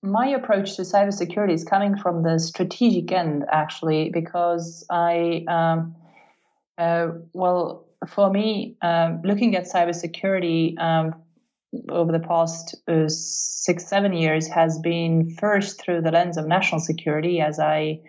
My 0.02 0.28
approach 0.28 0.78
to 0.78 0.84
cybersecurity 0.84 1.54
is 1.54 1.66
coming 1.66 1.98
from 1.98 2.24
the 2.24 2.40
strategic 2.40 3.12
end, 3.12 3.44
actually, 3.52 4.10
because 4.10 4.86
I, 4.90 5.44
um, 5.50 5.96
uh, 6.78 7.10
well, 7.34 7.88
for 8.08 8.30
me, 8.30 8.78
um, 8.82 9.22
looking 9.24 9.56
at 9.58 9.66
cybersecurity 9.66 10.80
um, 10.80 11.16
over 11.90 12.14
the 12.14 12.20
past 12.20 12.76
uh, 12.88 13.10
six, 13.10 13.88
seven 13.88 14.14
years 14.14 14.48
has 14.48 14.80
been 14.80 15.32
first 15.32 15.82
through 15.82 16.04
the 16.04 16.12
lens 16.12 16.38
of 16.38 16.48
national 16.48 16.80
security, 16.80 17.42
as 17.42 17.60
I 17.60 18.00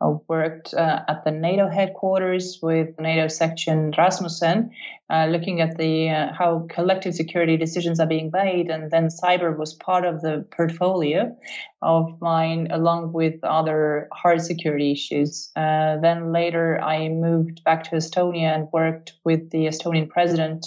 uh, 0.00 0.14
worked 0.28 0.72
uh, 0.74 1.00
at 1.08 1.24
the 1.24 1.30
NATO 1.30 1.68
headquarters 1.68 2.58
with 2.62 2.98
NATO 2.98 3.28
section 3.28 3.92
Rasmussen, 3.96 4.70
uh, 5.10 5.26
looking 5.26 5.60
at 5.60 5.76
the 5.76 6.08
uh, 6.08 6.32
how 6.32 6.66
collective 6.70 7.14
security 7.14 7.56
decisions 7.56 8.00
are 8.00 8.06
being 8.06 8.30
made, 8.32 8.70
and 8.70 8.90
then 8.90 9.08
cyber 9.08 9.56
was 9.56 9.74
part 9.74 10.04
of 10.04 10.22
the 10.22 10.46
portfolio 10.56 11.36
of 11.82 12.20
mine, 12.20 12.68
along 12.70 13.12
with 13.12 13.42
other 13.44 14.08
hard 14.12 14.40
security 14.40 14.92
issues. 14.92 15.50
Uh, 15.54 15.98
then 16.00 16.32
later, 16.32 16.80
I 16.80 17.08
moved 17.08 17.62
back 17.64 17.84
to 17.84 17.96
Estonia 17.96 18.54
and 18.54 18.68
worked 18.72 19.14
with 19.24 19.50
the 19.50 19.66
Estonian 19.66 20.08
president. 20.08 20.66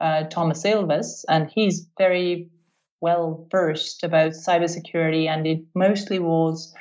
Uh, 0.00 0.24
Toomas 0.24 0.64
Ilves, 0.66 1.24
and 1.28 1.48
he's 1.48 1.86
very 1.96 2.50
well 3.00 3.46
versed 3.50 4.02
about 4.02 4.32
cybersecurity, 4.32 5.28
and 5.28 5.46
it 5.46 5.60
mostly 5.74 6.18
was 6.18 6.74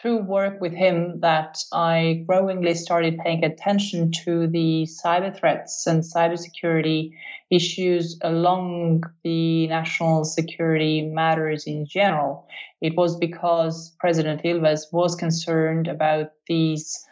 through 0.00 0.18
work 0.18 0.60
with 0.60 0.72
him 0.72 1.20
that 1.20 1.58
I 1.72 2.24
growingly 2.26 2.74
started 2.74 3.18
paying 3.18 3.44
attention 3.44 4.12
to 4.24 4.46
the 4.46 4.86
cyber 4.86 5.34
threats 5.34 5.86
and 5.86 6.02
cybersecurity 6.02 7.12
issues 7.50 8.18
along 8.22 9.04
the 9.24 9.66
national 9.68 10.24
security 10.24 11.02
matters 11.02 11.66
in 11.66 11.86
general. 11.86 12.46
It 12.80 12.96
was 12.96 13.16
because 13.16 13.96
President 13.98 14.42
Ilves 14.42 14.92
was 14.92 15.14
concerned 15.14 15.88
about 15.88 16.32
these 16.46 17.04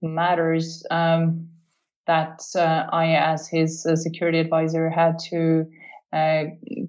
matters 0.00 0.84
um, 0.90 1.48
that 2.06 2.40
uh, 2.54 2.86
I, 2.92 3.14
as 3.14 3.48
his 3.48 3.84
uh, 3.84 3.96
security 3.96 4.38
advisor, 4.38 4.88
had 4.88 5.18
to 5.30 5.66
uh, 6.12 6.44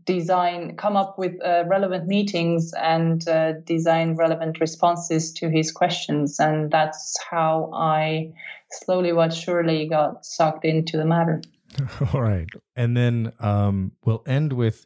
design, 0.06 0.78
come 0.78 0.96
up 0.96 1.18
with 1.18 1.34
uh, 1.44 1.66
relevant 1.68 2.08
meetings 2.08 2.72
and 2.74 3.28
uh, 3.28 3.54
design 3.66 4.16
relevant 4.16 4.60
responses 4.60 5.34
to 5.34 5.50
his 5.50 5.72
questions. 5.72 6.40
And 6.40 6.72
that's 6.72 7.16
how 7.30 7.70
I 7.74 8.32
slowly 8.72 9.12
but 9.12 9.34
surely 9.34 9.88
got 9.88 10.26
sucked 10.26 10.64
into 10.64 10.98
the 10.98 11.06
matter. 11.06 11.42
All 12.14 12.22
right. 12.22 12.48
And 12.76 12.96
then 12.96 13.34
um, 13.40 13.92
we'll 14.06 14.24
end 14.26 14.54
with 14.54 14.86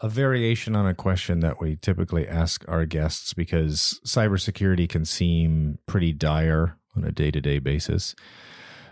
a 0.00 0.08
variation 0.08 0.74
on 0.74 0.86
a 0.86 0.94
question 0.94 1.40
that 1.40 1.60
we 1.60 1.76
typically 1.76 2.26
ask 2.26 2.64
our 2.66 2.86
guests 2.86 3.34
because 3.34 4.00
cybersecurity 4.06 4.88
can 4.88 5.04
seem 5.04 5.78
pretty 5.86 6.12
dire 6.12 6.78
on 6.96 7.04
a 7.04 7.12
day 7.12 7.30
to 7.30 7.40
day 7.40 7.58
basis. 7.58 8.14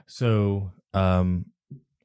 So, 0.07 0.73
um, 0.93 1.47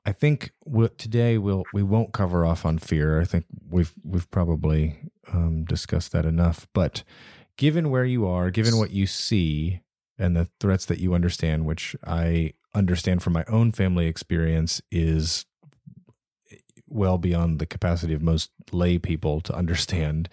I 0.05 0.11
think 0.11 0.51
we'll, 0.65 0.89
today 0.89 1.37
we'll 1.37 1.63
we 1.73 1.83
won't 1.83 2.13
cover 2.13 2.45
off 2.45 2.65
on 2.65 2.77
fear. 2.77 3.21
I 3.21 3.25
think 3.25 3.45
we've 3.69 3.93
we've 4.03 4.29
probably 4.31 4.97
um, 5.31 5.63
discussed 5.63 6.11
that 6.11 6.25
enough. 6.25 6.67
But 6.73 7.03
given 7.57 7.89
where 7.89 8.05
you 8.05 8.27
are, 8.27 8.51
given 8.51 8.77
what 8.77 8.91
you 8.91 9.07
see, 9.07 9.81
and 10.17 10.35
the 10.35 10.49
threats 10.59 10.85
that 10.85 10.99
you 10.99 11.13
understand, 11.13 11.65
which 11.65 11.95
I 12.05 12.53
understand 12.75 13.23
from 13.23 13.33
my 13.33 13.45
own 13.47 13.71
family 13.71 14.07
experience, 14.07 14.81
is 14.91 15.45
well 16.87 17.17
beyond 17.17 17.59
the 17.59 17.65
capacity 17.65 18.13
of 18.13 18.21
most 18.21 18.51
lay 18.71 18.99
people 18.99 19.41
to 19.41 19.55
understand. 19.55 20.29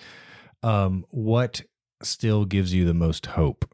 Um, 0.62 1.06
what 1.10 1.62
still 2.02 2.44
gives 2.44 2.74
you 2.74 2.84
the 2.84 2.94
most 2.94 3.26
hope? 3.26 3.72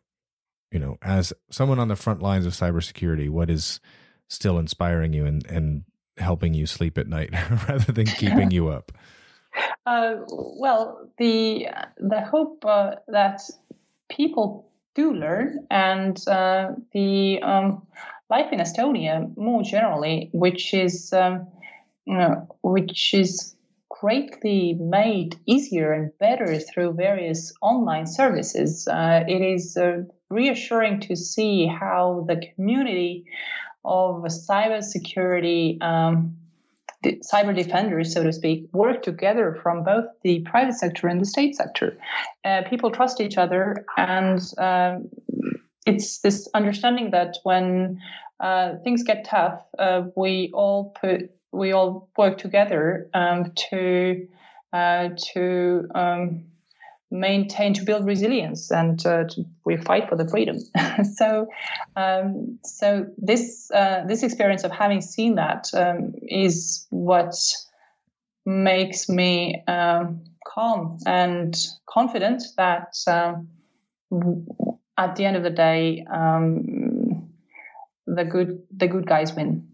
You 0.71 0.79
know, 0.79 0.99
as 1.01 1.33
someone 1.51 1.79
on 1.79 1.89
the 1.89 1.97
front 1.97 2.21
lines 2.21 2.45
of 2.45 2.53
cybersecurity, 2.53 3.31
what 3.31 3.49
is 3.49 3.81
still 4.29 4.59
inspiring 4.59 5.13
you 5.13 5.27
and 5.27 5.47
and 5.47 5.85
helping 6.19 6.55
you 6.55 6.67
sleep 6.67 6.97
at 6.99 7.07
night 7.09 7.31
rather 7.69 7.93
than 7.93 8.07
keeping 8.07 8.51
you 8.51 8.69
up? 8.69 8.93
Uh, 9.87 10.17
well, 10.29 11.09
the 11.17 11.67
the 11.97 12.21
hope 12.21 12.63
uh, 12.67 12.97
that 13.09 13.41
people 14.11 14.71
do 14.95 15.15
learn 15.15 15.67
and 15.71 16.29
uh, 16.29 16.73
the 16.93 17.41
um, 17.41 17.87
life 18.29 18.53
in 18.53 18.59
Estonia 18.59 19.35
more 19.37 19.63
generally, 19.63 20.29
which 20.33 20.75
is 20.75 21.11
um, 21.15 21.47
you 22.05 22.19
know, 22.19 22.47
which 22.63 23.15
is 23.15 23.55
greatly 23.89 24.75
made 24.75 25.37
easier 25.47 25.93
and 25.93 26.11
better 26.19 26.59
through 26.59 26.93
various 26.93 27.53
online 27.63 28.07
services. 28.07 28.87
Uh, 28.87 29.25
it 29.27 29.41
is 29.41 29.77
uh, 29.77 30.03
reassuring 30.29 31.01
to 31.01 31.17
see 31.17 31.67
how 31.67 32.25
the 32.29 32.43
community 32.55 33.25
of 33.87 34.25
cybersecurity 34.25 35.81
um, 35.83 36.37
cyber 37.05 37.55
defenders, 37.55 38.13
so 38.13 38.23
to 38.23 38.33
speak, 38.33 38.69
work 38.73 39.03
together 39.03 39.59
from 39.63 39.85
both 39.85 40.07
the 40.23 40.41
private 40.41 40.75
sector 40.75 41.09
and 41.09 41.21
the 41.21 41.27
state 41.27 41.55
sector. 41.55 41.97
Uh, 42.45 42.63
people 42.69 42.91
trust 42.91 43.21
each 43.21 43.39
other, 43.39 43.85
and 43.97 44.41
um, 44.59 45.09
it's 45.87 46.19
this 46.19 46.49
understanding 46.55 47.11
that 47.13 47.37
when 47.45 48.01
uh, 48.41 48.75
things 48.83 49.03
get 49.03 49.25
tough, 49.25 49.63
uh, 49.79 50.03
we 50.17 50.51
all 50.53 50.95
put 51.01 51.31
we 51.53 51.73
all 51.73 52.11
work 52.19 52.39
together 52.39 53.09
um, 53.15 53.53
to 53.71 54.27
uh, 54.73 55.11
to 55.33 55.89
um, 55.95 56.45
maintain 57.11 57.73
to 57.75 57.85
build 57.85 58.05
resilience 58.05 58.71
and 58.71 59.05
uh, 59.07 59.25
to, 59.25 59.45
we 59.65 59.77
fight 59.77 60.09
for 60.09 60.17
the 60.17 60.29
freedom. 60.29 60.59
So 61.15 61.49
um, 61.95 62.59
so 62.65 63.07
this 63.19 63.71
uh, 63.71 64.05
this 64.07 64.23
experience 64.23 64.65
of 64.65 64.71
having 64.71 65.03
seen 65.03 65.35
that 65.35 65.69
um, 65.75 66.15
is 66.23 66.87
what 66.91 67.35
makes 68.47 69.09
me 69.09 69.63
um, 69.69 70.25
calm 70.47 70.99
and 71.07 71.55
confident 71.87 72.43
that 72.57 72.95
um, 73.07 73.49
at 74.97 75.17
the 75.17 75.27
end 75.27 75.37
of 75.37 75.43
the 75.43 75.51
day 75.51 76.07
um, 76.11 77.29
the 78.07 78.25
good 78.25 78.63
the 78.75 78.89
good 78.89 79.07
guys 79.07 79.35
win. 79.35 79.69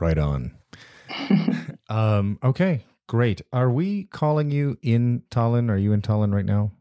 Right 0.00 0.18
on. 0.18 0.54
Um, 1.90 2.38
okay 2.42 2.82
Great. 3.06 3.42
Are 3.52 3.70
we 3.70 4.04
calling 4.04 4.50
you 4.50 4.78
in 4.82 5.22
Tallinn? 5.30 5.70
Are 5.70 5.76
you 5.76 5.92
in 5.92 6.02
Tallinn 6.02 6.34
right 6.34 6.44
now? 6.44 6.72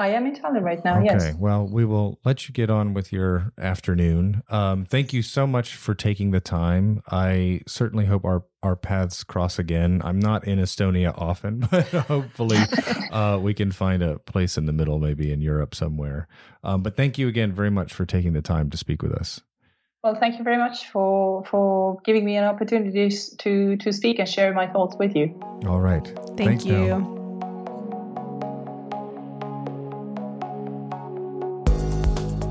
I 0.00 0.10
am 0.10 0.26
in 0.26 0.34
Tallinn 0.36 0.62
right 0.62 0.82
now. 0.84 1.02
Yes. 1.02 1.16
Okay. 1.16 1.30
Yes. 1.30 1.36
Well, 1.36 1.66
we 1.66 1.84
will 1.84 2.20
let 2.24 2.46
you 2.46 2.52
get 2.52 2.70
on 2.70 2.94
with 2.94 3.12
your 3.12 3.52
afternoon. 3.58 4.44
Um, 4.48 4.84
thank 4.84 5.12
you 5.12 5.22
so 5.22 5.44
much 5.44 5.74
for 5.74 5.92
taking 5.92 6.30
the 6.30 6.40
time. 6.40 7.02
I 7.10 7.62
certainly 7.66 8.06
hope 8.06 8.24
our 8.24 8.44
our 8.62 8.76
paths 8.76 9.24
cross 9.24 9.58
again. 9.58 10.00
I'm 10.04 10.20
not 10.20 10.46
in 10.46 10.60
Estonia 10.60 11.16
often, 11.16 11.60
but 11.70 11.86
hopefully 11.88 12.58
uh, 13.10 13.38
we 13.42 13.54
can 13.54 13.72
find 13.72 14.02
a 14.02 14.20
place 14.20 14.56
in 14.56 14.66
the 14.66 14.72
middle, 14.72 15.00
maybe 15.00 15.32
in 15.32 15.40
Europe 15.40 15.74
somewhere. 15.74 16.28
Um, 16.62 16.82
but 16.82 16.96
thank 16.96 17.18
you 17.18 17.26
again 17.26 17.52
very 17.52 17.70
much 17.70 17.92
for 17.92 18.06
taking 18.06 18.34
the 18.34 18.42
time 18.42 18.70
to 18.70 18.76
speak 18.76 19.02
with 19.02 19.12
us. 19.12 19.40
Well, 20.04 20.14
thank 20.14 20.38
you 20.38 20.44
very 20.44 20.58
much 20.58 20.86
for 20.90 21.44
for 21.44 21.98
giving 22.04 22.24
me 22.24 22.36
an 22.36 22.44
opportunity 22.44 23.10
to 23.38 23.76
to 23.76 23.92
speak 23.92 24.20
and 24.20 24.28
share 24.28 24.54
my 24.54 24.68
thoughts 24.68 24.94
with 24.96 25.16
you. 25.16 25.34
All 25.66 25.80
right. 25.80 26.06
Thank 26.36 26.62
Thanks, 26.62 26.64
you. 26.64 26.78
Nell. 26.78 27.00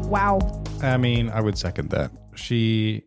Wow. 0.10 0.40
I 0.82 0.98
mean, 0.98 1.30
I 1.30 1.40
would 1.40 1.58
second 1.58 1.90
that. 1.92 2.12
She 2.36 3.04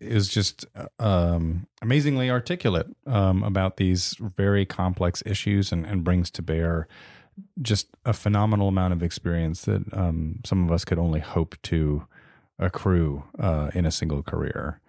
is 0.00 0.28
just 0.28 0.66
um, 0.98 1.68
amazingly 1.80 2.30
articulate 2.30 2.88
um, 3.06 3.44
about 3.44 3.76
these 3.76 4.16
very 4.18 4.66
complex 4.66 5.22
issues 5.24 5.70
and, 5.70 5.86
and 5.86 6.02
brings 6.02 6.32
to 6.32 6.42
bear 6.42 6.88
just 7.62 7.88
a 8.04 8.12
phenomenal 8.12 8.66
amount 8.66 8.92
of 8.92 9.04
experience 9.04 9.62
that 9.62 9.82
um, 9.92 10.40
some 10.44 10.64
of 10.64 10.72
us 10.72 10.84
could 10.84 10.98
only 10.98 11.20
hope 11.20 11.56
to 11.62 12.06
accrue 12.58 13.24
uh, 13.38 13.70
in 13.74 13.86
a 13.86 13.90
single 13.90 14.22
career. 14.22 14.80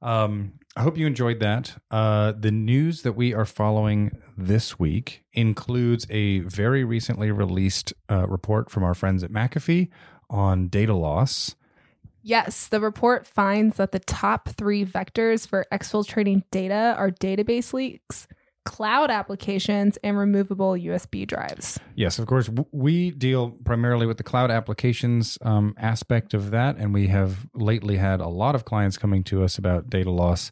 Um, 0.00 0.54
I 0.76 0.82
hope 0.82 0.96
you 0.96 1.06
enjoyed 1.06 1.40
that. 1.40 1.80
Uh, 1.90 2.32
the 2.38 2.52
news 2.52 3.02
that 3.02 3.14
we 3.14 3.34
are 3.34 3.44
following 3.44 4.16
this 4.36 4.78
week 4.78 5.24
includes 5.32 6.06
a 6.08 6.38
very 6.40 6.84
recently 6.84 7.32
released 7.32 7.92
uh, 8.08 8.26
report 8.28 8.70
from 8.70 8.84
our 8.84 8.94
friends 8.94 9.24
at 9.24 9.32
McAfee 9.32 9.88
on 10.30 10.68
data 10.68 10.94
loss. 10.94 11.56
Yes, 12.22 12.68
the 12.68 12.80
report 12.80 13.26
finds 13.26 13.76
that 13.76 13.92
the 13.92 13.98
top 13.98 14.50
three 14.50 14.84
vectors 14.84 15.48
for 15.48 15.66
exfiltrating 15.72 16.42
data 16.50 16.94
are 16.96 17.10
database 17.10 17.72
leaks, 17.72 18.28
cloud 18.68 19.10
applications, 19.10 19.96
and 20.04 20.18
removable 20.18 20.72
USB 20.72 21.26
drives. 21.26 21.80
Yes, 21.94 22.18
of 22.18 22.26
course. 22.26 22.50
We 22.70 23.10
deal 23.10 23.50
primarily 23.64 24.06
with 24.06 24.18
the 24.18 24.22
cloud 24.22 24.50
applications 24.50 25.38
um, 25.42 25.74
aspect 25.78 26.34
of 26.34 26.50
that, 26.50 26.76
and 26.76 26.92
we 26.92 27.06
have 27.08 27.46
lately 27.54 27.96
had 27.96 28.20
a 28.20 28.28
lot 28.28 28.54
of 28.54 28.64
clients 28.64 28.98
coming 28.98 29.24
to 29.24 29.42
us 29.42 29.56
about 29.56 29.88
data 29.88 30.10
loss 30.10 30.50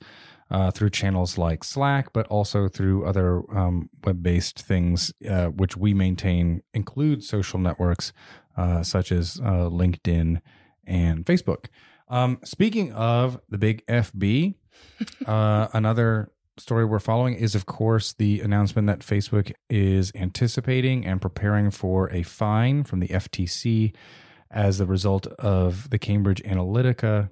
uh, 0.51 0.71
through 0.71 0.91
channels 0.91 1.37
like 1.37 1.62
Slack, 1.62 2.12
but 2.12 2.27
also 2.29 2.69
through 2.69 3.05
other 3.05 3.43
um, 3.55 3.91
web-based 4.05 4.61
things 4.61 5.12
uh, 5.29 5.47
which 5.47 5.77
we 5.77 5.93
maintain 5.93 6.62
include 6.73 7.23
social 7.23 7.59
networks 7.59 8.12
uh, 8.57 8.83
such 8.83 9.12
as 9.12 9.39
uh, 9.43 9.69
LinkedIn 9.69 10.41
and 10.87 11.27
Facebook. 11.27 11.67
Um, 12.09 12.39
speaking 12.45 12.93
of 12.93 13.41
the 13.49 13.59
big 13.59 13.85
FB, 13.87 14.55
uh, 15.27 15.69
another 15.73 16.31
story 16.59 16.84
we're 16.84 16.98
following 16.98 17.34
is, 17.34 17.54
of 17.54 17.66
course, 17.66 18.12
the 18.12 18.40
announcement 18.40 18.86
that 18.86 19.00
Facebook 19.00 19.52
is 19.68 20.12
anticipating 20.14 21.04
and 21.04 21.20
preparing 21.20 21.70
for 21.70 22.11
a 22.12 22.22
fine 22.22 22.84
from 22.84 23.00
the 23.00 23.09
FTC 23.09 23.94
as 24.50 24.78
the 24.78 24.86
result 24.86 25.26
of 25.38 25.90
the 25.90 25.98
Cambridge 25.98 26.42
Analytica 26.42 27.30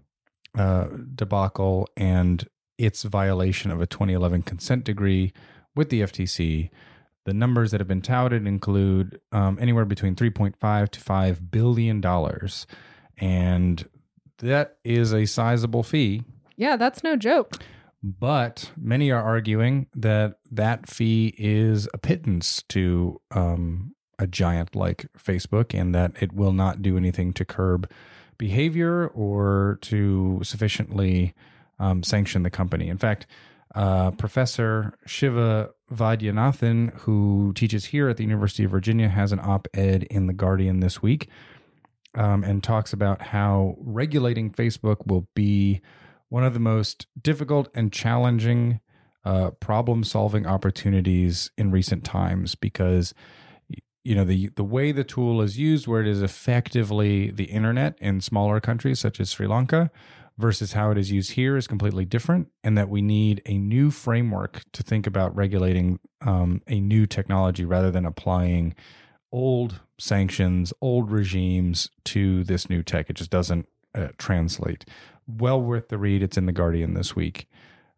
uh, 0.58 0.88
debacle 1.14 1.88
and 1.96 2.48
its 2.78 3.02
violation 3.04 3.70
of 3.70 3.80
a 3.80 3.86
2011 3.86 4.42
consent 4.42 4.84
decree 4.84 5.32
with 5.74 5.90
the 5.90 6.02
FTC. 6.02 6.70
The 7.24 7.32
numbers 7.32 7.70
that 7.70 7.80
have 7.80 7.88
been 7.88 8.02
touted 8.02 8.46
include 8.46 9.20
um, 9.32 9.58
anywhere 9.60 9.84
between 9.84 10.14
3.5 10.14 10.88
to 10.90 11.00
5 11.00 11.50
billion 11.50 12.00
dollars, 12.00 12.66
and 13.16 13.88
that 14.38 14.76
is 14.84 15.12
a 15.14 15.24
sizable 15.24 15.82
fee 15.82 16.22
Yeah, 16.56 16.76
that's 16.76 17.02
no 17.02 17.16
joke. 17.16 17.56
But 18.06 18.70
many 18.76 19.10
are 19.10 19.22
arguing 19.22 19.86
that 19.94 20.34
that 20.50 20.86
fee 20.86 21.34
is 21.38 21.88
a 21.94 21.98
pittance 21.98 22.62
to 22.68 23.18
um, 23.30 23.94
a 24.18 24.26
giant 24.26 24.76
like 24.76 25.06
Facebook 25.18 25.72
and 25.72 25.94
that 25.94 26.12
it 26.20 26.34
will 26.34 26.52
not 26.52 26.82
do 26.82 26.98
anything 26.98 27.32
to 27.32 27.46
curb 27.46 27.90
behavior 28.36 29.06
or 29.08 29.78
to 29.80 30.40
sufficiently 30.42 31.32
um, 31.78 32.02
sanction 32.02 32.42
the 32.42 32.50
company. 32.50 32.90
In 32.90 32.98
fact, 32.98 33.26
uh, 33.74 34.10
Professor 34.10 34.98
Siva 35.06 35.70
Vaidhyanathan, 35.90 36.94
who 37.00 37.54
teaches 37.56 37.86
here 37.86 38.10
at 38.10 38.18
the 38.18 38.24
University 38.24 38.64
of 38.64 38.70
Virginia, 38.70 39.08
has 39.08 39.32
an 39.32 39.40
op 39.42 39.66
ed 39.72 40.02
in 40.04 40.26
The 40.26 40.34
Guardian 40.34 40.80
this 40.80 41.00
week 41.00 41.30
um, 42.14 42.44
and 42.44 42.62
talks 42.62 42.92
about 42.92 43.22
how 43.22 43.76
regulating 43.78 44.50
Facebook 44.50 45.06
will 45.06 45.26
be 45.34 45.80
one 46.28 46.44
of 46.44 46.54
the 46.54 46.60
most 46.60 47.06
difficult 47.20 47.68
and 47.74 47.92
challenging 47.92 48.80
uh, 49.24 49.50
problem 49.52 50.04
solving 50.04 50.46
opportunities 50.46 51.50
in 51.56 51.70
recent 51.70 52.04
times 52.04 52.54
because 52.54 53.14
you 54.04 54.14
know 54.14 54.24
the 54.24 54.50
the 54.56 54.64
way 54.64 54.92
the 54.92 55.04
tool 55.04 55.40
is 55.40 55.58
used 55.58 55.86
where 55.86 56.02
it 56.02 56.06
is 56.06 56.22
effectively 56.22 57.30
the 57.30 57.44
internet 57.44 57.96
in 58.00 58.20
smaller 58.20 58.60
countries 58.60 59.00
such 59.00 59.18
as 59.18 59.30
Sri 59.30 59.46
Lanka 59.46 59.90
versus 60.36 60.72
how 60.72 60.90
it 60.90 60.98
is 60.98 61.10
used 61.10 61.32
here 61.32 61.56
is 61.56 61.66
completely 61.66 62.04
different 62.04 62.48
and 62.62 62.76
that 62.76 62.88
we 62.88 63.00
need 63.00 63.40
a 63.46 63.56
new 63.56 63.90
framework 63.90 64.62
to 64.72 64.82
think 64.82 65.06
about 65.06 65.34
regulating 65.34 66.00
um, 66.22 66.60
a 66.66 66.80
new 66.80 67.06
technology 67.06 67.64
rather 67.64 67.90
than 67.90 68.04
applying 68.04 68.74
old 69.32 69.80
sanctions 69.98 70.72
old 70.80 71.10
regimes 71.10 71.88
to 72.04 72.44
this 72.44 72.68
new 72.68 72.82
tech. 72.82 73.08
It 73.08 73.14
just 73.14 73.30
doesn't 73.30 73.68
uh, 73.94 74.08
translate 74.18 74.84
well 75.26 75.60
worth 75.60 75.88
the 75.88 75.98
read. 75.98 76.22
It's 76.22 76.36
in 76.36 76.46
the 76.46 76.52
Guardian 76.52 76.94
this 76.94 77.14
week. 77.16 77.48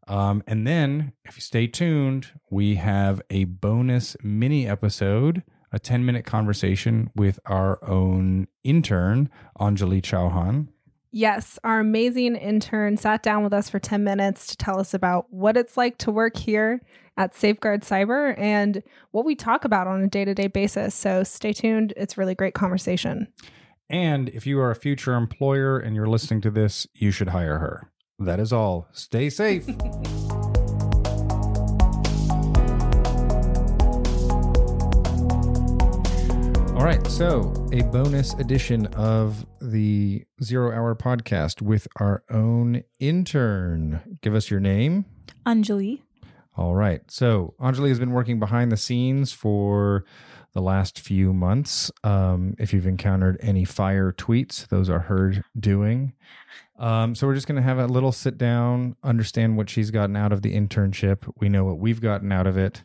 Um, 0.09 0.43
and 0.47 0.67
then, 0.67 1.13
if 1.25 1.37
you 1.37 1.41
stay 1.41 1.67
tuned, 1.67 2.29
we 2.49 2.77
have 2.77 3.21
a 3.29 3.45
bonus 3.45 4.17
mini 4.23 4.69
episode, 4.69 5.43
a 5.73 5.79
10 5.79 6.07
minute 6.07 6.25
conversation 6.25 7.11
with 7.17 7.41
our 7.47 7.83
own 7.85 8.47
intern, 8.63 9.29
Anjali 9.59 10.01
Chauhan. 10.01 10.69
Yes, 11.11 11.59
our 11.65 11.81
amazing 11.81 12.37
intern 12.37 12.99
sat 12.99 13.23
down 13.23 13.43
with 13.43 13.55
us 13.55 13.71
for 13.71 13.79
10 13.79 14.05
minutes 14.05 14.47
to 14.49 14.57
tell 14.57 14.79
us 14.79 14.93
about 14.93 15.33
what 15.33 15.57
it's 15.57 15.77
like 15.77 15.99
to 15.99 16.13
work 16.13 16.37
here 16.37 16.83
at 17.17 17.35
Safeguard 17.35 17.83
Cyber 17.83 18.39
and 18.39 18.83
what 19.13 19.25
we 19.25 19.35
talk 19.35 19.65
about 19.65 19.87
on 19.87 20.03
a 20.03 20.09
day 20.09 20.25
to 20.25 20.35
day 20.35 20.47
basis. 20.47 20.95
So 20.95 21.25
stay 21.25 21.53
tuned. 21.53 21.95
It's 21.97 22.19
really 22.19 22.35
great 22.35 22.55
conversation. 22.55 23.29
And 23.89 24.29
if 24.31 24.47
you 24.47 24.59
are 24.61 24.71
a 24.71 24.77
future 24.77 25.15
employer 25.15 25.79
and 25.79 25.95
you're 25.95 26.09
listening 26.09 26.41
to 26.43 26.51
this, 26.51 26.87
you 26.95 27.11
should 27.11 27.29
hire 27.29 27.59
her. 27.59 27.93
That 28.19 28.41
is 28.41 28.53
all. 28.53 28.89
Stay 28.93 29.31
safe. 29.31 29.67
All 36.77 36.85
right, 36.85 37.05
so 37.07 37.53
a 37.73 37.83
bonus 37.85 38.35
edition 38.35 38.87
of 38.95 39.47
the 39.61 40.25
Zero 40.43 40.71
Hour 40.73 40.95
podcast 40.95 41.63
with 41.63 41.89
our 41.97 42.23
own 42.31 42.83
intern. 43.01 44.19
Give 44.21 44.35
us 44.35 44.51
your 44.51 44.61
name. 44.61 45.07
Anjali. 45.47 46.03
All 46.57 46.75
right. 46.75 47.03
So 47.09 47.55
Anjali 47.61 47.89
has 47.89 47.99
been 47.99 48.13
working 48.13 48.39
behind 48.39 48.73
the 48.73 48.77
scenes 48.77 49.33
for 49.33 50.05
the 50.57 50.63
last 50.63 50.99
few 50.99 51.35
months. 51.35 51.93
Um, 52.03 52.57
if 52.59 52.73
you've 52.73 52.87
encountered 52.87 53.37
any 53.43 53.67
fire 53.67 54.11
tweets, 54.11 54.67
those 54.69 54.89
are 54.89 55.01
her 55.01 55.35
doing. 55.61 56.15
Um, 56.79 57.15
so 57.15 57.27
we're 57.27 57.35
just 57.35 57.47
going 57.47 57.57
to 57.57 57.63
have 57.63 57.79
a 57.79 57.87
little 57.87 58.11
sit 58.11 58.39
down, 58.39 58.97
understand 59.05 59.59
what 59.59 59.69
she's 59.69 59.91
gotten 59.91 60.17
out 60.17 60.33
of 60.33 60.41
the 60.41 60.55
internship. 60.55 61.31
We 61.39 61.51
know 61.51 61.65
what 61.65 61.79
we've 61.79 62.01
gotten 62.01 62.33
out 62.33 62.47
of 62.47 62.57
it. 62.57 62.85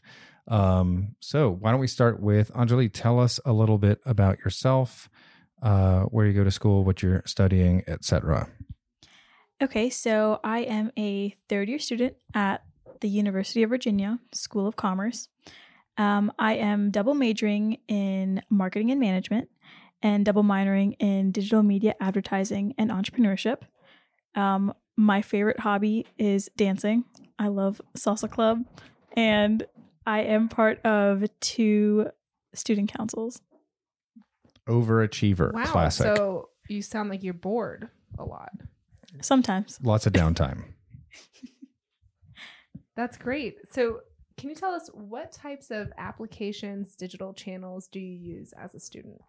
Um, 0.49 1.15
so 1.21 1.49
why 1.49 1.71
don't 1.71 1.79
we 1.79 1.87
start 1.87 2.19
with 2.19 2.51
Anjali? 2.51 2.89
Tell 2.91 3.21
us 3.21 3.39
a 3.45 3.53
little 3.53 3.77
bit 3.77 4.01
about 4.05 4.39
yourself, 4.39 5.09
uh, 5.61 6.01
where 6.01 6.25
you 6.25 6.33
go 6.33 6.43
to 6.43 6.51
school, 6.51 6.83
what 6.83 7.01
you're 7.01 7.23
studying, 7.25 7.85
etc. 7.87 8.49
Okay, 9.63 9.89
so 9.89 10.41
I 10.43 10.59
am 10.63 10.91
a 10.99 11.37
third 11.47 11.69
year 11.69 11.79
student 11.79 12.15
at 12.33 12.65
the 12.99 13.07
University 13.07 13.63
of 13.63 13.69
Virginia 13.69 14.19
School 14.33 14.67
of 14.67 14.75
Commerce. 14.75 15.29
Um, 15.97 16.31
I 16.39 16.53
am 16.55 16.91
double 16.91 17.13
majoring 17.13 17.77
in 17.87 18.41
marketing 18.49 18.91
and 18.91 18.99
management 18.99 19.49
and 20.01 20.25
double 20.25 20.43
minoring 20.43 20.95
in 20.99 21.31
digital 21.31 21.63
media 21.63 21.95
advertising 21.99 22.73
and 22.77 22.89
entrepreneurship. 22.89 23.57
Um, 24.35 24.73
my 24.97 25.21
favorite 25.21 25.59
hobby 25.59 26.05
is 26.17 26.49
dancing. 26.55 27.03
I 27.37 27.47
love 27.47 27.81
salsa 27.97 28.29
club, 28.29 28.63
and 29.15 29.65
I 30.05 30.21
am 30.21 30.47
part 30.49 30.79
of 30.85 31.25
two 31.39 32.07
student 32.53 32.91
councils. 32.95 33.41
Overachiever, 34.67 35.51
classic. 35.65 36.15
So 36.15 36.49
you 36.69 36.81
sound 36.81 37.09
like 37.09 37.23
you're 37.23 37.33
bored 37.33 37.89
a 38.17 38.23
lot. 38.23 38.51
Sometimes. 39.21 39.79
Lots 39.81 40.05
of 40.05 40.13
downtime. 40.13 40.63
That's 42.95 43.17
great. 43.17 43.57
So 43.71 44.01
can 44.41 44.49
you 44.49 44.55
tell 44.55 44.73
us 44.73 44.89
what 44.91 45.31
types 45.31 45.69
of 45.69 45.93
applications, 45.99 46.95
digital 46.95 47.31
channels 47.31 47.87
do 47.87 47.99
you 47.99 48.17
use 48.17 48.55
as 48.59 48.73
a 48.73 48.79
student? 48.79 49.21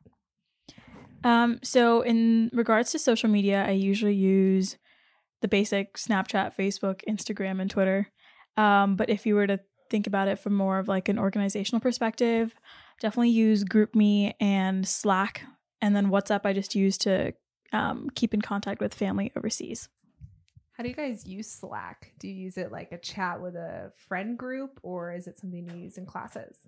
Um, 1.23 1.61
so 1.63 2.01
in 2.01 2.49
regards 2.55 2.93
to 2.93 2.99
social 2.99 3.29
media, 3.29 3.63
I 3.63 3.73
usually 3.73 4.15
use 4.15 4.79
the 5.43 5.49
basic 5.49 5.99
Snapchat, 5.99 6.57
Facebook, 6.57 7.03
Instagram, 7.07 7.61
and 7.61 7.71
Twitter. 7.71 8.09
Um, 8.57 8.97
but 8.97 9.11
if 9.11 9.27
you 9.27 9.35
were 9.35 9.47
to 9.47 9.61
think 9.91 10.07
about 10.07 10.29
it 10.29 10.39
from 10.39 10.55
more 10.55 10.79
of 10.79 10.89
like 10.89 11.11
an 11.11 11.19
organizational 11.19 11.81
perspective, 11.81 12.55
definitely 12.99 13.33
use 13.33 13.65
GroupMe 13.65 14.33
and 14.41 14.89
Slack. 14.89 15.43
And 15.83 15.95
then 15.95 16.07
WhatsApp, 16.09 16.47
I 16.47 16.55
just 16.55 16.75
use 16.75 16.97
to 16.99 17.35
um, 17.75 18.09
keep 18.15 18.33
in 18.33 18.41
contact 18.41 18.81
with 18.81 18.95
family 18.95 19.31
overseas. 19.37 19.91
How 20.73 20.83
do 20.83 20.89
you 20.89 20.95
guys 20.95 21.27
use 21.27 21.51
Slack? 21.51 22.13
Do 22.19 22.29
you 22.29 22.35
use 22.35 22.57
it 22.57 22.73
like 22.73 22.93
a 22.93 22.99
chat 22.99 23.43
with 23.43 23.55
a 23.57 23.93
friend 24.09 24.39
group 24.39 24.81
or 24.83 25.13
is 25.13 25.27
it 25.27 25.39
something 25.39 25.69
you 25.69 25.83
use 25.85 25.99
in 25.99 26.07
classes? 26.07 26.67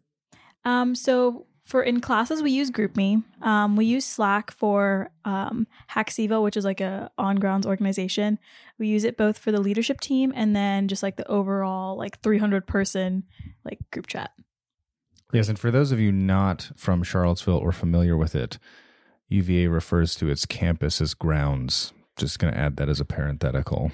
Um, 0.66 0.94
so 0.94 1.46
for 1.64 1.82
in 1.82 2.00
classes, 2.00 2.42
we 2.42 2.50
use 2.50 2.70
GroupMe. 2.70 3.22
Um, 3.42 3.76
we 3.76 3.86
use 3.86 4.04
Slack 4.04 4.50
for 4.50 5.10
um, 5.24 5.66
HackCville, 5.90 6.42
which 6.42 6.56
is 6.56 6.64
like 6.64 6.82
a 6.82 7.10
on 7.16 7.36
grounds 7.36 7.66
organization. 7.66 8.38
We 8.78 8.88
use 8.88 9.04
it 9.04 9.16
both 9.16 9.38
for 9.38 9.50
the 9.50 9.60
leadership 9.60 10.00
team 10.00 10.32
and 10.36 10.54
then 10.54 10.88
just 10.88 11.02
like 11.02 11.16
the 11.16 11.28
overall 11.28 11.96
like 11.96 12.20
300 12.20 12.66
person 12.66 13.24
like 13.64 13.78
group 13.90 14.06
chat. 14.06 14.32
Yes, 15.32 15.48
and 15.48 15.58
for 15.58 15.70
those 15.70 15.90
of 15.90 15.98
you 15.98 16.12
not 16.12 16.70
from 16.76 17.02
Charlottesville 17.02 17.56
or 17.56 17.72
familiar 17.72 18.16
with 18.16 18.34
it, 18.34 18.58
UVA 19.28 19.66
refers 19.68 20.14
to 20.16 20.28
its 20.28 20.44
campus 20.44 21.00
as 21.00 21.14
grounds. 21.14 21.92
Just 22.16 22.38
going 22.38 22.52
to 22.52 22.58
add 22.58 22.76
that 22.76 22.88
as 22.88 23.00
a 23.00 23.04
parenthetical. 23.04 23.90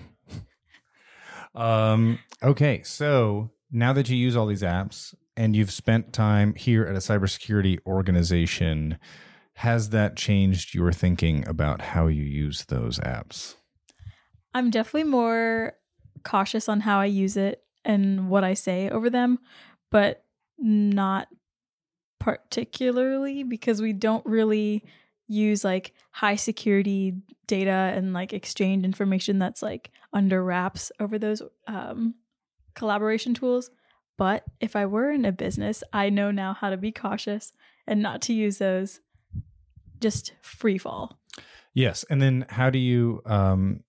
um, 1.54 2.18
okay, 2.42 2.82
so 2.82 3.50
now 3.70 3.92
that 3.92 4.08
you 4.08 4.16
use 4.16 4.36
all 4.36 4.46
these 4.46 4.62
apps 4.62 5.14
and 5.36 5.56
you've 5.56 5.72
spent 5.72 6.12
time 6.12 6.54
here 6.54 6.84
at 6.84 6.94
a 6.94 6.98
cybersecurity 6.98 7.78
organization, 7.86 8.98
has 9.54 9.90
that 9.90 10.16
changed 10.16 10.74
your 10.74 10.92
thinking 10.92 11.46
about 11.48 11.80
how 11.80 12.06
you 12.06 12.24
use 12.24 12.64
those 12.66 12.98
apps? 12.98 13.56
I'm 14.54 14.70
definitely 14.70 15.10
more 15.10 15.74
cautious 16.24 16.68
on 16.68 16.80
how 16.80 16.98
I 16.98 17.06
use 17.06 17.36
it 17.36 17.62
and 17.84 18.28
what 18.28 18.44
I 18.44 18.54
say 18.54 18.90
over 18.90 19.08
them, 19.08 19.38
but 19.90 20.24
not 20.58 21.28
particularly 22.18 23.42
because 23.42 23.80
we 23.80 23.92
don't 23.92 24.24
really 24.26 24.84
use 25.30 25.62
like 25.64 25.92
high 26.10 26.34
security 26.34 27.14
data 27.46 27.70
and 27.70 28.12
like 28.12 28.32
exchange 28.32 28.84
information 28.84 29.38
that's 29.38 29.62
like 29.62 29.90
under 30.12 30.42
wraps 30.42 30.90
over 30.98 31.18
those 31.18 31.40
um, 31.68 32.14
collaboration 32.74 33.32
tools. 33.32 33.70
But 34.18 34.44
if 34.60 34.74
I 34.74 34.86
were 34.86 35.10
in 35.10 35.24
a 35.24 35.32
business, 35.32 35.84
I 35.92 36.10
know 36.10 36.32
now 36.32 36.52
how 36.52 36.70
to 36.70 36.76
be 36.76 36.90
cautious 36.90 37.52
and 37.86 38.02
not 38.02 38.20
to 38.22 38.32
use 38.32 38.58
those 38.58 39.00
just 40.00 40.32
free 40.42 40.78
fall. 40.78 41.18
Yes. 41.74 42.04
And 42.10 42.20
then 42.20 42.44
how 42.48 42.68
do 42.68 42.78
you 42.78 43.22
um 43.24 43.84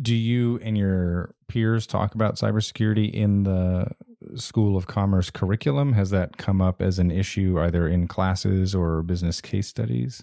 do 0.00 0.14
you 0.14 0.60
and 0.62 0.78
your 0.78 1.34
peers 1.48 1.88
talk 1.88 2.14
about 2.14 2.36
cybersecurity 2.36 3.10
in 3.12 3.42
the 3.42 3.88
School 4.36 4.76
of 4.76 4.86
Commerce 4.86 5.30
curriculum? 5.30 5.94
Has 5.94 6.10
that 6.10 6.36
come 6.36 6.60
up 6.60 6.80
as 6.80 7.00
an 7.00 7.10
issue 7.10 7.58
either 7.60 7.88
in 7.88 8.06
classes 8.06 8.74
or 8.74 9.02
business 9.02 9.40
case 9.40 9.66
studies? 9.66 10.22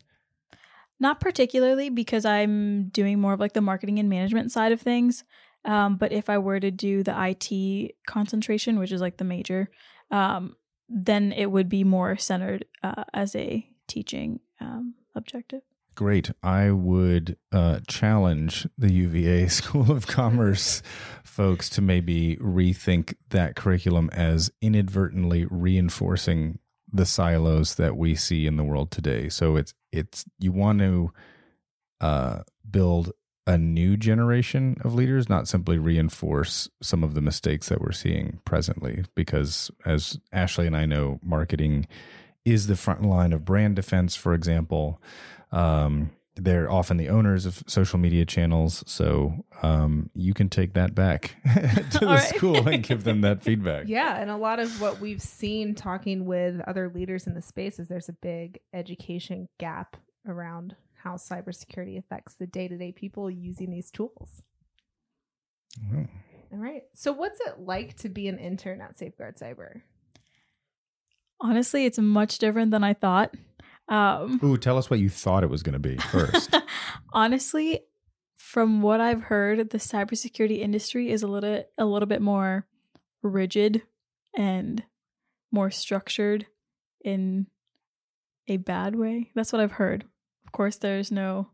Not 1.01 1.19
particularly 1.19 1.89
because 1.89 2.25
I'm 2.25 2.89
doing 2.89 3.19
more 3.19 3.33
of 3.33 3.39
like 3.39 3.53
the 3.53 3.59
marketing 3.59 3.97
and 3.97 4.07
management 4.07 4.51
side 4.51 4.71
of 4.71 4.79
things. 4.79 5.23
Um, 5.65 5.97
but 5.97 6.11
if 6.11 6.29
I 6.29 6.37
were 6.37 6.59
to 6.59 6.69
do 6.69 7.01
the 7.01 7.15
IT 7.17 7.95
concentration, 8.07 8.77
which 8.77 8.91
is 8.91 9.01
like 9.01 9.17
the 9.17 9.23
major, 9.23 9.71
um, 10.11 10.55
then 10.87 11.31
it 11.31 11.47
would 11.47 11.69
be 11.69 11.83
more 11.83 12.17
centered 12.17 12.65
uh, 12.83 13.03
as 13.13 13.35
a 13.35 13.67
teaching 13.87 14.41
um, 14.59 14.93
objective. 15.15 15.61
Great. 15.95 16.31
I 16.43 16.69
would 16.69 17.35
uh, 17.51 17.79
challenge 17.87 18.67
the 18.77 18.91
UVA 18.91 19.47
School 19.49 19.91
of 19.91 20.05
Commerce 20.05 20.83
folks 21.23 21.67
to 21.71 21.81
maybe 21.81 22.37
rethink 22.37 23.15
that 23.29 23.55
curriculum 23.55 24.11
as 24.13 24.51
inadvertently 24.61 25.45
reinforcing 25.49 26.59
the 26.93 27.05
silos 27.05 27.75
that 27.75 27.97
we 27.97 28.13
see 28.13 28.45
in 28.45 28.57
the 28.57 28.63
world 28.63 28.91
today. 28.91 29.29
So 29.29 29.55
it's 29.55 29.73
it's 29.91 30.25
you 30.39 30.51
want 30.51 30.79
to 30.79 31.11
uh, 31.99 32.39
build 32.69 33.11
a 33.47 33.57
new 33.57 33.97
generation 33.97 34.77
of 34.83 34.93
leaders, 34.93 35.27
not 35.27 35.47
simply 35.47 35.77
reinforce 35.77 36.69
some 36.81 37.03
of 37.03 37.13
the 37.15 37.21
mistakes 37.21 37.69
that 37.69 37.81
we're 37.81 37.91
seeing 37.91 38.39
presently. 38.45 39.03
Because 39.15 39.71
as 39.85 40.19
Ashley 40.31 40.67
and 40.67 40.77
I 40.77 40.85
know, 40.85 41.19
marketing 41.23 41.87
is 42.45 42.67
the 42.67 42.75
front 42.75 43.03
line 43.03 43.33
of 43.33 43.45
brand 43.45 43.75
defense, 43.75 44.15
for 44.15 44.33
example. 44.33 45.01
Um, 45.51 46.11
they're 46.35 46.71
often 46.71 46.97
the 46.97 47.09
owners 47.09 47.45
of 47.45 47.63
social 47.67 47.99
media 47.99 48.25
channels, 48.25 48.83
so 48.87 49.45
um, 49.61 50.09
you 50.13 50.33
can 50.33 50.49
take 50.49 50.73
that 50.73 50.95
back 50.95 51.35
to 51.91 51.99
the 51.99 52.05
right. 52.05 52.35
school 52.35 52.67
and 52.67 52.83
give 52.87 53.03
them 53.03 53.21
that 53.21 53.43
feedback. 53.43 53.87
Yeah, 53.87 54.17
and 54.17 54.29
a 54.29 54.37
lot 54.37 54.59
of 54.59 54.79
what 54.79 54.99
we've 54.99 55.21
seen 55.21 55.75
talking 55.75 56.25
with 56.25 56.61
other 56.61 56.89
leaders 56.89 57.27
in 57.27 57.33
the 57.33 57.41
space 57.41 57.79
is 57.79 57.89
there's 57.89 58.09
a 58.09 58.13
big 58.13 58.59
education 58.73 59.49
gap 59.59 59.97
around 60.27 60.75
how 61.03 61.15
cybersecurity 61.15 61.97
affects 61.97 62.35
the 62.35 62.47
day-to-day 62.47 62.91
people 62.91 63.29
using 63.29 63.71
these 63.71 63.91
tools. 63.91 64.41
Oh. 65.93 66.05
All 66.53 66.59
right. 66.59 66.83
So 66.93 67.11
what's 67.11 67.39
it 67.41 67.59
like 67.59 67.95
to 67.97 68.09
be 68.09 68.27
an 68.27 68.37
intern 68.37 68.81
at 68.81 68.97
Safeguard 68.97 69.37
Cyber? 69.37 69.81
Honestly, 71.39 71.85
it's 71.85 71.97
much 71.97 72.37
different 72.37 72.71
than 72.71 72.83
I 72.83 72.93
thought. 72.93 73.33
Um, 73.91 74.39
Ooh, 74.41 74.57
tell 74.57 74.77
us 74.77 74.89
what 74.89 74.99
you 74.99 75.09
thought 75.09 75.43
it 75.43 75.49
was 75.49 75.63
going 75.63 75.73
to 75.73 75.79
be 75.79 75.97
first. 75.97 76.55
honestly, 77.13 77.81
from 78.35 78.81
what 78.81 79.01
I've 79.01 79.23
heard, 79.23 79.69
the 79.69 79.77
cybersecurity 79.77 80.59
industry 80.59 81.11
is 81.11 81.23
a 81.23 81.27
little 81.27 81.65
a 81.77 81.85
little 81.85 82.07
bit 82.07 82.21
more 82.21 82.65
rigid 83.21 83.81
and 84.33 84.81
more 85.51 85.69
structured 85.69 86.47
in 87.03 87.47
a 88.47 88.55
bad 88.57 88.95
way. 88.95 89.29
That's 89.35 89.51
what 89.51 89.61
I've 89.61 89.73
heard. 89.73 90.05
Of 90.45 90.53
course, 90.53 90.77
there's 90.77 91.11
no 91.11 91.49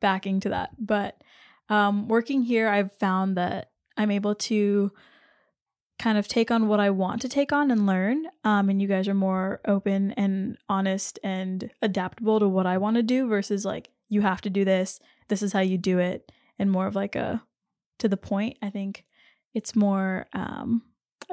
backing 0.00 0.40
to 0.40 0.48
that, 0.48 0.70
but 0.78 1.22
um, 1.68 2.08
working 2.08 2.42
here, 2.42 2.68
I've 2.68 2.92
found 2.92 3.36
that 3.36 3.70
I'm 3.96 4.10
able 4.10 4.34
to 4.34 4.90
kind 5.98 6.16
of 6.16 6.28
take 6.28 6.50
on 6.50 6.68
what 6.68 6.80
I 6.80 6.90
want 6.90 7.20
to 7.22 7.28
take 7.28 7.52
on 7.52 7.70
and 7.70 7.86
learn. 7.86 8.26
Um, 8.44 8.68
and 8.68 8.80
you 8.80 8.88
guys 8.88 9.08
are 9.08 9.14
more 9.14 9.60
open 9.66 10.12
and 10.12 10.56
honest 10.68 11.18
and 11.24 11.70
adaptable 11.82 12.38
to 12.40 12.48
what 12.48 12.66
I 12.66 12.78
want 12.78 12.96
to 12.96 13.02
do 13.02 13.26
versus 13.28 13.64
like, 13.64 13.90
you 14.08 14.20
have 14.22 14.40
to 14.42 14.50
do 14.50 14.64
this, 14.64 15.00
this 15.28 15.42
is 15.42 15.52
how 15.52 15.60
you 15.60 15.76
do 15.76 15.98
it, 15.98 16.32
and 16.58 16.70
more 16.70 16.86
of 16.86 16.94
like 16.94 17.14
a 17.14 17.42
to 17.98 18.08
the 18.08 18.16
point. 18.16 18.56
I 18.62 18.70
think 18.70 19.04
it's 19.54 19.76
more 19.76 20.26
um, 20.32 20.82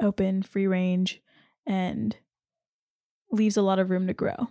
open, 0.00 0.42
free 0.42 0.66
range, 0.66 1.22
and 1.66 2.16
leaves 3.30 3.56
a 3.56 3.62
lot 3.62 3.78
of 3.78 3.90
room 3.90 4.06
to 4.08 4.14
grow. 4.14 4.48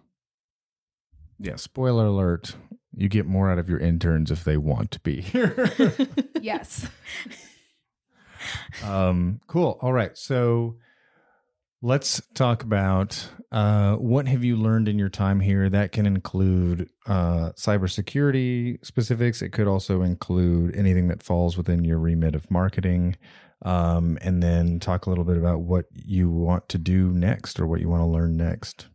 yeah, 1.39 1.55
spoiler 1.57 2.05
alert. 2.05 2.55
You 2.97 3.09
get 3.09 3.26
more 3.26 3.51
out 3.51 3.59
of 3.59 3.70
your 3.70 3.80
interns 3.80 4.32
if 4.32 4.43
they 4.43 4.57
want 4.57 4.91
to 4.91 4.99
be 5.01 5.22
here. 5.22 5.70
Yes. 6.41 6.88
um, 8.83 9.39
cool. 9.47 9.77
All 9.81 9.93
right. 9.93 10.17
So 10.17 10.77
let's 11.81 12.21
talk 12.33 12.63
about 12.63 13.29
uh, 13.51 13.95
what 13.95 14.27
have 14.27 14.43
you 14.43 14.55
learned 14.55 14.87
in 14.87 14.97
your 14.97 15.09
time 15.09 15.39
here. 15.39 15.69
That 15.69 15.91
can 15.91 16.05
include 16.05 16.89
uh, 17.05 17.51
cybersecurity 17.51 18.83
specifics. 18.85 19.41
It 19.41 19.49
could 19.49 19.67
also 19.67 20.01
include 20.01 20.75
anything 20.75 21.07
that 21.09 21.21
falls 21.21 21.57
within 21.57 21.83
your 21.83 21.99
remit 21.99 22.35
of 22.35 22.49
marketing. 22.49 23.17
Um, 23.61 24.17
and 24.21 24.43
then 24.43 24.79
talk 24.79 25.05
a 25.05 25.09
little 25.09 25.23
bit 25.23 25.37
about 25.37 25.61
what 25.61 25.85
you 25.93 26.29
want 26.29 26.69
to 26.69 26.77
do 26.77 27.11
next 27.11 27.59
or 27.59 27.65
what 27.65 27.79
you 27.79 27.89
want 27.89 28.01
to 28.01 28.07
learn 28.07 28.35
next. 28.35 28.87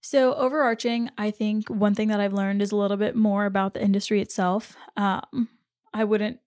So, 0.00 0.34
overarching, 0.34 1.10
I 1.16 1.30
think 1.30 1.70
one 1.70 1.94
thing 1.94 2.08
that 2.08 2.20
I've 2.20 2.32
learned 2.32 2.60
is 2.60 2.72
a 2.72 2.76
little 2.76 2.96
bit 2.96 3.14
more 3.14 3.46
about 3.46 3.72
the 3.72 3.82
industry 3.82 4.20
itself. 4.20 4.76
Um, 4.96 5.48
I 5.94 6.02
wouldn't 6.04 6.40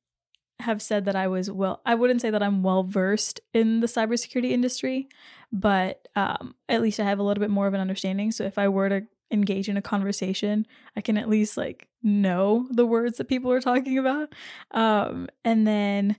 have 0.59 0.81
said 0.81 1.05
that 1.05 1.15
I 1.15 1.27
was 1.27 1.51
well, 1.51 1.81
I 1.85 1.95
wouldn't 1.95 2.21
say 2.21 2.29
that 2.29 2.43
I'm 2.43 2.63
well 2.63 2.83
versed 2.83 3.39
in 3.53 3.81
the 3.81 3.87
cybersecurity 3.87 4.51
industry, 4.51 5.09
but 5.51 6.07
um, 6.15 6.55
at 6.69 6.81
least 6.81 6.99
I 6.99 7.03
have 7.03 7.19
a 7.19 7.23
little 7.23 7.41
bit 7.41 7.49
more 7.49 7.67
of 7.67 7.73
an 7.73 7.81
understanding. 7.81 8.31
So, 8.31 8.43
if 8.43 8.57
I 8.57 8.67
were 8.67 8.89
to 8.89 9.03
engage 9.31 9.69
in 9.69 9.77
a 9.77 9.81
conversation, 9.81 10.65
I 10.95 11.01
can 11.01 11.17
at 11.17 11.29
least 11.29 11.57
like 11.57 11.87
know 12.03 12.67
the 12.71 12.85
words 12.85 13.17
that 13.17 13.27
people 13.27 13.51
are 13.51 13.61
talking 13.61 13.97
about. 13.97 14.33
Um, 14.71 15.27
and 15.43 15.67
then 15.67 16.17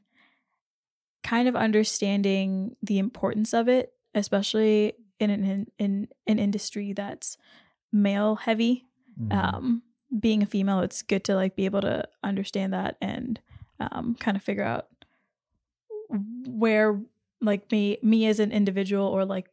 kind 1.23 1.49
of 1.49 1.57
understanding 1.57 2.77
the 2.83 2.99
importance 2.99 3.53
of 3.53 3.69
it, 3.69 3.93
especially 4.15 4.93
in 5.19 5.31
an 5.31 5.45
in, 5.45 5.67
in 5.79 6.09
an 6.27 6.39
industry 6.39 6.93
that's 6.93 7.37
male 7.93 8.37
heavy. 8.37 8.85
Um, 9.33 9.83
being 10.21 10.43
a 10.43 10.47
female, 10.47 10.81
it's 10.81 11.03
good 11.03 11.25
to 11.25 11.35
like 11.35 11.57
be 11.57 11.65
able 11.65 11.81
to 11.81 12.07
understand 12.23 12.73
that 12.73 12.97
and 13.01 13.41
um, 13.81 14.17
kind 14.19 14.37
of 14.37 14.43
figure 14.43 14.65
out 14.65 14.89
where 16.47 17.01
like 17.41 17.71
me 17.71 17.99
me 18.03 18.27
as 18.27 18.41
an 18.41 18.53
individual 18.53 19.07
or 19.07 19.25
like 19.25 19.49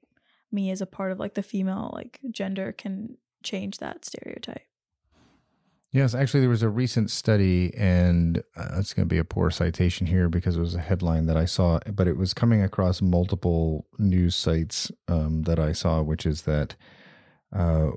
me 0.51 0.69
as 0.71 0.81
a 0.81 0.85
part 0.85 1.11
of 1.11 1.19
like 1.19 1.33
the 1.33 1.43
female 1.43 1.91
like 1.93 2.19
gender 2.31 2.71
can 2.71 3.17
change 3.43 3.79
that 3.79 4.05
stereotype. 4.05 4.61
Yes, 5.91 6.15
actually, 6.15 6.39
there 6.39 6.49
was 6.49 6.63
a 6.63 6.69
recent 6.69 7.11
study, 7.11 7.71
and 7.75 8.39
uh, 8.57 8.79
it's 8.79 8.95
going 8.95 9.07
to 9.07 9.13
be 9.13 9.19
a 9.19 9.23
poor 9.23 9.51
citation 9.51 10.07
here 10.07 10.27
because 10.27 10.57
it 10.57 10.59
was 10.59 10.73
a 10.73 10.81
headline 10.81 11.27
that 11.27 11.37
I 11.37 11.45
saw, 11.45 11.77
but 11.93 12.07
it 12.07 12.17
was 12.17 12.33
coming 12.33 12.63
across 12.63 12.99
multiple 12.99 13.85
news 13.99 14.35
sites 14.35 14.91
um, 15.07 15.43
that 15.43 15.59
I 15.59 15.71
saw, 15.71 16.01
which 16.01 16.25
is 16.25 16.43
that 16.43 16.75
uh, 17.55 17.91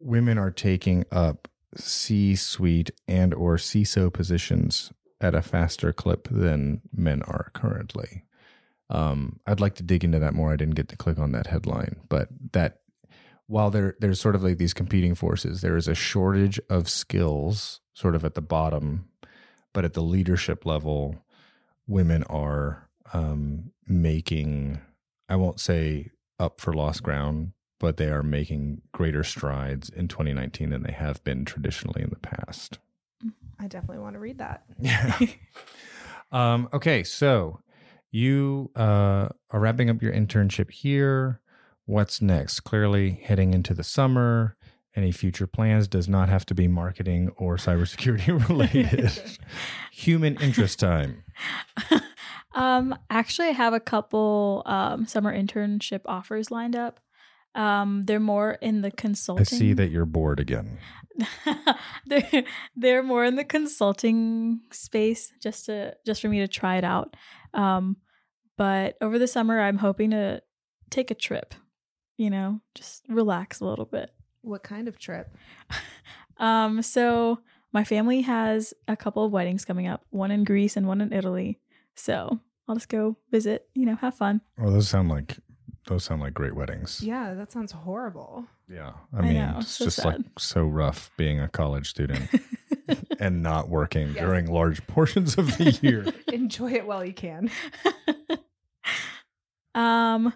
women 0.00 0.36
are 0.36 0.50
taking 0.50 1.04
up 1.12 1.46
C-suite 1.76 2.90
and 3.06 3.32
or 3.32 3.56
CISO 3.56 4.12
positions 4.12 4.92
at 5.20 5.34
a 5.34 5.42
faster 5.42 5.92
clip 5.92 6.28
than 6.30 6.82
men 6.94 7.22
are 7.22 7.50
currently. 7.54 8.24
Um, 8.88 9.40
I'd 9.46 9.60
like 9.60 9.74
to 9.76 9.82
dig 9.82 10.04
into 10.04 10.18
that 10.18 10.34
more. 10.34 10.52
I 10.52 10.56
didn't 10.56 10.74
get 10.74 10.88
to 10.88 10.96
click 10.96 11.18
on 11.18 11.32
that 11.32 11.48
headline, 11.48 11.96
but 12.08 12.28
that 12.52 12.80
while 13.46 13.70
there 13.70 13.96
there's 14.00 14.20
sort 14.20 14.34
of 14.34 14.42
like 14.42 14.58
these 14.58 14.74
competing 14.74 15.14
forces, 15.14 15.60
there 15.60 15.76
is 15.76 15.88
a 15.88 15.94
shortage 15.94 16.60
of 16.68 16.88
skills 16.88 17.80
sort 17.94 18.14
of 18.14 18.24
at 18.24 18.34
the 18.34 18.42
bottom, 18.42 19.08
but 19.72 19.84
at 19.84 19.94
the 19.94 20.02
leadership 20.02 20.66
level, 20.66 21.24
women 21.86 22.22
are 22.24 22.88
um, 23.12 23.72
making 23.86 24.80
I 25.28 25.36
won't 25.36 25.60
say 25.60 26.10
up 26.38 26.60
for 26.60 26.72
lost 26.72 27.02
ground, 27.02 27.52
but 27.80 27.96
they 27.96 28.08
are 28.08 28.22
making 28.22 28.82
greater 28.92 29.24
strides 29.24 29.88
in 29.88 30.08
2019 30.08 30.70
than 30.70 30.82
they 30.82 30.92
have 30.92 31.22
been 31.24 31.44
traditionally 31.44 32.02
in 32.02 32.10
the 32.10 32.16
past. 32.16 32.78
I 33.58 33.68
definitely 33.68 34.02
want 34.02 34.14
to 34.14 34.20
read 34.20 34.38
that. 34.38 34.64
Yeah. 34.80 35.16
um, 36.32 36.68
okay, 36.72 37.02
so 37.02 37.60
you 38.10 38.70
uh, 38.76 39.28
are 39.50 39.60
wrapping 39.60 39.90
up 39.90 40.02
your 40.02 40.12
internship 40.12 40.70
here. 40.70 41.40
What's 41.86 42.20
next? 42.20 42.60
Clearly 42.60 43.20
heading 43.24 43.54
into 43.54 43.74
the 43.74 43.84
summer. 43.84 44.56
Any 44.94 45.12
future 45.12 45.46
plans 45.46 45.86
does 45.88 46.08
not 46.08 46.28
have 46.30 46.46
to 46.46 46.54
be 46.54 46.68
marketing 46.68 47.30
or 47.36 47.56
cybersecurity 47.56 48.48
related. 48.48 49.12
Human 49.92 50.36
interest 50.40 50.80
time. 50.80 51.22
um, 52.54 52.98
actually, 53.10 53.48
I 53.48 53.52
have 53.52 53.74
a 53.74 53.80
couple 53.80 54.62
um, 54.64 55.06
summer 55.06 55.36
internship 55.36 56.00
offers 56.06 56.50
lined 56.50 56.74
up. 56.74 57.00
Um, 57.56 58.02
they're 58.04 58.20
more 58.20 58.52
in 58.52 58.82
the 58.82 58.90
consulting. 58.90 59.42
I 59.42 59.44
see 59.44 59.72
that 59.72 59.88
you're 59.88 60.04
bored 60.04 60.38
again. 60.38 60.78
they're 62.06 62.44
they're 62.76 63.02
more 63.02 63.24
in 63.24 63.36
the 63.36 63.44
consulting 63.44 64.60
space, 64.70 65.32
just 65.42 65.66
to 65.66 65.96
just 66.04 66.20
for 66.20 66.28
me 66.28 66.40
to 66.40 66.48
try 66.48 66.76
it 66.76 66.84
out. 66.84 67.16
Um, 67.54 67.96
but 68.58 68.96
over 69.00 69.18
the 69.18 69.26
summer, 69.26 69.60
I'm 69.60 69.78
hoping 69.78 70.10
to 70.10 70.42
take 70.90 71.10
a 71.10 71.14
trip. 71.14 71.54
You 72.18 72.30
know, 72.30 72.60
just 72.74 73.04
relax 73.08 73.60
a 73.60 73.64
little 73.64 73.86
bit. 73.86 74.10
What 74.42 74.62
kind 74.62 74.86
of 74.86 74.98
trip? 74.98 75.34
um, 76.36 76.82
so 76.82 77.40
my 77.72 77.84
family 77.84 78.20
has 78.22 78.74
a 78.86 78.96
couple 78.96 79.24
of 79.24 79.32
weddings 79.32 79.64
coming 79.64 79.86
up, 79.86 80.04
one 80.10 80.30
in 80.30 80.44
Greece 80.44 80.76
and 80.76 80.86
one 80.86 81.00
in 81.00 81.12
Italy. 81.12 81.58
So 81.94 82.40
I'll 82.68 82.76
just 82.76 82.88
go 82.88 83.16
visit, 83.30 83.68
you 83.74 83.86
know, 83.86 83.96
have 83.96 84.14
fun. 84.14 84.40
Oh, 84.58 84.70
those 84.70 84.88
sound 84.88 85.08
like 85.08 85.38
those 85.86 86.04
sound 86.04 86.20
like 86.20 86.34
great 86.34 86.54
weddings. 86.54 87.00
Yeah, 87.02 87.34
that 87.34 87.52
sounds 87.52 87.72
horrible. 87.72 88.44
Yeah. 88.68 88.92
I 89.16 89.22
mean, 89.22 89.34
know, 89.34 89.56
it's 89.60 89.68
so 89.70 89.84
just 89.86 89.96
sad. 89.98 90.04
like 90.06 90.20
so 90.38 90.64
rough 90.64 91.10
being 91.16 91.40
a 91.40 91.48
college 91.48 91.88
student 91.90 92.28
and 93.20 93.42
not 93.42 93.68
working 93.68 94.08
Yes. 94.08 94.18
during 94.24 94.46
large 94.46 94.84
portions 94.86 95.38
of 95.38 95.56
the 95.58 95.70
year. 95.82 96.06
Enjoy 96.32 96.72
it 96.72 96.86
while 96.86 97.04
you 97.04 97.12
can. 97.12 97.50
um 99.74 100.32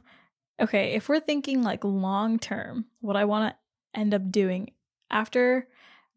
okay, 0.61 0.93
if 0.95 1.09
we're 1.09 1.21
thinking 1.21 1.63
like 1.63 1.85
long 1.85 2.39
term, 2.39 2.85
what 3.01 3.17
I 3.17 3.25
want 3.25 3.53
to 3.55 3.99
end 3.99 4.15
up 4.15 4.31
doing 4.31 4.73
after 5.11 5.67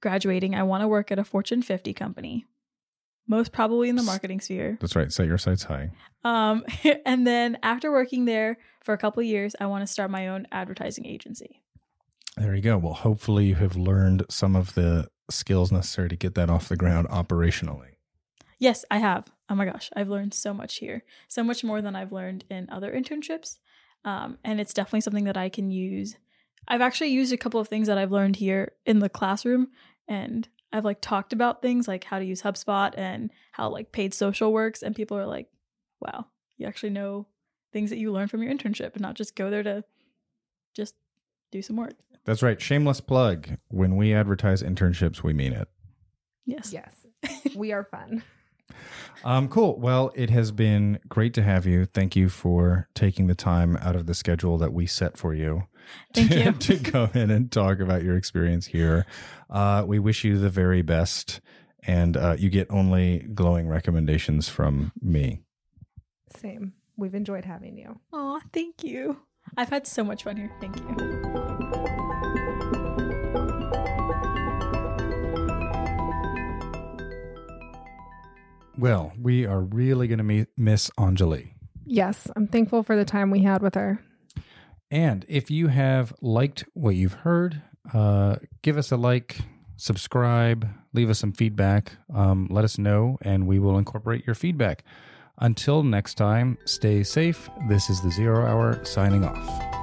graduating, 0.02 0.54
I 0.54 0.64
want 0.64 0.82
to 0.84 0.88
work 0.88 1.12
at 1.12 1.20
a 1.20 1.24
Fortune 1.24 1.62
50 1.62 1.94
company. 1.94 2.46
Most 3.28 3.52
probably 3.52 3.90
in 3.90 3.96
the 3.96 4.04
marketing 4.04 4.42
sphere. 4.42 4.78
That's 4.82 4.96
right. 4.96 5.12
Set 5.12 5.28
your 5.28 5.38
sights 5.38 5.64
high. 5.64 5.92
Um 6.24 6.66
and 7.06 7.26
then 7.26 7.58
after 7.64 7.92
working 7.92 8.26
there 8.26 8.58
for 8.84 8.94
a 8.94 8.98
couple 8.98 9.22
of 9.22 9.28
years, 9.28 9.56
I 9.60 9.66
want 9.68 9.84
to 9.84 9.92
start 9.92 10.12
my 10.12 10.28
own 10.28 10.48
advertising 10.52 11.06
agency. 11.06 11.62
There 12.38 12.56
you 12.56 12.62
go. 12.62 12.78
Well, 12.78 12.94
hopefully 12.94 13.46
you 13.46 13.56
have 13.56 13.76
learned 13.76 14.26
some 14.30 14.56
of 14.56 14.74
the 14.74 15.08
skills 15.30 15.72
necessary 15.72 16.10
to 16.10 16.16
get 16.16 16.36
that 16.36 16.50
off 16.50 16.68
the 16.68 16.76
ground 16.76 17.08
operationally. 17.10 17.94
Yes, 18.60 18.86
I 18.90 18.98
have. 18.98 19.32
Oh 19.50 19.56
my 19.56 19.66
gosh, 19.66 19.90
I've 19.96 20.10
learned 20.10 20.34
so 20.34 20.54
much 20.54 20.78
here. 20.78 21.04
So 21.28 21.44
much 21.44 21.64
more 21.64 21.82
than 21.82 21.96
I've 21.96 22.12
learned 22.12 22.46
in 22.50 22.70
other 22.70 22.92
internships. 22.92 23.58
Um, 24.06 24.38
and 24.44 24.60
it's 24.60 24.74
definitely 24.74 25.02
something 25.02 25.26
that 25.26 25.38
I 25.38 25.50
can 25.50 25.70
use. 25.70 26.18
I've 26.68 26.82
actually 26.82 27.10
used 27.10 27.34
a 27.34 27.38
couple 27.38 27.60
of 27.60 27.68
things 27.68 27.88
that 27.88 27.98
I've 27.98 28.12
learned 28.12 28.38
here 28.38 28.74
in 28.86 29.00
the 29.00 29.10
classroom 29.10 29.68
and 30.08 30.48
I've 30.74 30.84
like 30.84 31.00
talked 31.02 31.34
about 31.34 31.62
things 31.62 31.88
like 31.88 32.04
how 32.04 32.20
to 32.20 32.26
use 32.26 32.42
HubSpot 32.42 32.94
and 32.98 33.32
how 33.52 33.70
like 33.70 33.92
paid 33.92 34.14
social 34.14 34.52
works 34.52 34.82
and 34.82 34.96
people 34.96 35.18
are 35.18 35.28
like, 35.28 35.48
"Wow, 36.02 36.26
you 36.58 36.66
actually 36.66 36.90
know 36.90 37.28
things 37.72 37.92
that 37.92 38.00
you 38.00 38.12
learned 38.12 38.32
from 38.32 38.42
your 38.42 38.52
internship 38.52 38.94
and 38.94 39.02
not 39.02 39.14
just 39.14 39.36
go 39.36 39.50
there 39.50 39.64
to 39.64 39.84
just 40.74 40.96
do 41.52 41.62
some 41.62 41.76
work." 41.76 41.94
That's 42.26 42.42
right. 42.42 42.60
Shameless 42.60 43.02
plug. 43.02 43.50
When 43.68 43.96
we 43.96 44.14
advertise 44.14 44.64
internships, 44.64 45.22
we 45.22 45.34
mean 45.34 45.54
it. 45.54 45.68
Yes. 46.46 46.74
Yes, 46.74 47.06
we 47.56 47.72
are 47.72 47.84
fun. 47.84 48.24
Um, 49.24 49.48
cool. 49.48 49.80
Well, 49.80 50.12
it 50.16 50.30
has 50.32 50.52
been 50.52 51.00
great 51.08 51.34
to 51.36 51.44
have 51.44 51.66
you. 51.66 51.86
Thank 51.86 52.16
you 52.16 52.28
for 52.28 52.90
taking 52.94 53.28
the 53.28 53.36
time 53.36 53.78
out 53.78 53.96
of 53.96 54.06
the 54.06 54.14
schedule 54.14 54.58
that 54.58 54.74
we 54.74 54.86
set 54.86 55.18
for 55.18 55.34
you. 55.34 55.64
Thank 56.14 56.32
to, 56.32 56.44
you. 56.44 56.52
to 56.60 56.80
come 56.80 57.12
in 57.14 57.32
and 57.32 57.52
talk 57.52 57.80
about 57.80 58.04
your 58.04 58.18
experience 58.18 58.68
here. 58.68 59.06
Uh, 59.50 59.84
we 59.86 60.00
wish 60.00 60.24
you 60.24 60.38
the 60.38 60.50
very 60.50 60.82
best, 60.82 61.42
and 61.86 62.18
uh, 62.18 62.36
you 62.38 62.50
get 62.50 62.68
only 62.70 63.28
glowing 63.34 63.68
recommendations 63.68 64.50
from 64.50 64.92
me. 65.02 65.42
Same. 66.36 66.74
We've 66.98 67.16
enjoyed 67.16 67.46
having 67.46 67.78
you. 67.78 68.00
Aw, 68.14 68.40
thank 68.52 68.84
you. 68.84 69.20
I've 69.58 69.70
had 69.70 69.88
so 69.88 70.04
much 70.04 70.24
fun 70.24 70.38
here. 70.38 70.52
Thank 70.62 70.78
you. 70.78 71.14
Well, 78.78 79.14
we 79.22 79.46
are 79.46 79.62
really 79.62 80.08
going 80.08 80.18
to 80.18 80.24
me- 80.24 80.48
miss 80.58 80.90
Anjali. 80.98 81.52
Yes, 81.86 82.30
I'm 82.36 82.48
thankful 82.48 82.84
for 82.84 82.96
the 82.96 83.06
time 83.06 83.30
we 83.30 83.44
had 83.44 83.62
with 83.62 83.76
her. 83.76 84.00
And 84.94 85.26
if 85.28 85.50
you 85.50 85.70
have 85.70 86.14
liked 86.22 86.66
what 86.76 86.94
you've 86.94 87.14
heard, 87.14 87.64
uh, 87.96 88.36
give 88.62 88.78
us 88.78 88.92
a 88.92 88.96
like, 88.96 89.40
subscribe, 89.76 90.70
leave 90.94 91.10
us 91.10 91.18
some 91.18 91.32
feedback. 91.32 91.94
Um, 92.14 92.48
let 92.52 92.64
us 92.64 92.78
know, 92.78 93.18
and 93.24 93.48
we 93.48 93.58
will 93.58 93.80
incorporate 93.80 94.28
your 94.28 94.36
feedback. 94.36 94.84
Until 95.40 95.82
next 95.82 96.14
time, 96.14 96.60
stay 96.66 97.02
safe. 97.02 97.50
This 97.68 97.90
is 97.90 98.04
the 98.04 98.12
Zero 98.12 98.46
Hour 98.46 98.86
signing 98.86 99.26
off. 99.26 99.83